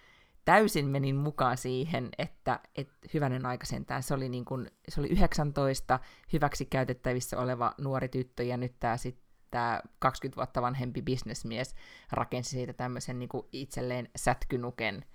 täysin 0.45 0.87
menin 0.87 1.15
mukaan 1.15 1.57
siihen, 1.57 2.09
että 2.17 2.59
et 2.75 2.89
hyvänen 3.13 3.45
aika 3.45 3.65
sentään, 3.65 4.03
se 4.03 4.13
oli, 4.13 4.29
niin 4.29 4.45
kun, 4.45 4.67
se 4.89 4.99
oli 4.99 5.07
19 5.07 5.99
hyväksi 6.33 6.65
käytettävissä 6.65 7.39
oleva 7.39 7.73
nuori 7.77 8.09
tyttö, 8.09 8.43
ja 8.43 8.57
nyt 8.57 8.75
tämä 8.79 8.97
sitten 8.97 9.25
tämä 9.51 9.81
20 9.99 10.35
vuotta 10.35 10.61
vanhempi 10.61 11.01
bisnesmies 11.01 11.75
rakensi 12.11 12.49
siitä 12.49 12.73
tämmöisen 12.73 13.19
niin 13.19 13.29
itselleen 13.51 14.09
sätkynuken, 14.15 15.05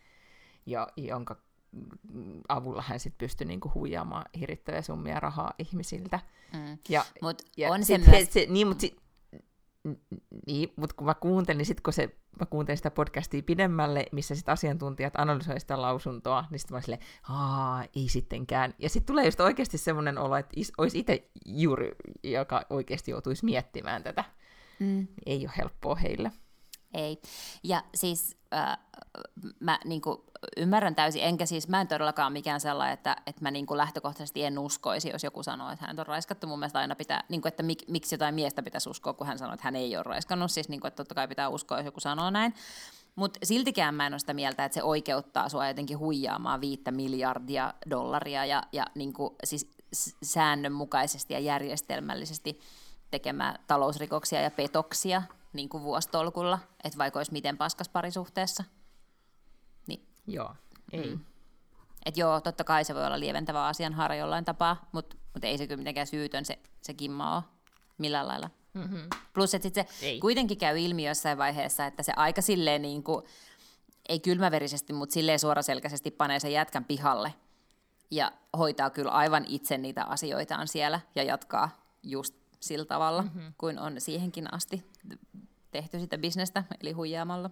jo, 0.66 0.86
jonka 0.96 1.36
avulla 2.48 2.82
hän 2.82 3.00
sitten 3.00 3.26
pystyi 3.26 3.46
niinku 3.46 3.70
huijaamaan 3.74 4.24
hirvittäviä 4.40 4.82
summia 4.82 5.20
rahaa 5.20 5.54
ihmisiltä. 5.58 6.20
Mm. 6.52 6.78
Ja, 6.88 7.04
Mut 7.22 7.42
ja 7.56 7.72
on 7.72 7.84
se 7.84 7.96
sit 7.96 8.06
myös... 8.06 8.32
se, 8.32 8.46
niin, 8.48 8.66
mutta 8.66 8.80
sit, 8.80 8.96
niin, 10.46 10.72
mutta 10.76 10.96
kun 10.96 11.06
mä 11.06 11.14
kuuntelin, 11.14 11.66
sit 11.66 11.80
kun 11.80 11.92
se, 11.92 12.16
mä 12.40 12.46
kuuntelin 12.46 12.76
sitä 12.76 12.90
podcastia 12.90 13.42
pidemmälle, 13.42 14.06
missä 14.12 14.34
sit 14.34 14.48
asiantuntijat 14.48 15.14
analysoivat 15.16 15.60
sitä 15.60 15.82
lausuntoa, 15.82 16.44
niin 16.50 16.58
sitten 16.58 16.76
mä 16.76 16.80
silleen, 16.80 17.02
aa, 17.28 17.84
ei 17.96 18.08
sittenkään. 18.08 18.74
Ja 18.78 18.88
sitten 18.88 19.06
tulee 19.06 19.24
just 19.24 19.40
oikeasti 19.40 19.78
semmoinen 19.78 20.18
olo, 20.18 20.36
että 20.36 20.52
is, 20.56 20.72
olisi 20.78 20.98
itse 20.98 21.30
juuri, 21.46 21.92
joka 22.24 22.66
oikeasti 22.70 23.10
joutuisi 23.10 23.44
miettimään 23.44 24.02
tätä. 24.02 24.24
Mm. 24.78 25.06
Ei 25.26 25.46
ole 25.46 25.52
helppoa 25.56 25.94
heille. 25.94 26.32
Ei. 26.94 27.20
Ja 27.62 27.82
siis 27.94 28.36
äh, 28.54 28.78
mä 29.60 29.78
niin 29.84 30.00
kuin, 30.00 30.18
ymmärrän 30.56 30.94
täysin, 30.94 31.22
enkä 31.22 31.46
siis, 31.46 31.68
mä 31.68 31.80
en 31.80 31.88
todellakaan 31.88 32.32
mikään 32.32 32.60
sellainen, 32.60 32.94
että, 32.94 33.16
että 33.26 33.42
mä 33.42 33.50
niin 33.50 33.66
kuin 33.66 33.78
lähtökohtaisesti 33.78 34.44
en 34.44 34.58
uskoisi, 34.58 35.10
jos 35.10 35.24
joku 35.24 35.42
sanoo, 35.42 35.70
että 35.70 35.86
hän 35.86 36.00
on 36.00 36.06
raiskattu. 36.06 36.46
Mun 36.46 36.58
mielestä 36.58 36.78
aina 36.78 36.96
pitää, 36.96 37.24
niin 37.28 37.42
kuin, 37.42 37.48
että 37.48 37.62
mik, 37.62 37.82
miksi 37.88 38.14
jotain 38.14 38.34
miestä 38.34 38.62
pitäisi 38.62 38.90
uskoa, 38.90 39.12
kun 39.12 39.26
hän 39.26 39.38
sanoo, 39.38 39.54
että 39.54 39.64
hän 39.64 39.76
ei 39.76 39.96
ole 39.96 40.02
raiskannut. 40.02 40.50
Siis 40.50 40.68
niin 40.68 40.80
kuin, 40.80 40.88
että 40.88 40.96
totta 40.96 41.14
kai 41.14 41.28
pitää 41.28 41.48
uskoa, 41.48 41.78
jos 41.78 41.84
joku 41.84 42.00
sanoo 42.00 42.30
näin. 42.30 42.54
Mutta 43.14 43.38
siltikään 43.42 43.94
mä 43.94 44.06
en 44.06 44.12
ole 44.12 44.18
sitä 44.18 44.34
mieltä, 44.34 44.64
että 44.64 44.74
se 44.74 44.82
oikeuttaa 44.82 45.48
sua 45.48 45.68
jotenkin 45.68 45.98
huijaamaan 45.98 46.60
viittä 46.60 46.90
miljardia 46.90 47.74
dollaria 47.90 48.44
ja, 48.44 48.62
ja 48.72 48.86
niin 48.94 49.12
kuin, 49.12 49.34
siis 49.44 49.70
säännönmukaisesti 50.22 51.34
ja 51.34 51.40
järjestelmällisesti 51.40 52.60
tekemään 53.10 53.58
talousrikoksia 53.66 54.40
ja 54.40 54.50
petoksia 54.50 55.22
niin 55.52 55.68
kuin 55.68 55.82
vuostolkulla, 55.82 56.58
että 56.84 56.98
vaikka 56.98 57.18
olisi 57.18 57.32
miten 57.32 57.56
paskas 57.56 57.88
parisuhteessa. 57.88 58.64
Niin. 59.86 60.06
Joo, 60.26 60.54
ei. 60.92 61.14
Mm. 61.14 61.20
Et 62.06 62.16
joo, 62.16 62.40
totta 62.40 62.64
kai 62.64 62.84
se 62.84 62.94
voi 62.94 63.06
olla 63.06 63.20
lieventävä 63.20 63.66
asianhaara 63.66 64.14
jollain 64.14 64.44
tapaa, 64.44 64.88
mutta 64.92 65.16
mut 65.34 65.44
ei 65.44 65.58
se 65.58 65.66
kyllä 65.66 65.78
mitenkään 65.78 66.06
syytön 66.06 66.44
se, 66.44 66.58
se 66.82 66.94
kimma 66.94 67.36
ole 67.36 67.44
millään 67.98 68.28
lailla. 68.28 68.50
Mm-hmm. 68.74 69.08
Plus, 69.34 69.54
että 69.54 69.70
se 69.74 69.86
ei. 70.02 70.20
kuitenkin 70.20 70.58
käy 70.58 70.78
ilmi 70.78 71.06
jossain 71.06 71.38
vaiheessa, 71.38 71.86
että 71.86 72.02
se 72.02 72.12
aika 72.16 72.42
silleen 72.42 72.82
niin 72.82 73.02
kuin, 73.02 73.24
ei 74.08 74.20
kylmäverisesti, 74.20 74.92
mutta 74.92 75.12
silleen 75.12 75.38
suoraselkäisesti 75.38 76.10
panee 76.10 76.40
sen 76.40 76.52
jätkän 76.52 76.84
pihalle 76.84 77.34
ja 78.10 78.32
hoitaa 78.58 78.90
kyllä 78.90 79.10
aivan 79.10 79.44
itse 79.48 79.78
niitä 79.78 80.04
asioitaan 80.04 80.68
siellä 80.68 81.00
ja 81.14 81.22
jatkaa 81.22 81.80
just 82.02 82.39
sillä 82.60 82.84
tavalla, 82.84 83.22
mm-hmm. 83.22 83.52
kuin 83.58 83.78
on 83.78 84.00
siihenkin 84.00 84.54
asti 84.54 84.90
tehty 85.70 86.00
sitä 86.00 86.18
bisnestä, 86.18 86.64
eli 86.80 86.92
huijaamalla. 86.92 87.50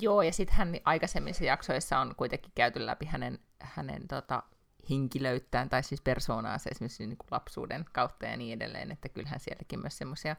Joo, 0.00 0.22
ja 0.22 0.32
sitten 0.32 0.56
hän 0.56 0.74
aikaisemmissa 0.84 1.44
jaksoissa 1.44 1.98
on 1.98 2.14
kuitenkin 2.16 2.52
käyty 2.54 2.86
läpi 2.86 3.06
hänen, 3.06 3.38
hänen 3.60 4.08
tota, 4.08 4.42
henkilöyttään, 4.90 5.68
tai 5.68 5.82
siis 5.82 6.00
persoonaansa 6.00 6.70
esimerkiksi 6.70 7.06
niin 7.06 7.18
kuin 7.18 7.28
lapsuuden 7.30 7.84
kautta 7.92 8.26
ja 8.26 8.36
niin 8.36 8.52
edelleen, 8.52 8.90
että 8.92 9.08
kyllähän 9.08 9.40
sielläkin 9.40 9.80
myös 9.80 9.98
semmoisia 9.98 10.36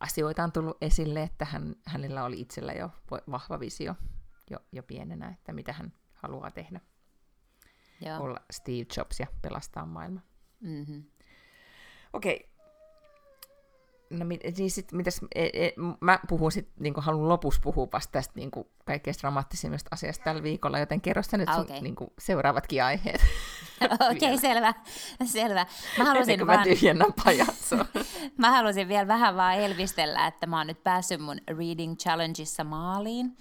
asioita 0.00 0.44
on 0.44 0.52
tullut 0.52 0.76
esille, 0.80 1.22
että 1.22 1.44
hän, 1.44 1.76
hänellä 1.86 2.24
oli 2.24 2.40
itsellä 2.40 2.72
jo 2.72 2.90
vahva 3.30 3.60
visio 3.60 3.94
jo, 4.50 4.58
jo 4.72 4.82
pienenä, 4.82 5.28
että 5.28 5.52
mitä 5.52 5.72
hän 5.72 5.92
haluaa 6.14 6.50
tehdä. 6.50 6.80
Joo. 8.00 8.22
Olla 8.22 8.40
Steve 8.52 8.86
Jobs 8.96 9.20
ja 9.20 9.26
pelastaa 9.42 9.86
maailma. 9.86 10.20
Mm-hmm. 10.60 11.04
Okei. 12.14 12.48
No 14.10 14.24
niin 14.24 14.70
sit, 14.70 14.92
mitäs, 14.92 15.20
e, 15.34 15.44
e, 15.44 15.72
mä 16.00 16.18
puhun 16.28 16.52
sit, 16.52 16.68
niin 16.80 16.94
haluan 16.96 17.28
lopussa 17.28 17.60
puhua 17.64 17.88
vasta 17.92 18.12
tästä 18.12 18.32
niin 18.36 18.50
kuin, 18.50 18.68
kaikkein 18.84 19.14
dramaattisimmasta 19.20 19.88
asiasta 19.92 20.24
tällä 20.24 20.42
viikolla, 20.42 20.78
joten 20.78 21.00
kerro 21.00 21.22
sä 21.22 21.36
nyt 21.36 21.48
okay. 21.48 21.66
sun 21.66 21.82
niin 21.82 21.96
kuin, 21.96 22.10
seuraavatkin 22.18 22.84
aiheet. 22.84 23.20
Okei, 24.10 24.16
okay, 24.16 24.38
selvä. 24.38 24.74
selvä. 25.24 25.66
Mä 25.98 26.04
halusin 26.04 26.46
vaan... 26.46 26.58
mä 26.58 26.64
tyhjennän 26.64 27.12
mä 28.38 28.50
halusin 28.50 28.88
vielä 28.88 29.08
vähän 29.08 29.36
vaan 29.36 29.54
elvistellä, 29.54 30.26
että 30.26 30.46
mä 30.46 30.58
oon 30.58 30.66
nyt 30.66 30.84
päässyt 30.84 31.20
mun 31.20 31.38
Reading 31.48 31.96
Challengeissa 31.96 32.64
maaliin 32.64 33.36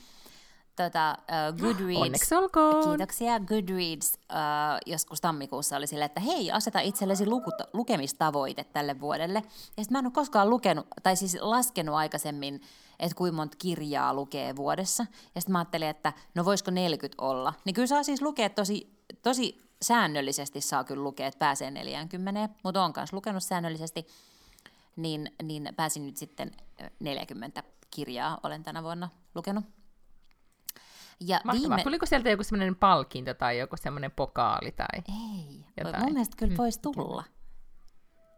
tota, 0.76 1.18
uh, 1.20 1.60
Goodreads, 1.60 2.02
Onneksi 2.02 2.36
olkoon. 2.36 2.90
kiitoksia, 2.90 3.40
Goodreads 3.40 4.14
uh, 4.14 4.78
joskus 4.86 5.22
tammikuussa 5.22 5.78
oli 5.78 5.88
silleen, 5.88 6.06
että 6.06 6.22
hei, 6.22 6.52
aseta 6.52 6.80
itsellesi 6.80 7.26
luku- 7.26 7.52
lukemistavoite 7.74 8.64
tälle 8.64 9.00
vuodelle. 9.00 9.40
Ja 9.78 9.84
sitten 9.84 9.92
mä 9.92 10.00
en 10.00 10.06
ole 10.06 10.14
koskaan 10.14 10.50
lukenut, 10.50 10.88
tai 11.04 11.16
siis 11.16 11.38
laskenut 11.42 11.96
aikaisemmin, 11.96 12.62
että 13.00 13.16
kuinka 13.16 13.36
monta 13.36 13.58
kirjaa 13.60 14.14
lukee 14.14 14.56
vuodessa. 14.56 15.06
Ja 15.36 15.42
sitten 15.42 15.52
mä 15.52 15.60
ajattelin, 15.60 15.88
että 15.88 16.14
no 16.36 16.46
voisiko 16.46 16.72
40 16.72 17.24
olla. 17.24 17.54
Niin 17.66 17.74
kyllä 17.74 17.88
saa 17.88 18.04
siis 18.04 18.22
lukea 18.22 18.50
tosi, 18.50 19.00
tosi 19.22 19.64
säännöllisesti 19.82 20.62
saa 20.62 20.84
kyllä 20.84 21.04
lukea, 21.04 21.28
että 21.28 21.40
pääsee 21.40 21.72
40, 21.72 22.50
mutta 22.64 22.84
on 22.84 22.94
kanssa 22.94 23.16
lukenut 23.16 23.44
säännöllisesti, 23.44 24.08
niin, 24.96 25.32
niin 25.44 25.70
pääsin 25.76 26.06
nyt 26.06 26.18
sitten 26.18 26.52
40 27.00 27.64
kirjaa 27.92 28.40
olen 28.44 28.64
tänä 28.64 28.84
vuonna 28.84 29.10
lukenut. 29.36 29.66
Ja 31.20 31.42
viime... 31.52 31.84
Tuliko 31.84 32.06
sieltä 32.06 32.30
joku 32.30 32.44
semmoinen 32.44 32.76
palkinto 32.76 33.34
tai 33.34 33.60
joku 33.60 33.78
semmoinen 33.78 34.12
pokaali 34.12 34.72
tai 34.72 35.02
Ei, 35.08 35.66
jotain? 35.78 36.04
mun 36.04 36.14
mielestä 36.14 36.38
kyllä 36.38 36.54
mm. 36.54 36.58
voisi 36.58 36.82
tulla. 36.82 37.24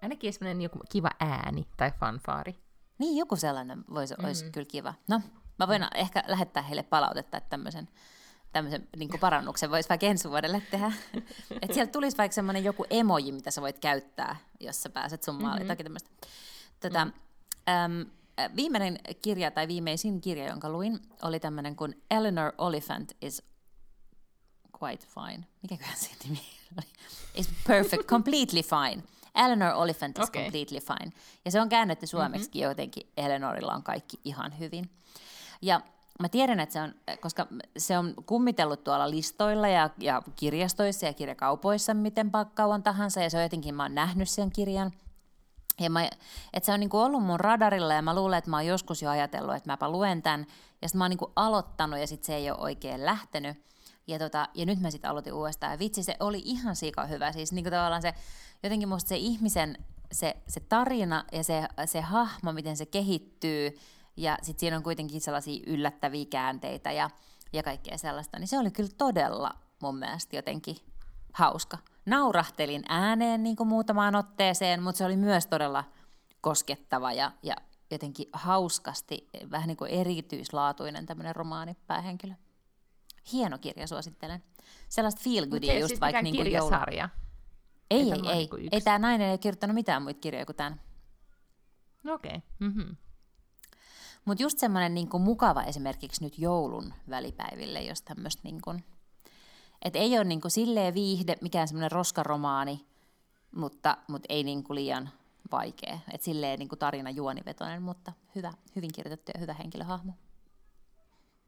Ainakin 0.01 0.33
semmoinen 0.33 0.61
joku 0.61 0.79
kiva 0.91 1.09
ääni 1.19 1.67
tai 1.77 1.91
fanfaari. 1.99 2.55
Niin, 2.97 3.17
joku 3.17 3.35
sellainen 3.35 3.85
voisi, 3.93 4.15
mm. 4.19 4.25
olisi 4.25 4.51
kyllä 4.51 4.67
kiva. 4.71 4.93
No, 5.07 5.21
mä 5.59 5.67
voin 5.67 5.81
mm. 5.81 5.87
ehkä 5.95 6.23
lähettää 6.27 6.63
heille 6.63 6.83
palautetta, 6.83 7.37
että 7.37 7.49
tämmöisen, 7.49 7.87
tämmöisen 8.51 8.87
niin 8.97 9.09
parannuksen 9.19 9.71
voisi 9.71 9.89
vaikka 9.89 10.05
ensi 10.05 10.29
vuodelle 10.29 10.61
tehdä. 10.71 10.91
että 11.61 11.73
sieltä 11.73 11.91
tulisi 11.91 12.17
vaikka 12.17 12.35
semmoinen 12.35 12.63
joku 12.63 12.85
emoji, 12.89 13.31
mitä 13.31 13.51
sä 13.51 13.61
voit 13.61 13.79
käyttää, 13.79 14.35
jos 14.59 14.83
sä 14.83 14.89
pääset 14.89 15.23
sun 15.23 15.41
maaliin. 15.41 15.67
Mm-hmm. 15.67 15.83
tämmöistä. 15.83 16.09
Tota, 16.79 17.05
mm. 17.05 17.11
äm, 17.69 18.05
viimeinen 18.55 18.99
kirja 19.21 19.51
tai 19.51 19.67
viimeisin 19.67 20.21
kirja, 20.21 20.47
jonka 20.47 20.69
luin, 20.69 20.99
oli 21.21 21.39
tämmöinen 21.39 21.75
kuin 21.75 22.03
Eleanor 22.11 22.53
Oliphant 22.57 23.11
is 23.21 23.43
quite 24.83 25.07
fine. 25.07 25.47
Mikäköhän 25.61 25.97
se 25.97 26.09
nimi 26.23 26.41
oli? 26.77 26.87
Is 27.35 27.49
perfect, 27.67 28.03
completely 28.15 28.61
fine. 28.61 29.03
Eleanor 29.35 29.73
Oliphant 29.75 30.19
is 30.19 30.29
okay. 30.29 30.43
completely 30.43 30.79
fine. 30.79 31.11
Ja 31.45 31.51
se 31.51 31.61
on 31.61 31.69
käännetty 31.69 32.07
suomeksi 32.07 32.49
mm-hmm. 32.49 32.61
jotenkin. 32.61 33.09
Eleanorilla 33.17 33.73
on 33.73 33.83
kaikki 33.83 34.19
ihan 34.23 34.59
hyvin. 34.59 34.89
Ja 35.61 35.81
mä 36.19 36.29
tiedän, 36.29 36.59
että 36.59 36.73
se 36.73 36.81
on, 36.81 36.93
koska 37.21 37.47
se 37.77 37.97
on 37.97 38.13
kummitellut 38.25 38.83
tuolla 38.83 39.09
listoilla 39.09 39.67
ja, 39.67 39.89
ja 39.97 40.21
kirjastoissa 40.35 41.05
ja 41.05 41.13
kirjakaupoissa 41.13 41.93
miten 41.93 42.31
kauan 42.53 42.83
tahansa, 42.83 43.21
ja 43.21 43.29
se 43.29 43.37
on 43.37 43.43
jotenkin, 43.43 43.75
mä 43.75 43.83
oon 43.83 43.95
nähnyt 43.95 44.29
sen 44.29 44.51
kirjan– 44.51 44.91
ja 45.79 45.89
mä, 45.89 46.09
että 46.53 46.65
se 46.65 46.73
on 46.73 46.79
niinku 46.79 46.99
ollut 46.99 47.23
mun 47.23 47.39
radarilla 47.39 47.93
ja 47.93 48.01
mä 48.01 48.15
luulen, 48.15 48.37
että 48.37 48.49
mä 48.49 48.57
oon 48.57 48.65
joskus 48.65 49.01
jo 49.01 49.09
ajatellut, 49.09 49.55
että 49.55 49.71
mäpä 49.71 49.89
luen 49.89 50.21
tämän. 50.21 50.45
Ja 50.81 50.87
sitten 50.87 50.97
mä 50.97 51.03
oon 51.03 51.09
niinku 51.09 51.31
aloittanut 51.35 51.99
ja 51.99 52.07
sitten 52.07 52.25
se 52.25 52.35
ei 52.35 52.51
ole 52.51 52.59
oikein 52.59 53.05
lähtenyt. 53.05 53.57
Ja, 54.07 54.19
tota, 54.19 54.47
ja 54.53 54.65
nyt 54.65 54.79
mä 54.79 54.91
sitten 54.91 55.11
aloitin 55.11 55.33
uudestaan. 55.33 55.71
Ja 55.71 55.79
vitsi, 55.79 56.03
se 56.03 56.15
oli 56.19 56.41
ihan 56.45 56.75
sika 56.75 57.05
hyvä. 57.05 57.31
Siis 57.31 57.51
niinku 57.51 57.69
tavallaan 57.69 58.01
se, 58.01 58.13
jotenkin 58.63 58.89
musta 58.89 59.09
se 59.09 59.15
ihmisen, 59.15 59.77
se, 60.11 60.37
se 60.47 60.59
tarina 60.59 61.25
ja 61.31 61.43
se, 61.43 61.67
se 61.85 62.01
hahmo, 62.01 62.51
miten 62.51 62.77
se 62.77 62.85
kehittyy. 62.85 63.79
Ja 64.17 64.37
sitten 64.41 64.59
siinä 64.59 64.77
on 64.77 64.83
kuitenkin 64.83 65.21
sellaisia 65.21 65.63
yllättäviä 65.67 66.25
käänteitä 66.25 66.91
ja, 66.91 67.09
ja 67.53 67.63
kaikkea 67.63 67.97
sellaista. 67.97 68.39
Niin 68.39 68.47
se 68.47 68.59
oli 68.59 68.71
kyllä 68.71 68.89
todella 68.97 69.51
mun 69.81 69.97
mielestä 69.97 70.35
jotenkin 70.35 70.77
hauska 71.33 71.77
naurahtelin 72.05 72.83
ääneen 72.89 73.43
niin 73.43 73.55
kuin 73.55 73.67
muutamaan 73.67 74.15
otteeseen, 74.15 74.83
mutta 74.83 74.97
se 74.97 75.05
oli 75.05 75.17
myös 75.17 75.47
todella 75.47 75.83
koskettava 76.41 77.13
ja, 77.13 77.31
ja 77.43 77.55
jotenkin 77.91 78.29
hauskasti, 78.33 79.29
vähän 79.51 79.67
niin 79.67 79.77
kuin 79.77 79.91
erityislaatuinen 79.91 81.05
tämmöinen 81.05 81.35
romaani 81.35 81.75
päähenkilö. 81.87 82.33
Hieno 83.31 83.57
kirja, 83.57 83.87
suosittelen. 83.87 84.43
Sellaista 84.89 85.21
feel 85.23 85.47
goodia 85.47 85.79
just 85.79 85.87
siis 85.87 86.01
vaikka 86.01 86.21
niin 86.21 86.35
kuin 86.35 86.43
kirjasarja? 86.43 87.09
Ei, 87.91 87.99
ei, 87.99 88.07
ei. 88.07 88.29
Ei, 88.29 88.49
niin 88.57 88.69
ei 88.71 88.81
tämä 88.81 88.99
nainen 88.99 89.29
ei 89.29 89.37
kirjoittanut 89.37 89.73
mitään 89.73 90.01
muita 90.01 90.19
kirjoja 90.19 90.45
kuin 90.45 90.55
tämän. 90.55 90.81
Okei. 92.07 92.35
Okay. 92.35 92.41
Mm-hmm. 92.59 92.95
Mutta 94.25 94.43
just 94.43 94.59
semmoinen 94.59 94.93
niin 94.93 95.09
mukava 95.19 95.63
esimerkiksi 95.63 96.23
nyt 96.23 96.39
joulun 96.39 96.93
välipäiville, 97.09 97.81
jos 97.81 98.01
tämmöistä 98.01 98.41
niin 98.43 98.61
kuin 98.61 98.83
et 99.81 99.95
ei 99.95 100.17
ole 100.17 100.23
niin 100.23 100.41
kuin 100.41 100.51
silleen 100.51 100.93
viihde, 100.93 101.37
mikään 101.41 101.67
semmoinen 101.67 101.91
roskaromaani, 101.91 102.85
mutta, 103.55 103.97
mutta 104.07 104.25
ei 104.29 104.43
niin 104.43 104.63
kuin 104.63 104.75
liian 104.75 105.09
vaikea. 105.51 105.99
Et 106.13 106.21
silleen 106.21 106.59
niin 106.59 106.69
kuin 106.69 106.79
tarina 106.79 107.09
juonivetoinen, 107.09 107.81
mutta 107.81 108.13
hyvä, 108.35 108.53
hyvin 108.75 108.91
kirjoitettu 108.93 109.31
ja 109.35 109.39
hyvä 109.39 109.53
henkilöhahmo. 109.53 110.13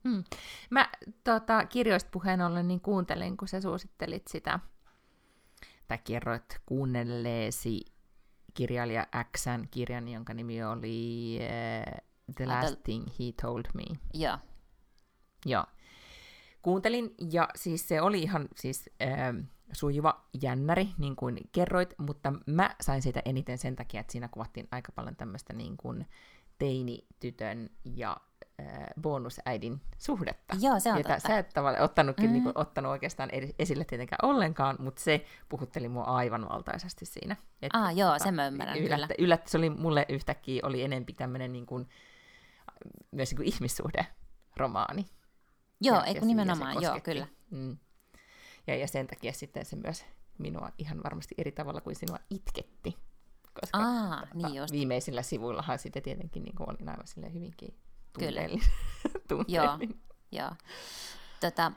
Hmm. 0.04 0.24
Mä 0.70 0.90
tota, 1.24 1.66
kirjoista 1.66 2.10
puheen 2.14 2.42
ollen 2.42 2.68
niin 2.68 2.82
kuuntelin, 2.82 3.38
kun 3.38 3.48
sä 3.48 3.62
suosittelit 3.62 4.28
sitä, 4.28 4.60
tai 5.88 5.98
kerroit 6.04 6.62
kuunnelleesi 6.66 7.82
kirjailija 8.54 9.08
Xn 9.38 9.68
kirjan, 9.72 10.08
jonka 10.08 10.34
nimi 10.34 10.64
oli 10.64 11.40
uh, 11.40 12.02
The 12.36 12.46
Last. 12.46 12.84
Thing 12.84 13.08
He 13.08 13.26
Told 13.42 13.66
Me. 13.74 13.84
Joo. 14.14 14.38
Joo. 15.46 15.66
Kuuntelin, 16.68 17.16
ja 17.32 17.50
siis 17.56 17.88
se 17.88 18.02
oli 18.02 18.22
ihan 18.22 18.48
siis, 18.56 18.90
äh, 19.02 19.46
sujuva 19.72 20.26
jännäri, 20.42 20.88
niin 20.98 21.16
kuin 21.16 21.38
kerroit, 21.52 21.94
mutta 21.98 22.34
mä 22.46 22.76
sain 22.82 23.02
siitä 23.02 23.22
eniten 23.26 23.58
sen 23.58 23.76
takia, 23.76 24.02
että 24.02 24.12
siinä 24.12 24.28
kuvattiin 24.28 24.68
aika 24.72 24.92
paljon 24.92 25.16
tämmöistä 25.16 25.54
niin 25.54 25.78
kuin 25.78 26.08
teinitytön 26.60 27.70
ja 27.96 28.18
bonusäidin 29.02 29.82
suhdetta. 29.98 30.56
Joo, 30.62 30.80
se 30.80 30.92
on 30.92 30.98
jota 30.98 31.14
totta. 31.14 31.28
sä 31.28 31.40
et 31.40 31.50
tavallaan 31.50 31.84
ottanutkin, 31.84 32.26
mm. 32.26 32.34
niin 32.34 32.44
kuin, 32.44 32.58
ottanut 32.58 32.92
oikeastaan 32.92 33.30
esille 33.60 33.86
tietenkään 33.86 34.30
ollenkaan, 34.30 34.76
mutta 34.80 35.02
se 35.02 35.26
puhutteli 35.50 35.90
mua 35.90 36.04
aivan 36.04 36.50
valtaisesti 36.50 37.06
siinä. 37.06 37.36
Et, 37.62 37.70
ah, 37.74 37.98
joo, 37.98 38.12
tota, 38.12 38.24
sen 38.24 38.36
mä 38.36 38.48
ymmärrän 38.48 38.78
yllättä, 38.78 39.08
kyllä. 39.08 39.26
Yllättä, 39.26 39.52
se 39.52 39.58
oli 39.58 39.70
mulle 39.70 40.06
yhtäkkiä 40.10 40.62
oli 40.64 40.84
enempi 40.84 41.14
tämmöinen 41.14 41.54
niin 41.54 41.66
kuin, 41.66 41.90
myös 43.12 43.30
niin 43.30 43.38
kuin 43.38 43.48
ihmissuhde-romaani. 43.48 45.06
Joo, 45.82 45.98
ja, 45.98 46.04
eikö 46.04 46.26
nimenomaan, 46.26 46.82
joo, 46.82 47.00
kyllä. 47.04 47.28
Mm. 47.52 47.78
Ja, 48.68 48.76
ja 48.76 48.88
sen 48.88 49.08
takia 49.08 49.34
sitten 49.34 49.66
se 49.66 49.76
myös 49.76 50.06
minua 50.38 50.70
ihan 50.78 51.04
varmasti 51.04 51.36
eri 51.38 51.52
tavalla 51.52 51.82
kuin 51.82 51.96
sinua 51.96 52.20
itketti. 52.30 52.98
Koska 53.62 53.78
Aa, 53.78 54.28
niin 54.34 54.56
just. 54.56 54.72
viimeisillä 54.72 55.22
sivuillahan 55.22 55.80
sitten 55.80 56.04
tietenkin 56.04 56.44
niin 56.44 56.56
kuin 56.56 56.70
olin 56.70 56.90
aivan 56.90 57.08
sille 57.08 57.34
hyvinkin 57.34 57.76
Kyllä. 58.20 58.42
Joo, 59.48 59.80
joo. 60.32 60.52
Tota, 61.42 61.72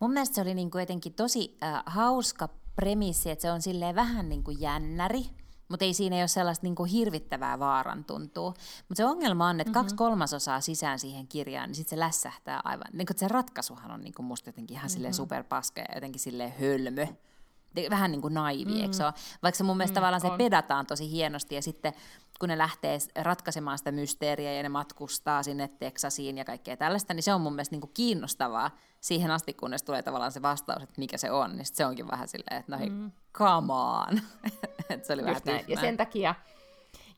mun 0.00 0.12
mielestä 0.12 0.34
se 0.34 0.40
oli 0.40 0.54
niin 0.54 0.70
kuin 0.70 0.82
jotenkin 0.82 1.14
tosi 1.14 1.58
äh, 1.62 1.82
hauska 1.86 2.48
premissi, 2.76 3.30
että 3.30 3.42
se 3.42 3.50
on 3.50 3.62
silleen 3.62 3.94
vähän 3.94 4.28
niin 4.28 4.44
kuin 4.44 4.60
jännäri, 4.60 5.22
mutta 5.68 5.84
ei 5.84 5.94
siinä 5.94 6.16
ole 6.16 6.28
sellaista 6.28 6.66
niin 6.66 6.74
kuin 6.74 6.90
hirvittävää 6.90 7.58
vaaran 7.58 8.04
tuntuu. 8.04 8.48
Mutta 8.48 8.96
se 8.96 9.04
ongelma 9.04 9.48
on, 9.48 9.60
että 9.60 9.70
mm-hmm. 9.70 9.80
kaksi 9.80 9.94
kolmasosaa 9.94 10.60
sisään 10.60 10.98
siihen 10.98 11.28
kirjaan, 11.28 11.68
niin 11.68 11.74
sitten 11.74 11.96
se 11.96 12.00
lässähtää 12.00 12.60
aivan. 12.64 12.86
Niin 12.92 13.06
kuin, 13.06 13.18
se 13.18 13.28
ratkaisuhan 13.28 13.90
on 13.90 14.00
niin 14.00 14.14
kuin 14.14 14.26
musta 14.26 14.48
jotenkin 14.48 14.76
ihan 14.76 14.90
mm-hmm. 14.98 15.12
superpaska 15.12 15.80
ja 15.80 15.94
jotenkin 15.94 16.20
silleen 16.20 16.54
hölmö 16.60 17.06
vähän 17.90 18.10
niin 18.10 18.22
kuin 18.22 18.34
naivi, 18.34 18.74
mm. 18.74 18.80
eikö 18.80 18.92
se 18.92 19.04
ole? 19.04 19.12
Vaikka 19.42 19.56
se 19.58 19.64
mun 19.64 19.76
mielestä 19.76 19.92
mm, 19.92 19.94
tavallaan 19.94 20.26
on. 20.26 20.30
se 20.30 20.44
pedataan 20.44 20.86
tosi 20.86 21.10
hienosti 21.10 21.54
ja 21.54 21.62
sitten 21.62 21.92
kun 22.40 22.48
ne 22.48 22.58
lähtee 22.58 22.98
ratkaisemaan 23.22 23.78
sitä 23.78 23.92
mysteeriä 23.92 24.52
ja 24.52 24.62
ne 24.62 24.68
matkustaa 24.68 25.42
sinne 25.42 25.68
Teksasiin 25.68 26.38
ja 26.38 26.44
kaikkea 26.44 26.76
tällaista, 26.76 27.14
niin 27.14 27.22
se 27.22 27.34
on 27.34 27.40
mun 27.40 27.52
mielestä 27.52 27.74
niin 27.74 27.80
kuin 27.80 27.92
kiinnostavaa 27.94 28.70
siihen 29.00 29.30
asti, 29.30 29.52
kunnes 29.52 29.82
tulee 29.82 30.02
tavallaan 30.02 30.32
se 30.32 30.42
vastaus, 30.42 30.82
että 30.82 30.94
mikä 30.98 31.18
se 31.18 31.30
on, 31.30 31.56
niin 31.56 31.66
se 31.66 31.86
onkin 31.86 32.08
vähän 32.10 32.28
silleen, 32.28 32.56
että 32.60 32.72
no 32.72 32.78
hei, 32.78 32.90
mm. 32.90 33.12
come 33.32 33.72
on. 33.72 34.20
se 35.02 35.12
oli 35.12 35.22
Just 35.22 35.46
vähän 35.46 35.64
Ja 35.68 35.80
sen 35.80 35.96
takia, 35.96 36.34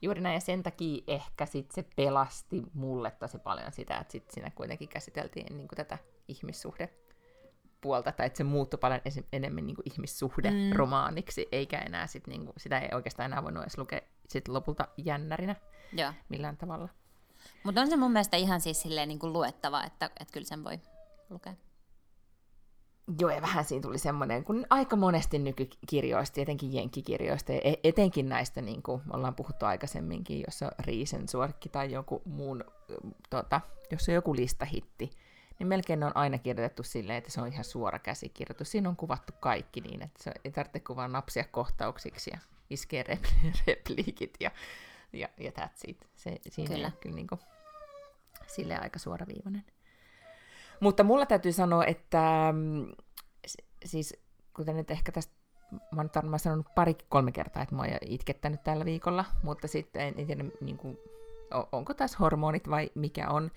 juuri 0.02 0.20
näin, 0.20 0.34
ja 0.34 0.40
sen 0.40 0.62
takia 0.62 1.04
ehkä 1.06 1.46
sit 1.46 1.70
se 1.70 1.84
pelasti 1.96 2.62
mulle 2.74 3.10
tosi 3.10 3.38
paljon 3.38 3.72
sitä, 3.72 3.98
että 3.98 4.12
sit 4.12 4.30
siinä 4.30 4.50
kuitenkin 4.50 4.88
käsiteltiin 4.88 5.56
niin 5.56 5.68
kuin 5.68 5.76
tätä 5.76 5.98
ihmissuhde 6.28 6.88
puolta, 7.86 8.12
tai 8.12 8.26
että 8.26 8.36
se 8.36 8.44
muuttui 8.44 8.78
paljon 8.78 9.00
enemmän 9.32 9.66
niin 9.66 9.76
kuin 9.76 9.86
ihmissuhde-romaaniksi, 9.92 11.42
mm. 11.42 11.48
eikä 11.52 11.78
enää 11.78 12.06
sit, 12.06 12.26
niin 12.26 12.44
kuin, 12.44 12.54
sitä 12.56 12.78
ei 12.78 12.88
oikeastaan 12.94 13.32
enää 13.32 13.42
voinut 13.42 13.62
edes 13.62 13.78
lukea 13.78 14.00
sit 14.28 14.48
lopulta 14.48 14.88
jännärinä 14.96 15.56
ja. 15.92 16.14
millään 16.28 16.56
tavalla. 16.56 16.88
Mutta 17.64 17.80
on 17.80 17.88
se 17.88 17.96
mun 17.96 18.12
mielestä 18.12 18.36
ihan 18.36 18.60
siis 18.60 18.82
silleen 18.82 19.08
niin 19.08 19.18
kuin 19.18 19.32
luettava, 19.32 19.84
että, 19.84 20.10
että 20.20 20.32
kyllä 20.32 20.46
sen 20.46 20.64
voi 20.64 20.80
lukea. 21.30 21.54
Joo, 23.20 23.30
ja 23.30 23.42
vähän 23.42 23.64
siinä 23.64 23.82
tuli 23.82 23.98
semmoinen, 23.98 24.44
kun 24.44 24.66
aika 24.70 24.96
monesti 24.96 25.38
nykykirjoista, 25.38 26.40
etenkin 26.40 26.72
jenkkikirjoista, 26.72 27.52
ja 27.52 27.60
e-, 27.64 27.80
etenkin 27.84 28.28
näistä, 28.28 28.60
niin 28.62 28.82
kuin 28.82 29.02
ollaan 29.10 29.34
puhuttu 29.34 29.66
aikaisemminkin, 29.66 30.44
jos 30.46 30.62
on 30.62 30.70
Riisensuorkki 30.78 31.68
tai 31.68 31.92
joku 31.92 32.22
muun, 32.24 32.64
tota, 33.30 33.60
jos 33.90 34.08
on 34.08 34.14
joku 34.14 34.36
listahitti, 34.36 35.10
niin 35.58 35.66
melkein 35.66 36.00
ne 36.00 36.06
on 36.06 36.16
aina 36.16 36.38
kirjoitettu 36.38 36.82
silleen, 36.82 37.18
että 37.18 37.30
se 37.30 37.40
on 37.40 37.48
ihan 37.48 37.64
suora 37.64 37.98
käsikirjoitus. 37.98 38.70
Siinä 38.70 38.88
on 38.88 38.96
kuvattu 38.96 39.32
kaikki 39.40 39.80
niin, 39.80 40.02
että 40.02 40.22
se 40.22 40.32
ei 40.44 40.50
tarvitse 40.50 40.80
kuvaa 40.80 41.08
napsia 41.08 41.44
kohtauksiksi 41.44 42.30
ja 42.30 42.38
iskee 42.70 43.04
repliikit 43.66 44.36
ja, 44.40 44.50
ja, 45.12 45.28
ja 45.38 45.50
that's 45.50 45.80
it. 45.86 46.06
Se, 46.16 46.40
siinä 46.48 46.74
kyllä. 46.74 46.92
kyllä 47.00 47.16
niin 47.16 47.26
kuin, 47.26 47.40
silleen 48.46 48.82
aika 48.82 48.98
suoraviivainen. 48.98 49.64
Mutta 50.80 51.04
mulla 51.04 51.26
täytyy 51.26 51.52
sanoa, 51.52 51.84
että 51.84 52.52
mm, 52.52 52.86
siis 53.84 54.16
kuten 54.54 54.76
nyt 54.76 54.90
ehkä 54.90 55.12
tästä 55.12 55.36
mä 55.70 56.00
oon 56.00 56.10
varmaan 56.14 56.38
sanonut 56.38 56.74
pari-kolme 56.74 57.32
kertaa, 57.32 57.62
että 57.62 57.74
mä 57.74 57.82
oon 57.82 57.90
itkettänyt 58.02 58.64
tällä 58.64 58.84
viikolla, 58.84 59.24
mutta 59.42 59.68
sitten 59.68 60.02
en, 60.02 60.14
en 60.18 60.26
tiedä, 60.26 60.44
niin 60.60 60.76
kuin, 60.76 60.98
onko 61.72 61.94
tässä 61.94 62.18
hormonit 62.18 62.70
vai 62.70 62.90
mikä 62.94 63.28
on, 63.28 63.50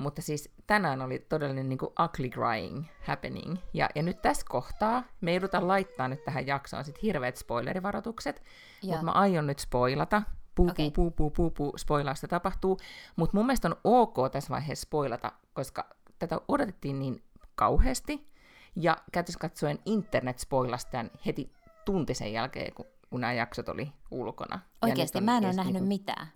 mutta 0.00 0.22
siis 0.22 0.50
tänään 0.66 1.02
oli 1.02 1.18
todellinen 1.18 1.68
niin 1.68 1.78
kuin 1.78 1.92
ugly 2.04 2.28
crying 2.28 2.84
happening. 3.02 3.56
Ja, 3.74 3.88
ja 3.94 4.02
nyt 4.02 4.22
tässä 4.22 4.46
kohtaa 4.48 5.04
me 5.20 5.32
joudutaan 5.32 5.68
laittaa 5.68 6.08
nyt 6.08 6.24
tähän 6.24 6.46
jaksoon 6.46 6.84
sit 6.84 7.02
hirveät 7.02 7.36
spoilerivaroitukset, 7.36 8.42
mutta 8.82 9.02
mä 9.02 9.10
aion 9.10 9.46
nyt 9.46 9.58
spoilata. 9.58 10.22
Puu, 10.54 10.70
okay. 10.70 10.90
puu, 10.90 11.10
puu, 11.10 11.30
puu, 11.30 11.50
puu, 11.50 11.78
spoilausta 11.78 12.28
tapahtuu. 12.28 12.78
Mutta 13.16 13.36
mun 13.36 13.46
mielestä 13.46 13.68
on 13.68 13.76
ok 13.84 14.16
tässä 14.32 14.50
vaiheessa 14.50 14.82
spoilata, 14.82 15.32
koska 15.52 15.86
tätä 16.18 16.40
odotettiin 16.48 16.98
niin 16.98 17.22
kauheasti. 17.54 18.30
Ja 18.76 18.96
käytössä 19.12 19.38
katsoen 19.38 19.78
internet 19.86 20.38
spoilasi 20.38 20.88
tämän 20.90 21.10
heti 21.26 21.52
tunti 21.84 22.14
sen 22.14 22.32
jälkeen, 22.32 22.74
kun, 22.74 22.86
kun 23.10 23.20
nämä 23.20 23.32
jaksot 23.32 23.68
oli 23.68 23.92
ulkona. 24.10 24.60
Oikeasti, 24.82 25.20
mä 25.20 25.36
en 25.36 25.44
ole 25.44 25.52
nähnyt 25.52 25.74
niin 25.74 25.82
kuin... 25.82 25.88
mitään. 25.88 26.26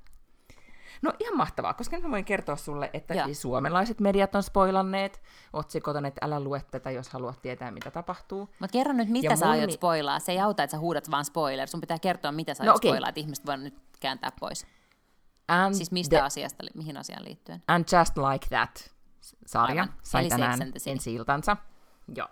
No 1.03 1.12
ihan 1.20 1.36
mahtavaa, 1.36 1.74
koska 1.74 1.99
mä 1.99 2.11
voin 2.11 2.24
kertoa 2.24 2.57
sulle, 2.57 2.90
että 2.92 3.14
Joo. 3.14 3.28
suomalaiset 3.32 4.01
mediat 4.01 4.34
on 4.34 4.42
spoilanneet 4.42 5.22
otsikot 5.53 5.97
että 5.97 6.26
älä 6.26 6.40
lue 6.40 6.62
tätä, 6.70 6.90
jos 6.90 7.09
haluat 7.09 7.42
tietää, 7.42 7.70
mitä 7.70 7.90
tapahtuu. 7.90 8.49
Mutta 8.59 8.72
kerro 8.72 8.92
nyt, 8.92 9.09
mitä 9.09 9.32
ja 9.32 9.36
sä 9.36 9.51
aiot 9.51 9.70
spoilaa. 9.70 10.18
Se 10.18 10.32
ei 10.32 10.40
auta, 10.40 10.62
että 10.62 10.72
sä 10.72 10.78
huudat 10.78 11.11
vaan 11.11 11.24
spoiler. 11.24 11.68
Sun 11.68 11.80
pitää 11.80 11.99
kertoa, 11.99 12.32
mitä 12.32 12.55
sä 12.55 12.64
no, 12.64 12.70
aiot 12.70 12.76
okay. 12.76 12.90
spoilaa, 12.90 13.09
että 13.09 13.20
ihmiset 13.20 13.47
voivat 13.47 13.62
nyt 13.62 13.74
kääntää 14.01 14.32
pois. 14.40 14.66
And 15.49 15.74
siis 15.74 15.90
mistä 15.90 16.16
the... 16.16 16.24
asiasta, 16.24 16.64
mihin 16.74 16.97
asiaan 16.97 17.24
liittyen? 17.24 17.62
And 17.68 17.84
Just 17.99 18.16
Like 18.16 18.47
That 18.49 18.95
sarja 19.47 19.82
Aivan. 19.82 19.99
sai 20.03 20.22
Eli 20.22 20.30
tänään 20.30 20.72
ensi 20.86 21.14
iltansa. 21.14 21.57
Joo. 22.16 22.28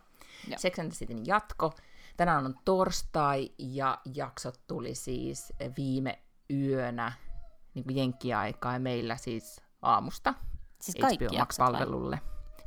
Joo. 0.49 0.59
Sex 0.59 0.79
and 0.79 0.89
the 0.89 0.99
Cityn 0.99 1.27
jatko. 1.27 1.73
Tänään 2.17 2.47
on 2.47 2.55
torstai 2.65 3.51
ja 3.59 3.99
jaksot 4.15 4.61
tuli 4.67 4.95
siis 4.95 5.53
viime 5.77 6.19
yönä 6.51 7.13
niin 7.75 7.85
kuin 7.85 7.97
jenkkiaikaa 7.97 8.73
ja 8.73 8.81
meillä 8.81 9.17
siis 9.17 9.61
aamusta 9.83 10.35
siis 10.81 10.97
kaikki 11.01 11.25
HBO 11.25 11.39
Max-palvelulle. 11.39 12.21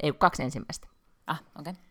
Ei, 0.03 0.13
kaksi 0.13 0.43
ensimmäistä. 0.43 0.87
Ah, 1.27 1.43
okei. 1.59 1.71
Okay. 1.71 1.83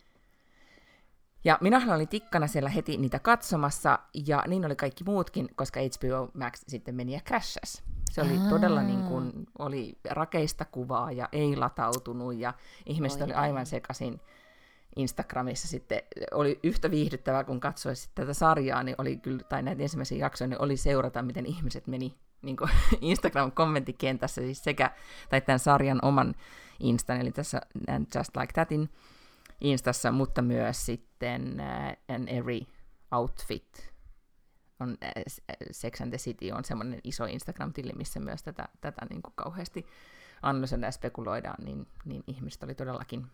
Ja 1.43 1.57
minähän 1.61 1.95
olin 1.95 2.07
tikkana 2.07 2.47
siellä 2.47 2.69
heti 2.69 2.97
niitä 2.97 3.19
katsomassa, 3.19 3.99
ja 4.27 4.43
niin 4.47 4.65
oli 4.65 4.75
kaikki 4.75 5.03
muutkin, 5.03 5.49
koska 5.55 5.79
HBO 5.79 6.31
Max 6.33 6.63
sitten 6.67 6.95
meni 6.95 7.13
ja 7.13 7.19
crashas. 7.19 7.83
Se 8.11 8.21
oli 8.21 8.37
Aa. 8.37 8.49
todella 8.49 8.81
niin 8.81 9.03
kuin, 9.03 9.31
oli 9.59 9.97
rakeista 10.09 10.65
kuvaa 10.65 11.11
ja 11.11 11.29
ei 11.31 11.55
latautunut, 11.55 12.35
ja 12.35 12.53
ihmiset 12.85 13.21
Oi 13.21 13.25
oli 13.25 13.33
aivan 13.33 13.65
sekaisin. 13.65 14.21
Instagramissa 14.95 15.67
sitten 15.67 16.01
oli 16.31 16.59
yhtä 16.63 16.91
viihdyttävää, 16.91 17.43
kun 17.43 17.59
katsoi 17.59 17.93
tätä 18.15 18.33
sarjaa, 18.33 18.83
niin 18.83 18.95
oli 18.97 19.17
kyllä, 19.17 19.43
tai 19.43 19.63
näitä 19.63 19.81
ensimmäisiä 19.81 20.17
jaksoja, 20.17 20.47
niin 20.47 20.61
oli 20.61 20.77
seurata, 20.77 21.21
miten 21.21 21.45
ihmiset 21.45 21.87
meni 21.87 22.15
niin 22.41 22.57
Instagram-kommenttikentässä 23.01 24.41
siis 24.41 24.63
sekä, 24.63 24.91
tai 25.29 25.41
tämän 25.41 25.59
sarjan 25.59 25.99
oman 26.01 26.35
Instan, 26.79 27.21
eli 27.21 27.31
tässä 27.31 27.61
Just 28.15 28.37
Like 28.37 28.53
Thatin 28.53 28.89
Instassa, 29.61 30.11
mutta 30.11 30.41
myös 30.41 30.85
sitten 30.85 31.57
uh, 31.59 32.15
An 32.15 32.27
Every 32.27 32.59
Outfit 33.11 33.93
on 34.79 34.89
uh, 34.89 35.23
Sex 35.71 36.01
and 36.01 36.09
the 36.09 36.17
City 36.17 36.51
on 36.51 36.65
semmoinen 36.65 36.99
iso 37.03 37.25
Instagram-tili, 37.25 37.93
missä 37.93 38.19
myös 38.19 38.43
tätä, 38.43 38.67
tätä 38.81 39.05
niin 39.09 39.21
kuin 39.21 39.33
kauheasti 39.35 39.85
ja 40.81 40.91
spekuloidaan, 40.91 41.65
niin, 41.65 41.87
niin 42.05 42.23
ihmiset 42.27 42.63
oli 42.63 42.75
todellakin 42.75 43.19
uh, 43.19 43.27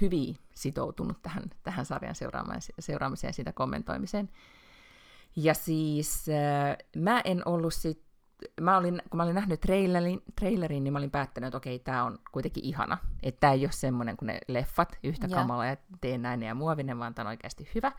hyvin 0.00 0.36
sitoutunut 0.54 1.22
tähän, 1.22 1.42
tähän 1.62 1.86
sarjan 1.86 2.14
seuraamiseen, 2.78 3.28
ja 3.28 3.32
sitä 3.32 3.52
kommentoimiseen. 3.52 4.28
Ja 5.36 5.54
siis 5.54 6.26
äh, 6.28 6.76
mä 6.96 7.20
en 7.20 7.48
ollut 7.48 7.74
sit, 7.74 8.02
mä 8.60 8.76
olin, 8.76 9.02
kun 9.10 9.16
mä 9.16 9.22
olin 9.22 9.34
nähnyt 9.34 9.60
trailerin, 9.60 10.22
trailerin 10.40 10.84
niin 10.84 10.92
mä 10.92 10.98
olin 10.98 11.10
päättänyt, 11.10 11.48
että 11.48 11.56
okei, 11.56 11.78
tämä 11.78 12.04
on 12.04 12.18
kuitenkin 12.32 12.64
ihana. 12.64 12.98
Että 13.22 13.40
tämä 13.40 13.52
ei 13.52 13.64
ole 13.64 13.72
semmoinen 13.72 14.16
kuin 14.16 14.26
ne 14.26 14.38
leffat, 14.48 14.98
yhtä 15.02 15.26
ja. 15.26 15.36
kamala 15.36 15.66
ja 15.66 15.76
tee 16.00 16.18
näin 16.18 16.42
ja 16.42 16.54
muovinen, 16.54 16.98
vaan 16.98 17.14
tämä 17.14 17.28
on 17.28 17.30
oikeasti 17.30 17.70
hyvä. 17.74 17.92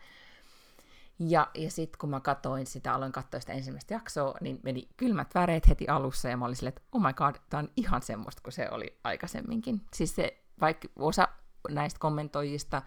Ja, 1.18 1.50
ja 1.54 1.70
sitten 1.70 1.98
kun 1.98 2.10
mä 2.10 2.20
katsoin 2.20 2.66
sitä, 2.66 2.94
aloin 2.94 3.12
katsoa 3.12 3.40
sitä 3.40 3.52
ensimmäistä 3.52 3.94
jaksoa, 3.94 4.34
niin 4.40 4.60
meni 4.62 4.88
kylmät 4.96 5.34
väreet 5.34 5.68
heti 5.68 5.88
alussa, 5.88 6.28
ja 6.28 6.36
mä 6.36 6.44
olin 6.44 6.56
silleen, 6.56 6.72
että 6.76 6.82
oh 6.92 7.02
my 7.02 7.12
god, 7.12 7.34
tää 7.50 7.60
on 7.60 7.68
ihan 7.76 8.02
semmoista 8.02 8.42
kuin 8.42 8.52
se 8.52 8.68
oli 8.70 8.98
aikaisemminkin. 9.04 9.80
Siis 9.94 10.14
se, 10.14 10.42
vaikka 10.60 10.88
osa 10.96 11.28
näistä 11.68 11.98
kommentoijista, 11.98 12.82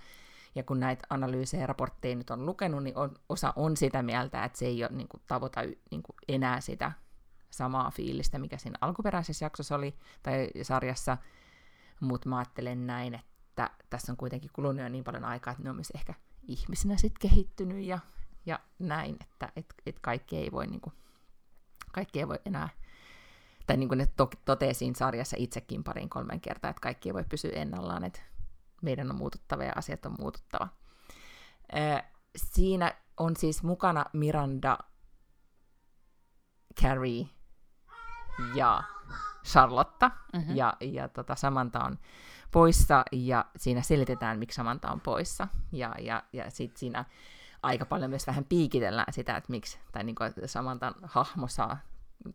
ja 0.59 0.63
kun 0.63 0.79
näitä 0.79 1.07
analyysejä 1.09 1.63
ja 1.63 1.67
raportteja 1.67 2.15
nyt 2.15 2.29
on 2.29 2.45
lukenut, 2.45 2.83
niin 2.83 2.97
on, 2.97 3.15
osa 3.29 3.53
on 3.55 3.77
sitä 3.77 4.03
mieltä, 4.03 4.43
että 4.43 4.59
se 4.59 4.65
ei 4.65 4.83
ole 4.83 4.91
niin 4.93 5.07
kuin, 5.07 5.21
tavoita 5.27 5.61
niin 5.61 6.03
kuin, 6.03 6.15
enää 6.27 6.61
sitä 6.61 6.91
samaa 7.49 7.91
fiilistä, 7.91 8.39
mikä 8.39 8.57
siinä 8.57 8.77
alkuperäisessä 8.81 9.45
jaksossa 9.45 9.75
oli, 9.75 9.95
tai 10.23 10.49
sarjassa, 10.61 11.17
mutta 11.99 12.29
mä 12.29 12.37
ajattelen 12.37 12.87
näin, 12.87 13.13
että 13.13 13.69
tässä 13.89 14.11
on 14.11 14.17
kuitenkin 14.17 14.49
kulunut 14.53 14.83
jo 14.83 14.89
niin 14.89 15.03
paljon 15.03 15.25
aikaa, 15.25 15.51
että 15.51 15.63
ne 15.63 15.69
on 15.69 15.75
myös 15.75 15.91
ehkä 15.95 16.13
ihmisinä 16.47 16.97
sitten 16.97 17.29
kehittynyt 17.29 17.85
ja, 17.85 17.99
ja 18.45 18.59
näin, 18.79 19.17
että 19.21 19.51
et, 19.55 19.65
et 19.85 19.99
kaikki 19.99 20.37
ei 20.37 20.51
voi 20.51 20.67
niinku, 20.67 20.93
kaikki 21.91 22.19
ei 22.19 22.27
voi 22.27 22.39
enää, 22.45 22.69
tai 23.67 23.77
niin 23.77 23.89
kuin 23.89 23.97
ne 23.97 24.07
to, 24.15 24.29
siinä 24.71 24.95
sarjassa 24.97 25.35
itsekin 25.39 25.83
parin 25.83 26.09
kolmen 26.09 26.41
kertaa, 26.41 26.69
että 26.69 26.81
kaikki 26.81 27.09
ei 27.09 27.13
voi 27.13 27.25
pysyä 27.29 27.51
ennallaan, 27.51 28.03
että 28.03 28.21
meidän 28.81 29.09
on 29.11 29.17
muututtava 29.17 29.63
ja 29.63 29.73
asiat 29.75 30.05
on 30.05 30.15
muututtava. 30.19 30.67
Siinä 32.35 32.93
on 33.17 33.35
siis 33.35 33.63
mukana 33.63 34.05
Miranda, 34.13 34.77
Carrie 36.81 37.27
ja 38.55 38.83
Charlotta, 39.45 40.11
mm-hmm. 40.33 40.55
ja, 40.55 40.73
ja 40.81 41.09
tota, 41.09 41.35
Samantha 41.35 41.83
on 41.83 41.99
poissa, 42.51 43.05
ja 43.11 43.45
siinä 43.55 43.81
selitetään, 43.81 44.39
miksi 44.39 44.55
Samantha 44.55 44.91
on 44.91 45.01
poissa, 45.01 45.47
ja, 45.71 45.95
ja, 45.99 46.23
ja 46.33 46.51
sitten 46.51 46.79
siinä 46.79 47.05
aika 47.63 47.85
paljon 47.85 48.09
myös 48.09 48.27
vähän 48.27 48.45
piikitellään 48.45 49.13
sitä, 49.13 49.37
että 49.37 49.51
miksi, 49.51 49.79
tai 49.91 50.03
niin 50.03 50.15
kuin 50.15 50.33
Samantan 50.45 50.95
hahmo 51.03 51.47
saa, 51.47 51.77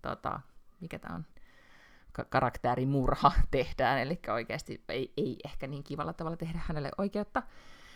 tota, 0.02 0.40
mikä 0.80 0.98
tämä 0.98 1.14
on, 1.14 1.26
karakterimurha 2.30 3.32
tehdään, 3.50 3.98
eli 3.98 4.20
oikeasti 4.28 4.84
ei, 4.88 5.12
ei 5.16 5.36
ehkä 5.44 5.66
niin 5.66 5.84
kivalla 5.84 6.12
tavalla 6.12 6.36
tehdä 6.36 6.60
hänelle 6.66 6.90
oikeutta, 6.98 7.42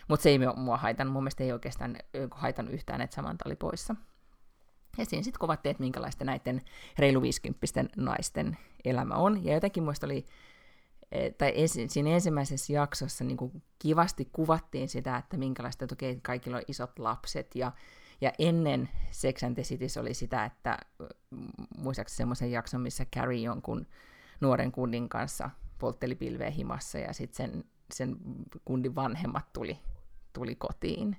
mutta 0.08 0.22
se 0.22 0.30
ei 0.30 0.38
mua 0.56 0.76
haitannut, 0.76 1.12
mun 1.12 1.22
mielestä 1.22 1.44
ei 1.44 1.52
oikeastaan 1.52 1.96
haitannut 2.30 2.74
yhtään, 2.74 3.00
että 3.00 3.16
Samantha 3.16 3.42
oli 3.46 3.56
poissa. 3.56 3.96
Ja 4.98 5.04
siinä 5.04 5.22
sitten 5.22 5.40
kuvattiin, 5.40 5.70
että 5.70 5.82
minkälaista 5.82 6.24
näiden 6.24 6.62
reilu 6.98 7.22
50 7.22 7.84
naisten 7.96 8.58
elämä 8.84 9.14
on. 9.14 9.44
Ja 9.44 9.54
jotenkin 9.54 9.82
muista 9.82 10.06
oli, 10.06 10.26
e, 11.12 11.30
tai 11.30 11.54
siinä 11.88 12.10
ensimmäisessä 12.10 12.72
jaksossa 12.72 13.24
niin 13.24 13.36
kuin 13.36 13.62
kivasti 13.78 14.28
kuvattiin 14.32 14.88
sitä, 14.88 15.16
että 15.16 15.36
minkälaista, 15.36 15.84
että 15.84 15.94
okei, 15.94 16.18
kaikilla 16.22 16.56
on 16.56 16.62
isot 16.68 16.98
lapset. 16.98 17.54
Ja, 17.54 17.72
ja 18.20 18.32
ennen 18.38 18.88
Sex 19.10 19.42
and 19.42 19.54
the 19.54 19.62
Cities 19.62 19.96
oli 19.96 20.14
sitä, 20.14 20.44
että 20.44 20.78
muistaakseni 21.78 22.16
semmoisen 22.16 22.50
jakson, 22.50 22.80
missä 22.80 23.04
Carrie 23.04 23.40
jonkun 23.40 23.86
nuoren 24.40 24.72
kundin 24.72 25.08
kanssa 25.08 25.50
poltteli 25.78 26.14
pilveä 26.14 26.50
himassa 26.50 26.98
ja 26.98 27.12
sitten 27.12 27.50
sen, 27.50 27.64
sen 27.94 28.16
kundin 28.64 28.94
vanhemmat 28.94 29.52
tuli, 29.52 29.78
tuli 30.32 30.54
kotiin 30.54 31.16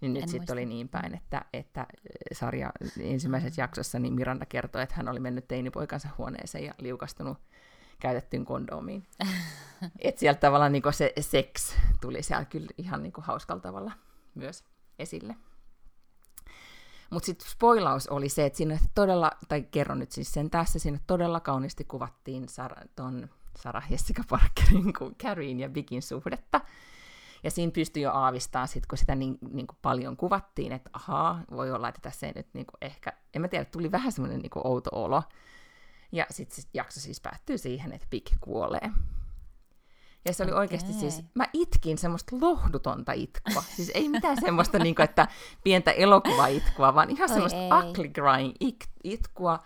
niin 0.00 0.14
nyt 0.14 0.28
sitten 0.28 0.52
oli 0.52 0.66
niin 0.66 0.88
päin, 0.88 1.14
että, 1.14 1.44
että 1.52 1.86
sarja 2.32 2.72
ensimmäisessä 3.00 3.62
jaksossa 3.62 3.98
niin 3.98 4.14
Miranda 4.14 4.46
kertoi, 4.46 4.82
että 4.82 4.94
hän 4.94 5.08
oli 5.08 5.20
mennyt 5.20 5.48
teinipoikansa 5.48 6.08
huoneeseen 6.18 6.64
ja 6.64 6.74
liukastunut 6.78 7.38
käytettyyn 8.00 8.44
kondoomiin. 8.44 9.06
että 9.98 10.18
sieltä 10.18 10.40
tavallaan 10.40 10.72
niin 10.72 10.82
se 10.90 11.12
seks 11.20 11.76
tuli 12.00 12.22
siellä 12.22 12.44
kyllä 12.44 12.68
ihan 12.78 13.02
niin 13.02 13.12
hauskalla 13.18 13.60
tavalla 13.60 13.92
myös 14.34 14.64
esille. 14.98 15.36
Mutta 17.14 17.26
sitten 17.26 17.50
spoilaus 17.50 18.08
oli 18.08 18.28
se, 18.28 18.46
että 18.46 18.56
siinä 18.56 18.78
todella, 18.94 19.30
tai 19.48 19.62
kerron 19.62 19.98
nyt 19.98 20.12
siis 20.12 20.32
sen 20.32 20.50
tässä, 20.50 20.78
siinä 20.78 20.98
todella 21.06 21.40
kauniisti 21.40 21.84
kuvattiin 21.84 22.44
Sar- 22.44 22.88
ton 22.96 23.28
Sarah 23.56 23.92
Jessica 23.92 24.22
Parkerin 24.28 24.92
kuin 24.98 25.14
Carrien 25.14 25.60
ja 25.60 25.68
Bigin 25.68 26.02
suhdetta. 26.02 26.60
Ja 27.42 27.50
siinä 27.50 27.72
pystyi 27.72 28.02
jo 28.02 28.12
aavistamaan, 28.12 28.68
sit, 28.68 28.86
kun 28.86 28.98
sitä 28.98 29.14
niin, 29.14 29.38
niin 29.52 29.66
kuin 29.66 29.78
paljon 29.82 30.16
kuvattiin, 30.16 30.72
että 30.72 30.90
ahaa, 30.92 31.42
voi 31.50 31.72
olla, 31.72 31.88
että 31.88 32.00
tässä 32.00 32.26
ei 32.26 32.32
nyt 32.36 32.48
niin 32.52 32.66
kuin 32.66 32.78
ehkä, 32.80 33.12
en 33.34 33.40
mä 33.40 33.48
tiedä, 33.48 33.64
tuli 33.64 33.92
vähän 33.92 34.12
semmoinen 34.12 34.40
niin 34.40 34.50
outo 34.54 34.90
olo. 34.92 35.22
Ja 36.12 36.26
sitten 36.30 36.56
sit 36.56 36.68
jakso 36.74 37.00
siis 37.00 37.20
päättyy 37.20 37.58
siihen, 37.58 37.92
että 37.92 38.06
Big 38.10 38.26
kuolee. 38.40 38.90
Ja 40.24 40.32
se 40.32 40.42
oli 40.42 40.52
okay. 40.52 40.60
oikeasti 40.60 40.92
siis, 40.92 41.22
mä 41.34 41.44
itkin 41.52 41.98
semmoista 41.98 42.36
lohdutonta 42.40 43.12
itkua. 43.12 43.62
Siis 43.76 43.90
ei 43.94 44.08
mitään 44.08 44.40
semmoista, 44.40 44.78
niin 44.78 44.94
kuin, 44.94 45.04
että 45.04 45.28
pientä 45.64 45.90
elokuvaitkua, 45.90 46.94
vaan 46.94 47.10
ihan 47.10 47.30
Oi 47.30 47.34
semmoista 47.34 47.58
ei. 47.58 47.90
ugly 47.90 48.08
crying 48.08 48.54
itkua. 49.04 49.58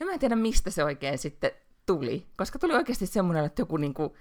Ja 0.00 0.06
mä 0.06 0.12
en 0.12 0.18
tiedä, 0.18 0.36
mistä 0.36 0.70
se 0.70 0.84
oikein 0.84 1.18
sitten 1.18 1.50
tuli. 1.86 2.26
Koska 2.36 2.58
tuli 2.58 2.74
oikeasti 2.74 3.06
semmoinen, 3.06 3.44
että 3.44 3.62
joku 3.62 3.76
niin 3.76 3.94
kuin, 3.94 4.12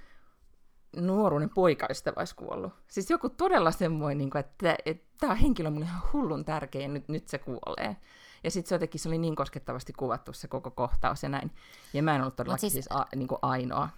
nuoruuden 0.95 1.49
poikaystävä 1.49 2.19
olisi 2.21 2.35
kuollut. 2.35 2.73
Siis 2.87 3.09
joku 3.09 3.29
todella 3.29 3.71
semmoinen, 3.71 4.17
niin 4.17 4.29
kuin, 4.29 4.39
että, 4.39 4.75
että 4.85 5.05
tämä 5.19 5.35
henkilö 5.35 5.67
on 5.67 5.73
mulle 5.73 5.85
ihan 5.85 6.01
hullun 6.13 6.45
tärkeä 6.45 6.81
ja 6.81 6.87
nyt, 6.87 7.07
nyt 7.07 7.27
se 7.27 7.37
kuolee. 7.37 7.97
Ja 8.43 8.51
sitten 8.51 8.69
se 8.69 8.75
jotenkin 8.75 8.99
se 8.99 9.09
oli 9.09 9.17
niin 9.17 9.35
koskettavasti 9.35 9.93
kuvattu 9.93 10.33
se 10.33 10.47
koko 10.47 10.71
kohtaus 10.71 11.23
ja 11.23 11.29
näin. 11.29 11.51
Ja 11.93 12.03
mä 12.03 12.15
en 12.15 12.21
ollut 12.21 12.35
todellakin 12.35 12.71
siis, 12.71 12.73
siis 12.73 12.97
a, 12.99 13.05
niin 13.15 13.27
kuin 13.27 13.39
ainoa. 13.41 13.89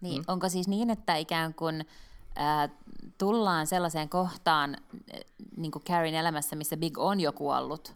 Niin, 0.00 0.22
mm. 0.22 0.24
onko 0.28 0.48
siis 0.48 0.68
niin, 0.68 0.90
että 0.90 1.16
ikään 1.16 1.54
kuin 1.54 1.86
äh, 2.38 2.70
tullaan 3.18 3.66
sellaiseen 3.66 4.08
kohtaan 4.08 4.76
niin 5.56 5.72
kuin 5.72 5.84
Carrien 5.84 6.14
elämässä, 6.14 6.56
missä 6.56 6.76
Big 6.76 6.98
on 6.98 7.20
jo 7.20 7.32
kuollut? 7.32 7.94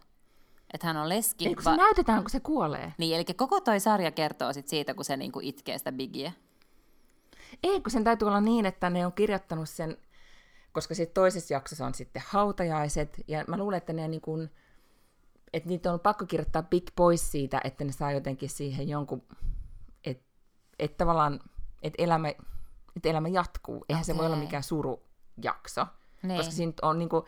Että 0.73 0.87
hän 0.87 0.97
on 0.97 1.09
leski. 1.09 1.47
Eikö 1.47 1.63
se 1.63 1.69
va- 1.69 1.77
näytetään, 1.77 2.21
kun 2.21 2.29
se 2.29 2.39
kuolee? 2.39 2.93
Niin, 2.97 3.15
eli 3.15 3.25
koko 3.25 3.61
toi 3.61 3.79
sarja 3.79 4.11
kertoo 4.11 4.53
sit 4.53 4.67
siitä, 4.67 4.93
kun 4.93 5.05
se 5.05 5.17
niin 5.17 5.31
kuin 5.31 5.45
itkee 5.45 5.77
sitä 5.77 5.91
Bigiä. 5.91 6.31
Ei, 7.63 7.81
kun 7.81 7.91
sen 7.91 8.03
täytyy 8.03 8.27
olla 8.27 8.41
niin, 8.41 8.65
että 8.65 8.89
ne 8.89 9.05
on 9.05 9.13
kirjoittanut 9.13 9.69
sen, 9.69 9.97
koska 10.71 10.95
sitten 10.95 11.13
toisessa 11.13 11.53
jaksossa 11.53 11.85
on 11.85 11.93
sitten 11.93 12.23
hautajaiset, 12.25 13.21
ja 13.27 13.45
mä 13.47 13.57
luulen, 13.57 13.77
että 13.77 13.93
ne 13.93 14.07
niin 14.07 14.21
kuin, 14.21 14.49
että 15.53 15.69
niitä 15.69 15.93
on 15.93 15.99
pakko 15.99 16.25
kirjoittaa 16.25 16.63
big 16.63 16.87
pois 16.95 17.31
siitä, 17.31 17.61
että 17.63 17.83
ne 17.83 17.91
saa 17.91 18.11
jotenkin 18.11 18.49
siihen 18.49 18.89
jonkun, 18.89 19.23
että 20.03 20.23
et 20.79 20.97
tavallaan, 20.97 21.39
että 21.81 22.03
elämä, 22.03 22.29
et 22.95 23.05
elämä 23.05 23.27
jatkuu. 23.27 23.85
Eihän 23.89 24.01
okay. 24.01 24.13
se 24.13 24.17
voi 24.17 24.25
olla 24.25 24.35
mikään 24.35 24.63
surujakso. 24.63 25.87
Niin. 26.23 26.37
Koska 26.37 26.51
siinä 26.51 26.73
on 26.81 26.99
niin 26.99 27.09
kuin, 27.09 27.25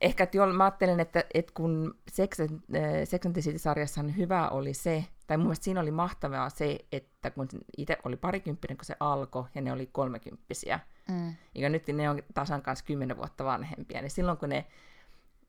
ehkä, 0.00 0.24
että 0.24 0.36
jo, 0.36 0.46
mä 0.46 0.64
ajattelen, 0.64 1.00
että, 1.00 1.24
että 1.34 1.52
kun 1.54 1.94
Sex, 2.10 2.40
äh, 2.40 2.46
Sex 3.04 3.26
and 3.26 3.32
the 3.32 3.40
City-sarjassa 3.40 4.02
hyvä 4.02 4.48
oli 4.48 4.74
se, 4.74 5.04
tai 5.26 5.36
mun 5.36 5.46
mielestä 5.46 5.64
siinä 5.64 5.80
oli 5.80 5.90
mahtavaa 5.90 6.50
se, 6.50 6.78
että 6.92 7.30
kun 7.30 7.48
itse 7.76 7.98
oli 8.04 8.16
parikymppinen, 8.16 8.76
kun 8.76 8.84
se 8.84 8.96
alkoi, 9.00 9.44
ja 9.54 9.60
ne 9.60 9.72
oli 9.72 9.86
kolmekymppisiä, 9.92 10.80
mm. 11.08 11.34
ja 11.54 11.70
nyt 11.70 11.86
ne 11.88 12.10
on 12.10 12.22
tasan 12.34 12.62
kanssa 12.62 12.84
kymmenen 12.84 13.16
vuotta 13.16 13.44
vanhempia, 13.44 14.00
niin 14.00 14.10
silloin 14.10 14.38
kun 14.38 14.48
ne 14.48 14.66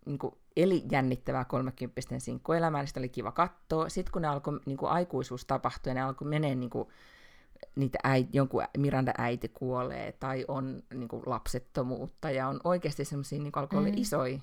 niin 0.06 0.20
kuin 0.20 0.36
eli 0.56 0.84
jännittävää 0.92 1.46
kolmekymppisten 1.46 2.22
sinkkuelämää, 2.22 2.82
niin 2.82 2.88
sitä 2.88 3.00
oli 3.00 3.10
kiva 3.10 3.32
katsoa. 3.32 3.90
Sitten 3.90 4.12
kun 4.12 4.22
ne 4.22 4.28
alkoi, 4.28 4.60
niin 4.66 4.78
kuin 4.78 4.92
aikuisuus 4.92 5.46
tapahtui, 5.46 5.90
ja 5.90 5.94
ne 5.94 6.02
alkoi 6.02 6.28
menee 6.28 6.56
niin 6.56 6.70
kuin, 6.70 6.88
niitä 7.76 7.98
äiti, 8.04 8.30
jonkun 8.34 8.64
Miranda 8.78 9.14
äiti 9.18 9.48
kuolee, 9.48 10.12
tai 10.12 10.46
on 10.48 10.84
niin 10.94 11.08
kuin 11.08 11.24
lapsettomuutta, 11.26 12.32
ja 12.32 12.48
on 12.48 12.60
oikeasti 12.64 13.06
semmoisia, 13.06 13.40
niin 13.40 13.52
alkoi 13.56 13.92
mm. 13.92 13.98
isoja 13.98 14.40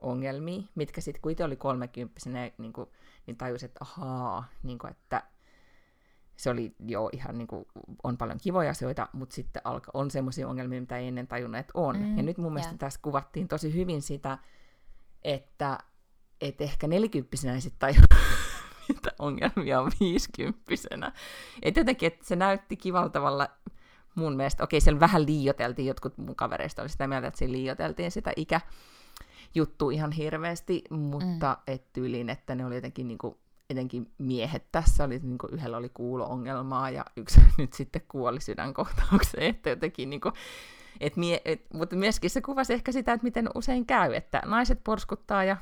ongelmia, 0.00 0.62
mitkä 0.74 1.00
sitten 1.00 1.22
kun 1.22 1.32
itse 1.32 1.44
oli 1.44 1.56
kolmekymppisenä, 1.56 2.50
niin, 2.58 2.72
kuin, 2.72 2.88
niin 3.26 3.36
tajusi, 3.36 3.66
että 3.66 3.78
ahaa, 3.80 4.44
niin 4.62 4.78
kuin, 4.78 4.90
että 4.90 5.22
se 6.36 6.50
oli 6.50 6.74
jo 6.78 7.10
ihan 7.12 7.38
niin 7.38 7.48
kuin, 7.48 7.66
on 8.02 8.16
paljon 8.16 8.38
kivoja 8.42 8.70
asioita, 8.70 9.08
mutta 9.12 9.34
sitten 9.34 9.62
alka, 9.64 9.90
on 9.94 10.10
semmoisia 10.10 10.48
ongelmia, 10.48 10.80
mitä 10.80 10.98
ei 10.98 11.08
ennen 11.08 11.26
tajunnut, 11.26 11.58
että 11.60 11.72
on. 11.74 11.98
Mm, 11.98 12.16
ja 12.16 12.22
nyt 12.22 12.38
mun 12.38 12.52
mielestä 12.52 12.70
yeah. 12.70 12.78
tässä 12.78 13.00
kuvattiin 13.02 13.48
tosi 13.48 13.74
hyvin 13.74 14.02
sitä, 14.02 14.38
että 15.24 15.78
et 16.40 16.60
ehkä 16.60 16.86
nelikymppisenä 16.86 17.60
sitten 17.60 17.78
tajua, 17.78 18.35
mitä 19.06 19.16
ongelmia 19.18 19.80
on 19.80 19.90
viisikymppisenä. 20.00 21.12
Että 21.62 21.80
jotenkin, 21.80 22.06
että 22.06 22.26
se 22.26 22.36
näytti 22.36 22.76
kivalla 22.76 23.08
tavalla 23.08 23.48
mun 24.14 24.36
mielestä, 24.36 24.64
okei, 24.64 24.80
siellä 24.80 25.00
vähän 25.00 25.26
liioteltiin, 25.26 25.88
jotkut 25.88 26.18
mun 26.18 26.36
kavereista 26.36 26.82
oli 26.82 26.88
sitä 26.88 27.06
mieltä, 27.06 27.26
että 27.26 27.38
siinä 27.38 27.52
liioteltiin 27.52 28.10
sitä 28.10 28.32
ikä, 28.36 28.60
juttu 29.54 29.90
ihan 29.90 30.12
hirveästi, 30.12 30.84
mutta 30.90 31.58
mm. 31.66 31.74
et 31.74 31.92
tyyliin, 31.92 32.30
että 32.30 32.54
ne 32.54 32.66
oli 32.66 32.74
jotenkin 32.74 33.08
niin 33.08 33.18
kuin, 33.18 33.36
etenkin 33.70 34.10
miehet 34.18 34.64
tässä, 34.72 35.04
oli, 35.04 35.18
niin 35.22 35.38
kuin, 35.38 35.54
yhdellä 35.54 35.76
oli 35.76 35.88
kuulo-ongelmaa 35.88 36.90
ja 36.90 37.04
yksi 37.16 37.40
nyt 37.58 37.72
sitten 37.72 38.02
kuoli 38.08 38.40
sydänkohtaukseen, 38.40 39.46
että 39.54 39.70
jotenkin 39.70 40.10
niin 40.10 40.20
kuin, 40.20 40.34
et 41.00 41.16
mie, 41.16 41.42
et, 41.44 41.66
mutta 41.74 41.96
myöskin 41.96 42.30
se 42.30 42.40
kuvasi 42.40 42.72
ehkä 42.72 42.92
sitä, 42.92 43.12
että 43.12 43.24
miten 43.24 43.48
usein 43.54 43.86
käy, 43.86 44.14
että 44.14 44.42
naiset 44.44 44.80
porskuttaa 44.84 45.44
ja 45.44 45.56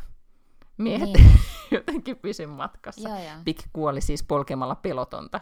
miehet 0.76 1.12
niin. 1.12 1.40
jotenkin 1.70 2.16
pysy 2.16 2.46
matkassa. 2.46 3.08
Joo, 3.08 3.18
joo. 3.18 3.36
Pik 3.44 3.62
kuoli 3.72 4.00
siis 4.00 4.22
polkemalla 4.22 4.74
pelotonta 4.74 5.40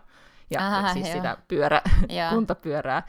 ja 0.51 0.66
Aha, 0.66 0.93
siis 0.93 1.07
joo. 1.07 1.16
sitä 1.16 1.37
pyörä, 1.49 1.83
kuntapyörää 2.35 3.07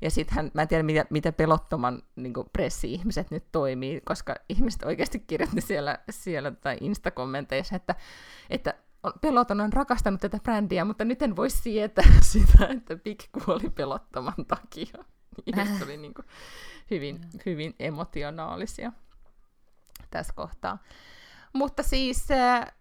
Ja 0.00 0.10
sittenhän, 0.10 0.50
mä 0.54 0.62
en 0.62 0.68
tiedä, 0.68 0.82
mitä, 0.82 1.04
mitä 1.10 1.32
pelottoman 1.32 2.02
niin 2.16 2.34
pressi-ihmiset 2.52 3.30
nyt 3.30 3.44
toimii, 3.52 4.00
koska 4.04 4.36
ihmiset 4.48 4.82
oikeasti 4.82 5.18
kirjoitti 5.18 5.60
siellä, 5.60 5.98
siellä 6.10 6.50
tai 6.50 6.76
Insta-kommenteissa, 6.80 7.76
että, 7.76 7.94
että 8.50 8.74
peloton 9.20 9.60
on 9.60 9.72
rakastanut 9.72 10.20
tätä 10.20 10.38
brändiä, 10.42 10.84
mutta 10.84 11.04
nyt 11.04 11.22
en 11.22 11.36
voi 11.36 11.50
sietää 11.50 12.12
sitä, 12.32 12.66
että 12.66 12.96
Big 12.96 13.20
kuoli 13.44 13.70
pelottoman 13.70 14.46
takia. 14.48 15.04
Ihmiset 15.46 15.82
oli 15.82 15.96
niin 15.96 16.14
kuin 16.14 16.26
hyvin, 16.90 17.20
hyvin 17.46 17.74
emotionaalisia 17.78 18.92
tässä 20.10 20.32
kohtaa. 20.36 20.78
Mutta 21.54 21.82
siis, 21.82 22.30
äh, 22.30 22.72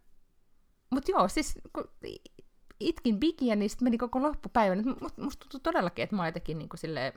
mutta 0.89 1.11
joo, 1.11 1.28
siis 1.28 1.59
kun 1.74 1.89
itkin 2.80 3.19
bigiä, 3.19 3.55
niin 3.55 3.69
sitten 3.69 3.86
meni 3.86 3.97
koko 3.97 4.21
loppupäivän. 4.21 4.84
Musta, 5.01 5.21
musta 5.21 5.39
tuntuu 5.39 5.59
todellakin, 5.59 6.03
että 6.03 6.15
mä 6.15 6.28
jotenkin 6.28 6.57
niin 6.57 6.69
kuin 6.69 6.80
silleen, 6.80 7.13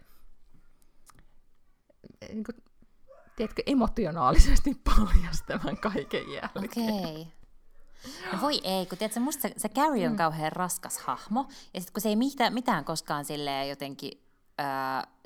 niin 2.28 2.44
kuin, 2.44 2.64
tiedätkö, 3.36 3.62
emotionaalisesti 3.66 4.74
paljas 4.84 5.42
tämän 5.46 5.76
kaiken 5.76 6.32
jälkeen. 6.32 6.64
Okei. 6.64 7.20
Okay. 7.20 7.36
No 8.32 8.40
voi 8.40 8.60
ei, 8.64 8.86
kun 8.86 8.98
tiedätkö, 8.98 9.20
musta 9.20 9.42
se, 9.42 9.54
se 9.56 9.68
Carrie 9.68 10.06
on 10.06 10.12
mm. 10.12 10.16
kauhean 10.16 10.52
raskas 10.52 10.98
hahmo, 10.98 11.48
ja 11.74 11.80
sitten 11.80 11.92
kun 11.92 12.00
se 12.00 12.08
ei 12.08 12.16
mitään, 12.16 12.54
mitään 12.54 12.84
koskaan 12.84 13.24
silleen 13.24 13.68
jotenkin, 13.68 14.25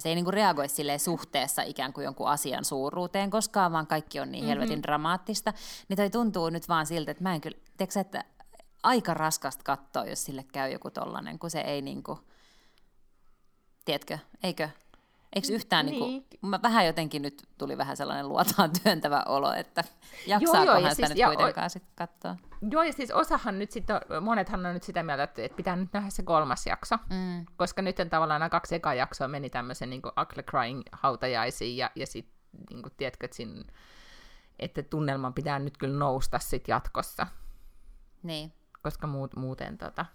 se 0.01 0.09
ei 0.09 0.15
niinku 0.15 0.31
reagoi 0.31 0.69
silleen 0.69 1.01
suhteessa 1.01 1.63
ikään 1.63 1.93
kuin 1.93 2.05
jonkun 2.05 2.29
asian 2.29 2.65
suuruuteen 2.65 3.31
koskaan, 3.31 3.73
vaan 3.73 3.87
kaikki 3.87 4.21
on 4.21 4.33
niin 4.33 4.47
helvetin 4.47 4.71
mm-hmm. 4.71 4.83
dramaattista, 4.83 5.53
niin 5.89 5.97
toi 5.97 6.11
tuntuu 6.11 6.51
nyt 6.51 6.69
vaan 6.69 6.87
siltä, 6.87 7.11
että 7.11 7.23
mä 7.23 7.35
en 7.35 7.41
kyllä, 7.41 7.59
tiedätkö, 7.77 8.01
että 8.01 8.25
aika 8.83 9.15
raskasta 9.15 9.65
katsoa, 9.65 10.05
jos 10.05 10.25
sille 10.25 10.45
käy 10.53 10.73
joku 10.73 10.91
tollanen, 10.91 11.39
kun 11.39 11.51
se 11.51 11.61
ei 11.61 11.83
niinku, 11.83 12.19
tiedätkö, 13.85 14.19
eikö? 14.43 14.69
Eikö 15.37 15.53
yhtään, 15.53 15.87
niin. 15.87 16.01
Niin 16.01 16.27
kuin, 16.41 16.51
mä 16.51 16.63
vähän 16.63 16.87
jotenkin 16.87 17.23
nyt 17.23 17.43
tuli 17.59 17.79
vähän 17.79 17.97
sellainen 17.97 18.29
luotaan 18.29 18.71
työntävä 18.83 19.23
olo, 19.27 19.53
että 19.53 19.85
jaksaakohan 20.27 20.67
joo, 20.67 20.79
joo, 20.79 20.91
sitä 20.91 21.07
siis, 21.07 21.19
nyt 21.19 21.27
kuitenkaan 21.27 21.67
o- 21.67 21.69
sitten 21.69 21.93
katsoa. 21.95 22.37
Joo, 22.71 22.83
ja 22.83 22.93
siis 22.93 23.11
osahan 23.11 23.59
nyt 23.59 23.71
sitten, 23.71 24.01
monethan 24.21 24.67
on 24.67 24.75
nyt 24.75 24.83
sitä 24.83 25.03
mieltä, 25.03 25.23
että, 25.23 25.43
että 25.43 25.57
pitää 25.57 25.77
nyt 25.77 25.93
nähdä 25.93 26.11
se 26.11 26.23
kolmas 26.23 26.67
jakso, 26.67 26.97
mm. 27.11 27.47
koska 27.57 27.83
nyt 27.83 27.97
tavallaan 28.11 28.41
nämä 28.41 28.51
kaksi 28.51 28.75
ekaa 28.75 28.95
jaksoa 28.95 29.29
meni 29.29 29.51
tämmöisen 29.51 29.91
niin 29.91 30.03
Ugly 30.23 30.43
Crying 30.43 30.83
hautajaisiin, 30.93 31.77
ja, 31.77 31.91
ja 31.95 32.07
sitten, 32.07 32.35
niin 32.71 32.83
kuin, 32.83 32.93
tiedätkö, 32.97 33.25
että, 33.25 33.37
siinä, 33.37 33.65
että 34.59 34.83
tunnelman 34.83 35.35
pitää 35.35 35.59
nyt 35.59 35.79
kyllä 35.79 35.99
nousta 35.99 36.39
sitten 36.39 36.73
jatkossa. 36.73 37.27
Niin. 38.23 38.53
Koska 38.83 39.07
muut, 39.07 39.37
muuten 39.37 39.79
tota, 39.79 40.07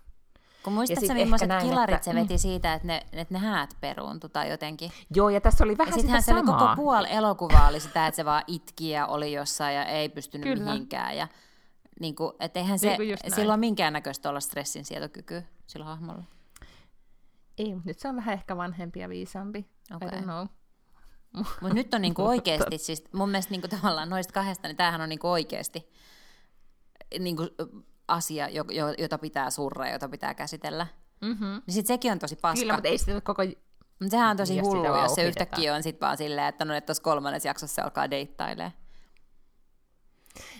kun 0.65 0.73
muistatko 0.73 1.13
millaiset 1.13 1.49
kilarit 1.61 1.95
että, 1.95 2.05
se 2.05 2.15
veti 2.15 2.33
mm. 2.33 2.37
siitä, 2.37 2.73
että 2.73 2.87
ne, 2.87 3.01
että 3.13 3.33
ne 3.33 3.39
häät 3.39 3.77
peruuntui 3.81 4.29
tai 4.29 4.49
jotenkin? 4.49 4.91
Joo, 5.15 5.29
ja 5.29 5.41
tässä 5.41 5.63
oli 5.63 5.77
vähän 5.77 5.93
ja 5.97 6.01
sitä 6.01 6.21
se 6.21 6.25
samaa. 6.25 6.59
koko 6.59 6.75
puoli 6.75 7.07
elokuvaa 7.09 7.67
oli 7.67 7.79
sitä, 7.79 8.07
että 8.07 8.15
se 8.15 8.25
vaan 8.25 8.43
itki 8.47 8.89
ja 8.89 9.07
oli 9.07 9.33
jossain 9.33 9.75
ja 9.75 9.85
ei 9.85 10.09
pystynyt 10.09 10.43
Kyllä. 10.43 10.71
mihinkään. 10.71 11.17
Ja, 11.17 11.27
niin 11.99 12.15
kuin, 12.15 12.33
että 12.39 12.59
eihän 12.59 12.79
se, 12.79 12.97
niin 12.97 13.17
silloin 13.35 13.59
minkäännäköistä 13.59 14.29
olla 14.29 14.39
stressin 14.39 14.85
sietokykyä 14.85 15.43
sillä 15.67 15.85
hahmolla. 15.85 16.23
Ei, 17.57 17.73
mutta 17.73 17.89
nyt 17.89 17.99
se 17.99 18.07
on 18.07 18.15
vähän 18.15 18.33
ehkä 18.33 18.57
vanhempi 18.57 18.99
ja 18.99 19.09
viisaampi. 19.09 19.65
Okay. 19.95 20.09
I 20.09 20.11
don't 20.11 20.23
know. 20.23 20.47
Mutta 21.61 21.75
nyt 21.75 21.93
on 21.93 22.01
niinku 22.01 22.25
oikeasti, 22.33 22.77
siis 22.77 23.03
mun 23.13 23.29
mielestä 23.29 23.51
niinku 23.51 23.67
tavallaan 23.67 24.09
noista 24.09 24.33
kahdesta, 24.33 24.67
niin 24.67 24.77
tämähän 24.77 25.01
on 25.01 25.09
niinku 25.09 25.27
oikeasti 25.27 25.89
niinku 27.19 27.43
asia, 28.07 28.49
jota 28.97 29.17
pitää 29.17 29.49
surra 29.49 29.87
ja 29.87 29.93
jota 29.93 30.09
pitää 30.09 30.33
käsitellä. 30.33 30.87
Mm-hmm. 31.21 31.61
Niin 31.67 31.73
sit 31.73 31.87
sekin 31.87 32.11
on 32.11 32.19
tosi 32.19 32.35
paska. 32.35 32.59
Kyllä, 32.59 32.73
mutta 32.73 32.89
ei 32.89 32.97
sitä 32.97 33.21
koko... 33.21 33.43
Mutta 33.99 34.11
sehän 34.11 34.29
on 34.29 34.37
tosi 34.37 34.59
hullu, 34.59 34.85
jos 34.85 35.15
se 35.15 35.27
yhtäkkiä 35.27 35.75
on 35.75 35.83
sit 35.83 36.01
vaan 36.01 36.17
silleen, 36.17 36.47
että 36.47 36.65
no 36.65 36.73
että 36.73 36.85
tuossa 36.85 37.03
kolmannes 37.03 37.45
jaksossa 37.45 37.75
se 37.75 37.81
alkaa 37.81 38.11
deittailee. 38.11 38.73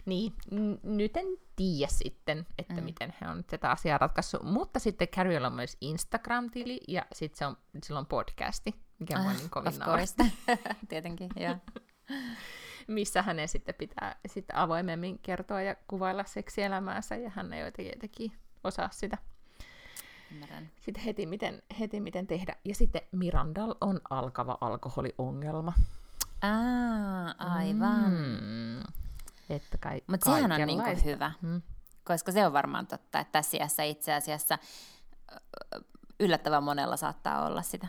Niin, 0.06 0.34
n- 0.52 0.98
nyt 0.98 1.18
en 1.18 1.26
tiedä 1.56 1.88
sitten, 1.92 2.48
että 2.58 2.74
mm. 2.74 2.84
miten 2.84 3.14
he 3.22 3.28
on 3.28 3.44
tätä 3.44 3.72
asiaa 3.72 3.98
ratkaissut. 3.98 4.44
Mutta 4.44 4.80
sitten 4.80 5.08
Carriolla 5.08 5.48
on 5.48 5.54
myös 5.54 5.78
Instagram-tili 5.82 6.80
ja 6.88 7.06
sitten 7.14 7.38
se 7.38 7.46
on, 7.46 7.58
sillä 7.84 8.00
on 8.00 8.06
podcasti, 8.06 8.76
mikä 9.00 9.20
ah, 9.20 9.28
on 9.28 9.36
niin 9.38 9.50
kovin 9.50 9.74
Tietenkin, 10.90 11.30
joo. 11.36 11.56
missä 12.88 13.22
hänen 13.22 13.48
sitten 13.48 13.76
pitää 13.76 14.16
sitten 14.28 14.56
avoimemmin 14.56 15.20
kertoa 15.20 15.62
ja 15.62 15.76
kuvailla 15.88 16.24
seksielämäänsä, 16.24 17.16
ja 17.16 17.30
hän 17.30 17.54
ei 17.54 17.64
jotenkin 17.78 18.32
osaa 18.64 18.90
sitä 18.92 19.18
Ymmärrän. 20.32 20.72
Sitten 20.80 21.04
heti 21.04 21.26
miten, 21.26 21.64
heti 21.80 22.00
miten 22.00 22.28
tehdä. 22.28 22.56
Ja 22.66 22.76
sitten 22.76 23.02
Mirandal 23.12 23.76
on 23.82 24.02
alkava 24.10 24.58
alkoholiongelma. 24.62 25.74
Aa, 26.42 27.36
aivan. 27.56 28.12
Mm. 28.12 28.80
Että 29.50 29.78
kai, 29.80 30.02
Mutta 30.08 30.36
sehän 30.36 30.52
on 30.52 30.68
niinku 30.68 30.90
hyvä, 31.06 31.32
mm. 31.42 31.62
koska 32.04 32.32
se 32.32 32.46
on 32.46 32.54
varmaan 32.54 32.88
totta, 32.88 33.20
että 33.20 33.32
tässä 33.32 33.84
itse 33.84 34.14
asiassa 34.14 34.58
yllättävän 36.20 36.64
monella 36.64 36.98
saattaa 36.98 37.46
olla 37.46 37.62
sitä. 37.62 37.88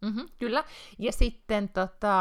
Mm-hmm, 0.00 0.28
kyllä. 0.38 0.64
Ja 0.98 1.12
sitten, 1.12 1.68
tota, 1.68 2.16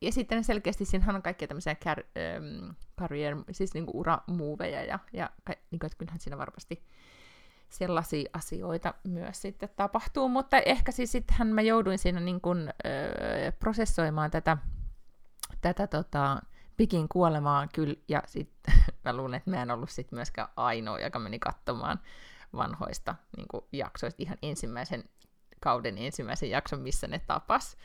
ja 0.00 0.12
sitten 0.12 0.44
selkeästi 0.44 0.84
siinähän 0.84 1.16
on 1.16 1.22
kaikkia 1.22 1.48
tämmöisiä 1.48 1.74
car, 1.74 1.98
ähm, 2.00 2.70
career, 3.00 3.36
siis 3.50 3.74
niinku 3.74 4.00
uramuoveja 4.00 4.84
ja, 4.84 4.98
ja 5.12 5.30
niinku, 5.70 5.86
kyllähän 5.98 6.20
siinä 6.20 6.38
varmasti 6.38 6.84
sellaisia 7.68 8.30
asioita 8.32 8.94
myös 9.04 9.42
sitten 9.42 9.68
tapahtuu, 9.76 10.28
mutta 10.28 10.58
ehkä 10.58 10.92
siis 10.92 11.12
sittenhän 11.12 11.48
mä 11.48 11.62
jouduin 11.62 11.98
siinä 11.98 12.20
niin 12.20 12.40
kuin, 12.40 12.72
öö, 12.86 13.52
prosessoimaan 13.52 14.30
tätä, 14.30 14.56
tätä 15.60 15.86
tota, 15.86 16.42
Pikin 16.76 17.08
kuolemaa 17.08 17.66
kyllä, 17.74 17.94
ja 18.08 18.22
sitten 18.26 18.74
mä 19.04 19.16
luulen, 19.16 19.36
että 19.36 19.50
mä 19.50 19.62
en 19.62 19.70
ollut 19.70 19.90
sit 19.90 20.12
myöskään 20.12 20.48
ainoa, 20.56 21.00
joka 21.00 21.18
meni 21.18 21.38
katsomaan 21.38 22.00
vanhoista 22.56 23.14
niin 23.36 23.64
jaksoista 23.72 24.22
ihan 24.22 24.38
ensimmäisen 24.42 25.04
kauden 25.64 25.98
ensimmäisen 25.98 26.50
jakson, 26.50 26.80
missä 26.80 27.06
ne 27.06 27.18
tapas. 27.18 27.76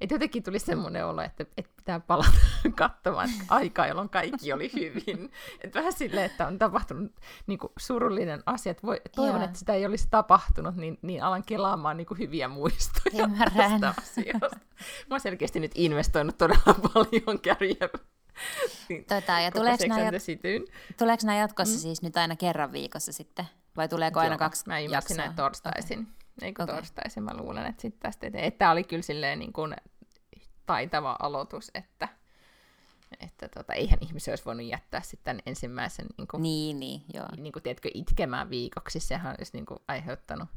Et 0.00 0.10
jotenkin 0.10 0.42
tuli 0.42 0.58
semmoinen 0.58 1.06
olo, 1.06 1.22
että, 1.22 1.44
että 1.56 1.72
pitää 1.76 2.00
palata 2.00 2.30
katsomaan 2.76 3.28
aikaa, 3.48 3.86
jolloin 3.86 4.08
kaikki 4.08 4.52
oli 4.52 4.70
hyvin. 4.72 5.32
Et 5.60 5.74
vähän 5.74 5.92
silleen, 5.92 6.26
että 6.26 6.46
on 6.46 6.58
tapahtunut 6.58 7.12
niin 7.46 7.58
kuin 7.58 7.72
surullinen 7.78 8.42
asia. 8.46 8.70
Että 8.70 8.86
voi, 8.86 9.00
toivon, 9.16 9.40
Joo. 9.40 9.44
että 9.44 9.58
sitä 9.58 9.74
ei 9.74 9.86
olisi 9.86 10.08
tapahtunut, 10.10 10.76
niin, 10.76 10.98
niin 11.02 11.22
alan 11.22 11.44
kelaamaan 11.44 11.96
niin 11.96 12.06
kuin 12.06 12.18
hyviä 12.18 12.48
muistoja 12.48 13.24
Ymmärrän. 13.24 13.80
tästä 13.80 14.02
asiasta. 14.02 14.56
Mä 15.10 15.14
oon 15.14 15.20
selkeästi 15.20 15.60
nyt 15.60 15.72
investoinut 15.74 16.38
todella 16.38 16.74
paljon 16.94 17.40
kärjellä. 17.42 17.98
Tota, 19.08 19.40
ja 19.40 19.50
tuleeko 19.50 19.84
nämä, 19.88 20.10
jat- 20.10 20.96
tuleeko 20.98 21.26
nämä 21.26 21.38
jatkossa 21.38 21.74
mm. 21.74 21.80
siis 21.80 22.02
nyt 22.02 22.16
aina 22.16 22.36
kerran 22.36 22.72
viikossa 22.72 23.12
sitten? 23.12 23.44
Vai 23.76 23.88
tuleeko 23.88 24.20
aina 24.20 24.34
Joo, 24.34 24.38
kaksi 24.38 24.64
Mä 24.66 24.78
ilmeisesti 24.78 25.14
näin 25.14 25.34
torstaisin. 25.34 25.98
Okay. 25.98 26.21
Eikö 26.42 26.62
okay. 26.62 26.74
torstaisin, 26.74 27.22
mä 27.22 27.36
luulen, 27.36 27.66
että 27.66 27.82
sitten 27.82 28.00
tästä 28.00 28.26
eteen. 28.26 28.52
Tämä 28.52 28.70
oli 28.70 28.84
kyllä 28.84 29.02
silleen 29.02 29.38
niin 29.38 29.52
kuin 29.52 29.76
taitava 30.66 31.16
aloitus, 31.20 31.70
että, 31.74 32.08
että 33.20 33.48
tota, 33.48 33.72
eihän 33.72 33.98
ihmisiä 34.00 34.32
olisi 34.32 34.44
voinut 34.44 34.66
jättää 34.66 35.02
sitten 35.02 35.42
ensimmäisen 35.46 36.06
niin, 36.18 36.28
kuin, 36.28 36.42
niin, 36.42 36.80
niin, 36.80 37.02
joo. 37.14 37.26
Niin 37.36 37.52
kuin, 37.52 37.62
tiedätkö, 37.62 37.90
itkemään 37.94 38.50
viikoksi. 38.50 39.00
Sehän 39.00 39.34
olisi 39.38 39.52
niin 39.52 39.66
kuin, 39.66 39.80
aiheuttanut 39.88 40.48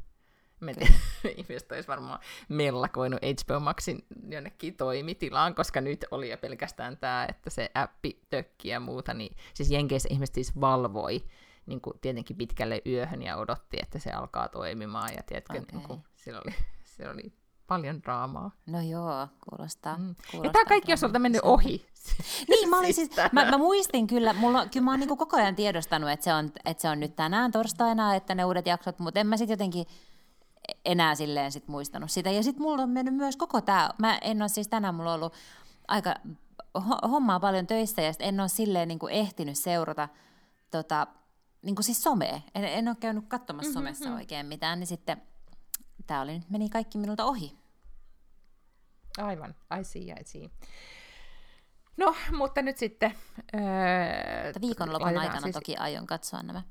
Mä 0.60 0.70
ihmiset 1.36 1.72
olisi 1.72 1.88
varmaan 1.88 2.20
mellakoinut 2.48 3.20
HBO 3.22 3.60
Maxin 3.60 4.04
jonnekin 4.28 4.76
toimitilaan, 4.76 5.54
koska 5.54 5.80
nyt 5.80 6.04
oli 6.10 6.30
jo 6.30 6.38
pelkästään 6.38 6.96
tämä, 6.96 7.26
että 7.28 7.50
se 7.50 7.70
appi 7.74 8.20
tökki 8.30 8.68
ja 8.68 8.80
muuta, 8.80 9.14
niin 9.14 9.36
siis 9.54 9.70
Jenkeissä 9.70 10.08
ihmiset 10.12 10.34
siis 10.34 10.60
valvoi 10.60 11.22
niin 11.66 11.80
kuin 11.80 12.00
tietenkin 12.00 12.36
pitkälle 12.36 12.82
yöhön 12.86 13.22
ja 13.22 13.36
odotti, 13.36 13.76
että 13.82 13.98
se 13.98 14.10
alkaa 14.10 14.48
toimimaan. 14.48 15.14
Ja 15.16 15.22
tiedätkö, 15.26 15.52
okay. 15.52 15.64
niin 15.72 15.88
kuin, 15.88 16.04
siellä, 16.14 16.42
oli, 16.44 16.54
siellä 16.96 17.14
oli 17.14 17.32
paljon 17.66 18.02
draamaa. 18.02 18.50
No 18.66 18.80
joo, 18.80 19.28
kuulostaa. 19.50 19.98
Mm. 19.98 20.14
kuulostaa 20.30 20.48
ja 20.48 20.52
tämä 20.52 20.64
kaikki 20.64 20.92
on 20.92 20.98
sulta 20.98 21.18
mennyt 21.18 21.40
ohi. 21.44 21.86
niin, 22.48 22.68
mä, 22.70 22.78
olin 22.78 22.94
siis, 22.94 23.10
mä, 23.32 23.50
mä 23.50 23.58
muistin 23.58 24.06
kyllä, 24.06 24.32
mulla, 24.32 24.66
kyllä 24.66 24.84
mä 24.84 24.90
oon 24.90 25.00
niin 25.00 25.16
koko 25.18 25.36
ajan 25.36 25.54
tiedostanut, 25.54 26.10
että 26.10 26.24
se, 26.24 26.34
on, 26.34 26.52
että 26.64 26.82
se 26.82 26.88
on 26.88 27.00
nyt 27.00 27.16
tänään 27.16 27.52
torstaina, 27.52 28.14
että 28.14 28.34
ne 28.34 28.44
uudet 28.44 28.66
jaksot, 28.66 28.98
mutta 28.98 29.20
en 29.20 29.26
mä 29.26 29.36
sitten 29.36 29.52
jotenkin 29.52 29.86
enää 30.84 31.14
silleen 31.14 31.52
sit 31.52 31.68
muistanut 31.68 32.10
sitä. 32.10 32.30
Ja 32.30 32.42
sitten 32.42 32.62
mulla 32.62 32.82
on 32.82 32.90
mennyt 32.90 33.14
myös 33.14 33.36
koko 33.36 33.60
tämä, 33.60 33.90
mä 33.98 34.18
en 34.18 34.42
ole 34.42 34.48
siis 34.48 34.68
tänään 34.68 34.94
mulla 34.94 35.14
ollut 35.14 35.32
aika 35.88 36.14
hommaa 37.10 37.40
paljon 37.40 37.66
töissä 37.66 38.02
ja 38.02 38.12
en 38.20 38.40
ole 38.40 38.48
silleen 38.48 38.88
niin 38.88 38.98
kuin 38.98 39.12
ehtinyt 39.12 39.58
seurata 39.58 40.08
tota, 40.70 41.06
niin 41.62 41.74
kuin 41.74 41.84
siis 41.84 42.02
somea. 42.02 42.40
En, 42.54 42.64
en 42.64 42.88
ole 42.88 42.96
käynyt 43.00 43.24
katsomassa 43.28 43.68
mm-hmm. 43.68 43.74
somessa 43.74 44.04
mm-hmm. 44.04 44.18
oikein 44.18 44.46
mitään, 44.46 44.80
niin 44.80 44.86
sitten 44.86 45.22
tämä 46.06 46.20
oli, 46.20 46.40
meni 46.50 46.68
kaikki 46.68 46.98
minulta 46.98 47.24
ohi. 47.24 47.58
Aivan, 49.18 49.54
I 49.80 49.84
see, 49.84 50.02
I 50.02 50.24
see. 50.24 50.50
No, 51.96 52.14
mutta 52.32 52.62
nyt 52.62 52.76
sitten... 52.76 53.14
Öö, 53.54 53.60
viikonlopun 54.60 55.18
aikana 55.18 55.40
siis... 55.40 55.54
toki 55.54 55.76
aion 55.76 56.06
katsoa 56.06 56.42
nämä. 56.42 56.62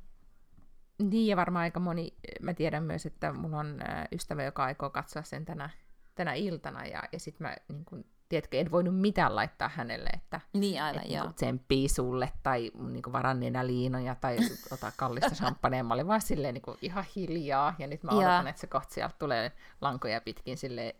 Niin, 0.99 1.27
ja 1.27 1.35
varmaan 1.35 1.63
aika 1.63 1.79
moni, 1.79 2.17
mä 2.41 2.53
tiedän 2.53 2.83
myös, 2.83 3.05
että 3.05 3.33
mulla 3.33 3.59
on 3.59 3.79
ystävä, 4.11 4.43
joka 4.43 4.63
aikoo 4.63 4.89
katsoa 4.89 5.23
sen 5.23 5.45
tänä 5.45 5.69
tänä 6.15 6.33
iltana, 6.33 6.85
ja, 6.85 7.03
ja 7.11 7.19
sitten 7.19 7.47
mä 7.47 7.55
niin 7.69 7.85
kun, 7.85 8.05
tiedätkö, 8.29 8.57
en 8.57 8.71
voinut 8.71 8.99
mitään 8.99 9.35
laittaa 9.35 9.69
hänelle, 9.75 10.09
että 10.13 10.41
Niin 10.53 10.81
aivan, 10.81 11.05
et, 11.05 11.11
joo. 11.11 11.23
niin 11.23 11.33
tsemppii 11.33 11.89
sulle, 11.89 12.31
tai 12.43 12.71
niin 12.91 13.13
varan 13.13 13.39
nenäliinoja, 13.39 14.15
tai 14.15 14.37
ota 14.73 14.91
kallista 14.97 15.35
champagnea. 15.35 15.83
Mä 15.83 15.93
olin 15.93 16.07
vaan 16.07 16.21
silleen 16.21 16.53
niin 16.53 16.61
kuin, 16.61 16.77
ihan 16.81 17.05
hiljaa, 17.15 17.75
ja 17.79 17.87
nyt 17.87 18.03
mä 18.03 18.11
Joo. 18.11 18.19
odotan, 18.19 18.47
että 18.47 18.61
se 18.61 18.67
kohta 18.67 18.93
sieltä 18.93 19.15
tulee 19.19 19.51
lankoja 19.81 20.21
pitkin 20.21 20.57
silleen 20.57 20.93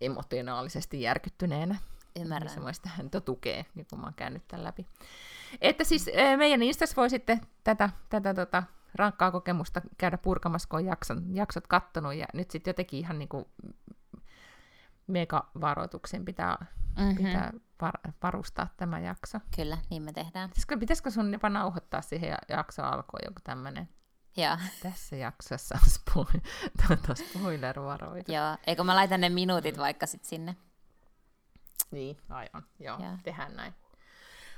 emotionaalisesti 0.00 1.02
järkyttyneenä. 1.02 1.76
Ymmärrän. 2.20 2.46
Niin 2.46 2.54
se 2.54 2.62
voi 2.62 2.74
sitä 2.74 2.88
häntä 2.88 3.20
tukee, 3.20 3.66
niin 3.74 3.86
kun 3.90 4.00
mä 4.00 4.06
oon 4.06 4.14
käynyt 4.14 4.48
tämän 4.48 4.64
läpi. 4.64 4.86
Että 5.60 5.84
siis 5.84 6.08
eh, 6.08 6.38
meidän 6.38 6.62
Instas 6.62 6.96
voi 6.96 7.10
sitten 7.10 7.40
tätä, 7.64 7.90
tätä 8.08 8.34
tota, 8.34 8.62
rankkaa 8.94 9.30
kokemusta 9.30 9.80
käydä 9.98 10.18
purkamassa, 10.18 10.68
kun 10.68 10.78
on 10.78 10.84
jakson, 10.84 11.36
jaksot 11.36 11.66
kattonut, 11.66 12.14
ja 12.14 12.26
nyt 12.34 12.50
sitten 12.50 12.70
jotenkin 12.70 12.98
ihan 12.98 13.18
niin 13.18 13.28
kuin 13.28 13.44
mega-varoituksen 15.10 16.24
pitää, 16.24 16.66
Mhm. 16.98 17.16
pitää 17.16 17.52
var, 17.82 17.94
varustaa 18.22 18.68
tämä 18.76 18.98
jakso. 19.00 19.38
Kyllä, 19.56 19.78
niin 19.90 20.02
me 20.02 20.12
tehdään. 20.12 20.48
Pitäisikö, 20.50 20.78
pitäisikö 20.78 21.10
sun 21.10 21.32
jopa 21.32 21.48
nauhoittaa 21.48 22.02
siihen 22.02 22.30
ja- 22.30 22.38
jakso 22.56 22.82
alkuun 22.82 23.20
joku 23.24 23.40
tämmöinen, 23.44 23.88
Joo, 24.36 24.56
tässä 24.82 25.16
jaksossa 25.16 25.74
on 25.82 25.90
spoil, 25.90 26.40
tota 26.88 27.14
spoiler-varoitus. 27.14 28.34
joo. 28.34 28.56
Eikö 28.66 28.84
mä 28.84 28.96
laitan 28.96 29.20
ne 29.20 29.28
minuutit 29.28 29.78
vaikka 29.78 30.06
sit 30.06 30.24
sinne? 30.24 30.56
Niin, 31.90 32.16
aivan. 32.28 32.62
Joo, 32.78 32.98
Joo. 32.98 33.12
tehdään 33.22 33.56
näin. 33.56 33.74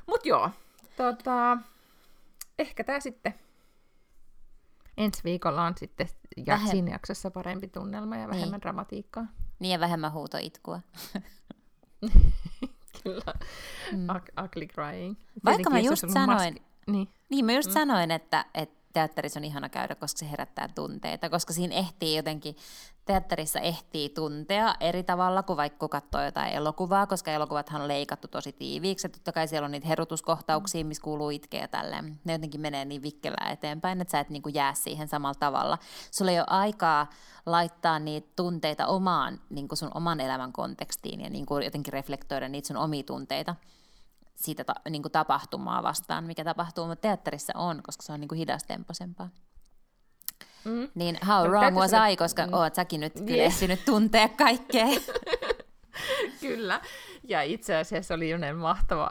Mut 0.07 0.27
joo, 0.27 0.51
tota, 0.97 1.59
ehkä 2.59 2.85
tää 2.85 3.01
sitten 3.01 3.35
ensi 4.97 5.21
viikolla 5.25 5.65
on 5.67 5.75
sitten 5.77 6.09
ja 6.37 6.57
Vähem- 6.57 6.71
siinä 6.71 6.91
jaksossa 6.91 7.31
parempi 7.31 7.69
tunnelma 7.69 8.17
ja 8.17 8.29
vähemmän 8.29 8.61
dramatiikkaa. 8.61 9.27
Niin 9.63 9.73
ja 9.73 9.81
vähemmän 9.81 10.13
huutoitkua. 10.13 10.81
Kyllä. 13.03 13.35
Mm. 13.93 14.07
ugly 14.45 14.67
crying. 14.67 15.17
Vaikka 15.45 15.71
mä 15.71 15.79
just 15.79 16.05
sanoin, 16.13 16.55
Maski... 16.55 16.63
Niin. 16.87 17.09
Niin, 17.29 17.45
mä 17.45 17.53
just 17.53 17.69
mm. 17.69 17.73
sanoin, 17.73 18.11
että, 18.11 18.45
että 18.55 18.82
teatterissa 18.93 19.41
on 19.41 19.45
ihana 19.45 19.69
käydä, 19.69 19.95
koska 19.95 20.19
se 20.19 20.31
herättää 20.31 20.69
tunteita, 20.75 21.31
koska 21.31 21.53
siinä 21.53 21.75
ehtii 21.75 22.17
jotenkin, 22.17 22.57
teatterissa 23.05 23.61
ehtii 23.61 24.09
tuntea 24.09 24.75
eri 24.81 25.03
tavalla 25.03 25.43
kuin 25.43 25.57
vaikka 25.57 25.89
katsoo 25.89 26.25
jotain 26.25 26.53
elokuvaa, 26.53 27.07
koska 27.07 27.31
elokuvathan 27.31 27.83
on 27.83 27.89
leikattu 27.89 28.29
tosi 28.29 28.53
tiiviiksi, 28.53 29.07
ja 29.07 29.11
totta 29.11 29.33
kai 29.33 29.49
siellä 29.49 29.65
on 29.65 29.71
niitä 29.71 29.87
herutuskohtauksia, 29.87 30.85
missä 30.85 31.03
kuuluu 31.03 31.31
itkeä 31.31 31.69
tälleen. 31.69 32.21
Ne 32.25 32.33
jotenkin 32.33 32.61
menee 32.61 32.85
niin 32.85 33.03
vikkelää 33.03 33.51
eteenpäin, 33.51 34.01
että 34.01 34.13
sä 34.13 34.21
et 34.21 34.31
niinku 34.31 34.49
jää 34.49 34.75
siihen 34.75 35.09
samalla 35.09 35.35
tavalla. 35.35 35.79
Sulla 36.11 36.31
ei 36.31 36.39
ole 36.39 36.47
aikaa 36.51 37.11
laittaa 37.47 37.99
niitä 37.99 38.29
tunteita 38.37 38.87
omaan, 38.87 39.41
niinku 39.51 39.77
sun 39.77 39.91
oman 39.95 40.21
elämän 40.21 40.53
kontekstiin 40.53 41.21
ja 41.21 41.31
niinku 41.31 41.59
jotenkin 41.59 41.93
reflektoida 41.93 42.49
niitä 42.49 42.69
sun 42.69 42.77
omia 42.77 43.03
tunteita 43.03 43.57
siitä 44.43 44.65
ta, 44.65 44.75
niin 44.91 45.03
kuin 45.03 45.13
tapahtumaa 45.13 45.83
vastaan, 45.83 46.25
mikä 46.25 46.45
tapahtuu, 46.45 46.87
mutta 46.87 47.03
teatterissa 47.03 47.53
on, 47.57 47.83
koska 47.83 48.03
se 48.03 48.13
on 48.13 48.21
niin 48.21 48.29
kuin 48.29 48.39
hidastempoisempaa. 48.39 49.29
Mm. 50.65 50.89
Niin 50.95 51.19
how 51.27 51.45
No, 51.45 51.49
wrong 51.49 51.77
was 51.77 51.91
sanoa- 51.91 52.07
I, 52.07 52.17
koska 52.17 52.47
mm. 52.47 52.53
oot 52.53 52.75
säkin 52.75 53.01
nyt 53.01 53.13
kyllä 53.13 53.27
Niin. 53.27 53.41
ehtinyt 53.45 53.85
tuntea 53.85 54.29
kaikkea. 54.29 54.87
Kyllä. 56.41 56.81
Ja 57.29 57.43
itse 57.43 57.77
asiassa 57.77 58.15
oli 58.15 58.31
jonen 58.31 58.57
mahtava 58.57 59.11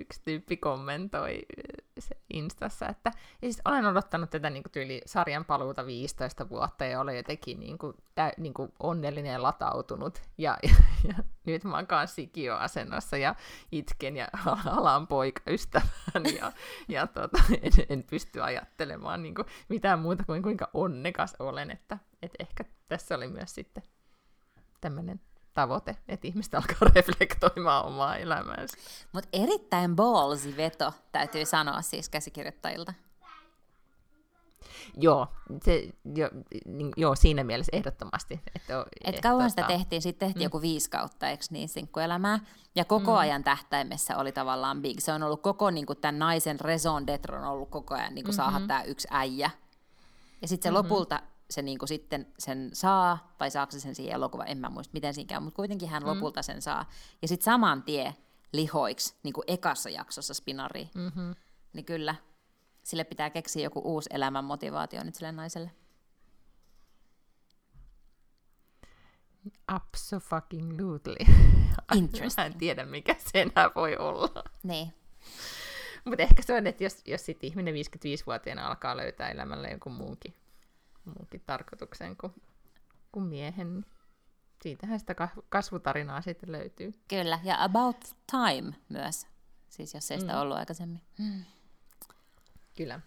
yksi 0.00 0.20
tyyppi 0.24 0.56
kommentoi 0.56 1.38
se 1.98 2.16
Instassa, 2.30 2.88
että 2.88 3.10
ja 3.14 3.40
siis 3.40 3.60
olen 3.64 3.86
odottanut 3.86 4.30
tätä 4.30 4.50
niin 4.50 4.62
kuin, 4.62 4.72
tyyli 4.72 5.02
sarjan 5.06 5.44
paluuta 5.44 5.86
15 5.86 6.48
vuotta 6.48 6.84
ja 6.84 7.00
olen 7.00 7.16
jotenkin 7.16 7.60
niin 7.60 7.78
kuin, 7.78 7.96
tä, 8.14 8.32
niin 8.36 8.54
kuin 8.54 8.72
onnellinen 8.80 9.32
ja 9.32 9.42
latautunut. 9.42 10.22
Ja, 10.38 10.56
ja, 10.68 10.74
ja 11.08 11.14
nyt 11.46 11.64
mä 11.64 11.76
oon 11.76 12.08
sikio-asennossa 12.08 13.16
ja 13.16 13.34
itken 13.72 14.16
ja 14.16 14.28
alan 14.76 15.06
poikaystäväni 15.06 16.36
ja, 16.38 16.52
ja 16.88 17.06
tota, 17.06 17.38
en, 17.62 17.72
en 17.88 18.02
pysty 18.10 18.42
ajattelemaan 18.42 19.22
niin 19.22 19.34
kuin, 19.34 19.46
mitään 19.68 19.98
muuta 19.98 20.24
kuin 20.24 20.42
kuinka 20.42 20.70
onnekas 20.74 21.36
olen. 21.38 21.70
Että, 21.70 21.98
että 22.22 22.36
ehkä 22.38 22.64
tässä 22.88 23.14
oli 23.14 23.28
myös 23.28 23.54
sitten 23.54 23.82
tämmöinen 24.80 25.20
tavoite, 25.58 25.96
että 26.08 26.26
ihmiset 26.26 26.54
alkaa 26.54 26.88
reflektoimaan 26.94 27.84
omaa 27.84 28.16
elämäänsä. 28.16 28.76
Mutta 29.12 29.28
erittäin 29.32 29.96
ballsy 29.96 30.56
veto, 30.56 30.92
täytyy 31.12 31.44
sanoa 31.44 31.82
siis 31.82 32.08
käsikirjoittajilta. 32.08 32.94
Joo, 34.96 35.26
se, 35.64 35.88
jo, 36.14 36.30
niin, 36.66 36.92
joo 36.96 37.14
siinä 37.14 37.44
mielessä 37.44 37.76
ehdottomasti. 37.76 38.40
Että, 38.56 38.86
Et 39.04 39.20
kauan 39.20 39.50
sitä 39.50 39.62
tehtiin, 39.62 40.02
sitten 40.02 40.28
tehtiin 40.28 40.42
mm. 40.42 40.44
joku 40.44 40.60
viisi 40.60 40.90
kautta, 40.90 41.28
eikö 41.28 41.44
niin, 41.50 41.68
sinkkuelämää. 41.68 42.40
Ja 42.74 42.84
koko 42.84 43.12
mm. 43.12 43.18
ajan 43.18 43.44
tähtäimessä 43.44 44.16
oli 44.16 44.32
tavallaan 44.32 44.82
big. 44.82 45.00
Se 45.00 45.12
on 45.12 45.22
ollut 45.22 45.42
koko 45.42 45.70
niin 45.70 45.86
kuin, 45.86 45.98
tämän 46.00 46.18
naisen 46.18 46.60
raison 46.60 47.02
d'etre 47.02 47.34
on 47.34 47.44
ollut 47.44 47.70
koko 47.70 47.94
ajan 47.94 48.14
niin 48.14 48.24
kuin, 48.24 48.36
mm-hmm. 48.36 48.52
saada 48.52 48.66
tämä 48.66 48.82
yksi 48.82 49.08
äijä. 49.10 49.50
Ja 50.42 50.48
sitten 50.48 50.72
se 50.72 50.78
mm-hmm. 50.78 50.90
lopulta 50.90 51.20
se 51.50 51.62
niin 51.62 51.78
kuin, 51.78 51.88
sitten 51.88 52.26
sen 52.38 52.70
saa, 52.72 53.34
vai 53.40 53.50
saako 53.50 53.72
se 53.72 53.80
sen 53.80 53.94
siihen 53.94 54.14
elokuvaan, 54.14 54.48
en 54.48 54.58
mä 54.58 54.68
muista 54.68 54.92
miten 54.92 55.14
siinä 55.14 55.28
käy, 55.28 55.40
mutta 55.40 55.56
kuitenkin 55.56 55.88
hän 55.88 56.02
mm. 56.02 56.08
lopulta 56.08 56.42
sen 56.42 56.62
saa. 56.62 56.90
Ja 57.22 57.28
sitten 57.28 57.44
saman 57.44 57.82
tie 57.82 58.14
lihoiksi, 58.52 59.14
niin 59.22 59.32
kuin 59.32 59.44
ekassa 59.46 59.90
jaksossa 59.90 60.34
spinari. 60.34 60.90
Mm-hmm. 60.94 61.34
Niin 61.72 61.84
kyllä, 61.84 62.14
sille 62.82 63.04
pitää 63.04 63.30
keksiä 63.30 63.62
joku 63.62 63.80
uusi 63.84 64.10
elämän 64.12 64.44
motivaatio 64.44 65.04
nyt 65.04 65.14
sille 65.14 65.32
naiselle. 65.32 65.70
Absolutely. 69.66 71.16
Interesting. 71.94 72.36
Mä 72.36 72.46
en 72.46 72.58
tiedä, 72.58 72.84
mikä 72.84 73.16
se 73.18 73.42
enää 73.42 73.70
voi 73.74 73.96
olla. 73.96 74.44
Niin. 74.62 74.94
Mutta 76.04 76.22
ehkä 76.22 76.42
se 76.42 76.54
on, 76.54 76.66
että 76.66 76.84
jos, 76.84 77.02
jos 77.06 77.26
sit 77.26 77.44
ihminen 77.44 77.74
55-vuotiaana 77.74 78.66
alkaa 78.66 78.96
löytää 78.96 79.30
elämällä 79.30 79.68
jonkun 79.68 79.92
muunkin, 79.92 80.34
muunkin 81.08 81.42
tarkoituksen 81.46 82.16
kuin, 82.16 82.32
kuin 83.12 83.24
miehen, 83.24 83.74
niin 83.74 83.84
siitähän 84.62 85.00
sitä 85.00 85.14
ka- 85.14 85.42
kasvutarinaa 85.48 86.20
sitten 86.20 86.52
löytyy. 86.52 86.92
Kyllä, 87.08 87.40
ja 87.44 87.64
About 87.64 88.04
Time 88.30 88.72
myös, 88.88 89.26
siis 89.68 89.94
jos 89.94 90.10
ei 90.10 90.20
sitä 90.20 90.32
mm. 90.32 90.40
ollut 90.40 90.56
aikaisemmin. 90.56 91.00
Mm. 91.18 91.44
Kyllä. 92.76 93.00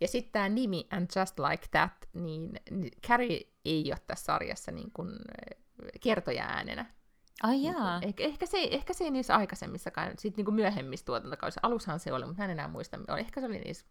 Ja 0.00 0.08
sitten 0.08 0.32
tämä 0.32 0.48
nimi 0.48 0.86
And 0.90 1.06
Just 1.20 1.38
Like 1.38 1.66
That, 1.70 2.08
niin 2.12 2.52
niin 2.70 2.92
Carrie 3.06 3.40
ei 3.64 3.84
ole 3.92 4.00
tässä 4.06 4.24
sarjassa 4.24 4.72
niin 4.72 4.90
kuin 4.92 5.10
kertoja 6.00 6.44
äänenä. 6.44 6.86
Ai 7.42 7.62
jaa. 7.62 8.00
Ehkä, 8.02 8.24
ehkä, 8.24 8.46
se, 8.46 8.68
ehkä 8.70 8.92
se 8.92 9.04
ei 9.04 9.10
niissä 9.10 9.36
aikaisemmissakaan, 9.36 10.10
sitten 10.18 10.36
niin 10.36 10.44
kuin 10.44 10.54
myöhemmissä 10.54 11.06
tuotantokausissa, 11.06 11.60
alussahan 11.62 12.00
se 12.00 12.12
oli, 12.12 12.26
mutta 12.26 12.42
hän 12.42 12.50
enää 12.50 12.68
muista, 12.68 12.98
ehkä 13.18 13.40
se 13.40 13.46
oli 13.46 13.58
niissä 13.58 13.86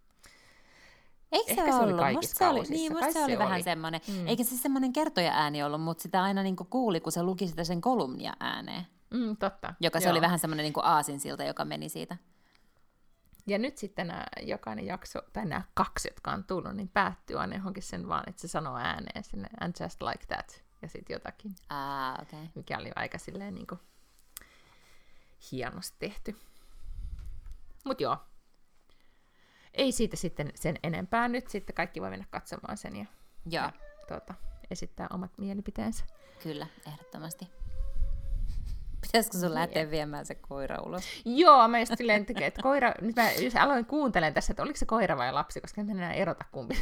Eikö 1.31 1.51
Ehkä 1.51 1.65
se, 1.65 1.71
se 1.71 1.77
oli 1.77 1.83
ollut? 1.83 1.99
kaikissa 1.99 2.27
musta 2.29 2.37
se 2.45 2.47
oli, 2.73 2.77
niin, 2.79 2.91
musta 2.93 3.11
se 3.11 3.23
oli 3.23 3.31
se 3.31 3.37
vähän 3.39 3.55
oli. 3.55 3.63
semmoinen. 3.63 4.01
Mm. 4.07 4.27
Eikä 4.27 4.43
se 4.43 4.57
semmoinen 4.57 4.93
kertoja 4.93 5.31
ääni 5.33 5.63
ollut, 5.63 5.81
mutta 5.81 6.01
sitä 6.01 6.23
aina 6.23 6.43
niin 6.43 6.55
kuuli, 6.55 6.99
kun 6.99 7.11
se 7.11 7.23
luki 7.23 7.47
sitä 7.47 7.63
sen 7.63 7.81
kolumnia 7.81 8.33
ääneen. 8.39 8.87
Mm, 9.13 9.37
totta. 9.37 9.73
Joka 9.79 9.99
se 9.99 10.05
Joo. 10.05 10.11
oli 10.11 10.21
vähän 10.21 10.39
semmoinen 10.39 10.63
niin 10.63 10.73
aasinsilta, 10.83 11.43
joka 11.43 11.65
meni 11.65 11.89
siitä. 11.89 12.17
Ja 13.47 13.57
nyt 13.59 13.77
sitten 13.77 14.07
nämä, 14.07 14.23
jokainen 14.41 14.85
jakso, 14.85 15.21
tai 15.33 15.45
nämä 15.45 15.61
kaksi, 15.73 16.07
jotka 16.09 16.31
on 16.31 16.43
tullut, 16.43 16.75
niin 16.75 16.87
päättyy 16.89 17.39
aina 17.39 17.55
johonkin 17.55 17.83
sen 17.83 18.07
vaan, 18.07 18.23
että 18.29 18.41
se 18.41 18.47
sanoo 18.47 18.77
ääneen 18.77 19.23
sinne, 19.23 19.49
and 19.59 19.73
just 19.79 20.01
like 20.01 20.25
that, 20.27 20.63
ja 20.81 20.87
sitten 20.87 21.13
jotakin, 21.13 21.55
Ah. 21.69 22.13
Okay. 22.21 22.39
mikä 22.55 22.77
oli 22.77 22.91
aika 22.95 23.17
silleen 23.17 23.55
niin 23.55 23.67
kuin 23.67 23.79
hienosti 25.51 25.95
tehty. 25.99 26.35
Mut 27.85 28.01
joo, 28.01 28.17
ei 29.73 29.91
siitä 29.91 30.17
sitten 30.17 30.51
sen 30.55 30.75
enempää 30.83 31.27
nyt, 31.27 31.47
sitten 31.47 31.75
kaikki 31.75 32.01
voi 32.01 32.09
mennä 32.09 32.25
katsomaan 32.29 32.77
sen 32.77 32.95
ja, 32.95 33.05
Joo, 33.45 33.63
ja 33.63 33.71
tuota, 34.07 34.33
esittää 34.71 35.07
omat 35.13 35.31
mielipiteensä. 35.37 36.05
kyllä, 36.43 36.67
ehdottomasti. 36.87 37.47
Pitäisikö 39.01 39.37
sun 39.37 39.53
lähteä 39.53 39.91
viemään 39.91 40.25
se 40.25 40.35
koira 40.35 40.77
ulos? 40.85 41.03
Joo, 41.25 41.67
mä 41.67 41.79
just 41.79 41.91
silleen 41.97 42.25
tekee, 42.25 42.47
että 42.47 42.61
koira, 42.61 42.93
nyt 43.01 43.15
mä 43.15 43.31
just 43.31 43.57
aloin 43.57 43.85
kuuntelemaan 43.85 44.33
tässä, 44.33 44.53
että 44.53 44.63
oliko 44.63 44.77
se 44.77 44.85
koira 44.85 45.17
vai 45.17 45.33
lapsi, 45.33 45.61
koska 45.61 45.81
en 45.81 45.89
enää 45.89 46.13
erota 46.13 46.45
kumpi, 46.51 46.75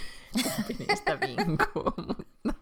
kumpi 0.44 0.86
niistä 0.88 1.20
vinkuu, 1.20 1.94
mutta, 2.08 2.54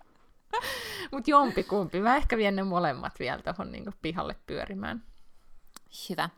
mutta 1.12 1.32
jompi 1.32 1.64
kumpi. 1.64 2.02
Mä 2.02 2.16
ehkä 2.16 2.38
vien 2.38 2.56
ne 2.56 2.64
molemmat 2.64 3.20
vielä 3.20 3.42
tuohon 3.42 3.72
niin 3.72 3.94
pihalle 4.02 4.36
pyörimään. 4.48 5.04
Hyvä. 6.10 6.30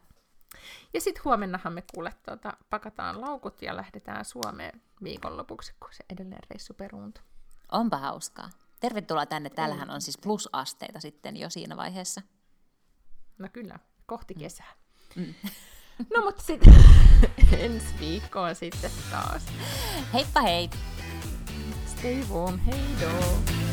Ja 0.94 1.02
sitten 1.02 1.24
huomennahan 1.26 1.74
me 1.74 1.84
kuule, 1.94 2.14
tuota, 2.26 2.54
pakataan 2.70 3.22
laukut 3.22 3.62
ja 3.62 3.76
lähdetään 3.76 4.26
Suomeen 4.26 4.82
viikonlopuksi, 5.04 5.74
kun 5.80 5.90
se 5.92 6.04
edellinen 6.10 6.40
reissu 6.50 6.74
peruuntuu. 6.74 7.24
Onpa 7.72 7.98
hauskaa. 7.98 8.50
Tervetuloa 8.80 9.26
tänne. 9.26 9.50
Täällähän 9.50 9.90
on 9.90 10.02
siis 10.02 10.18
plusasteita 10.18 11.00
sitten 11.00 11.38
jo 11.38 11.50
siinä 11.50 11.78
vaiheessa. 11.78 12.22
No 13.38 13.48
kyllä, 13.54 13.80
kohti 14.06 14.34
kesää. 14.36 14.74
Mm. 15.16 15.34
No 16.16 16.22
mutta 16.22 16.44
sitten 16.44 16.74
ensi 17.60 17.88
viikkoon 18.00 18.56
sitten 18.56 18.92
taas. 19.12 19.44
Heippa 20.14 20.42
hei! 20.42 20.70
Stay 21.86 22.24
warm, 22.32 22.60
hei 22.60 22.84
doo! 23.02 23.69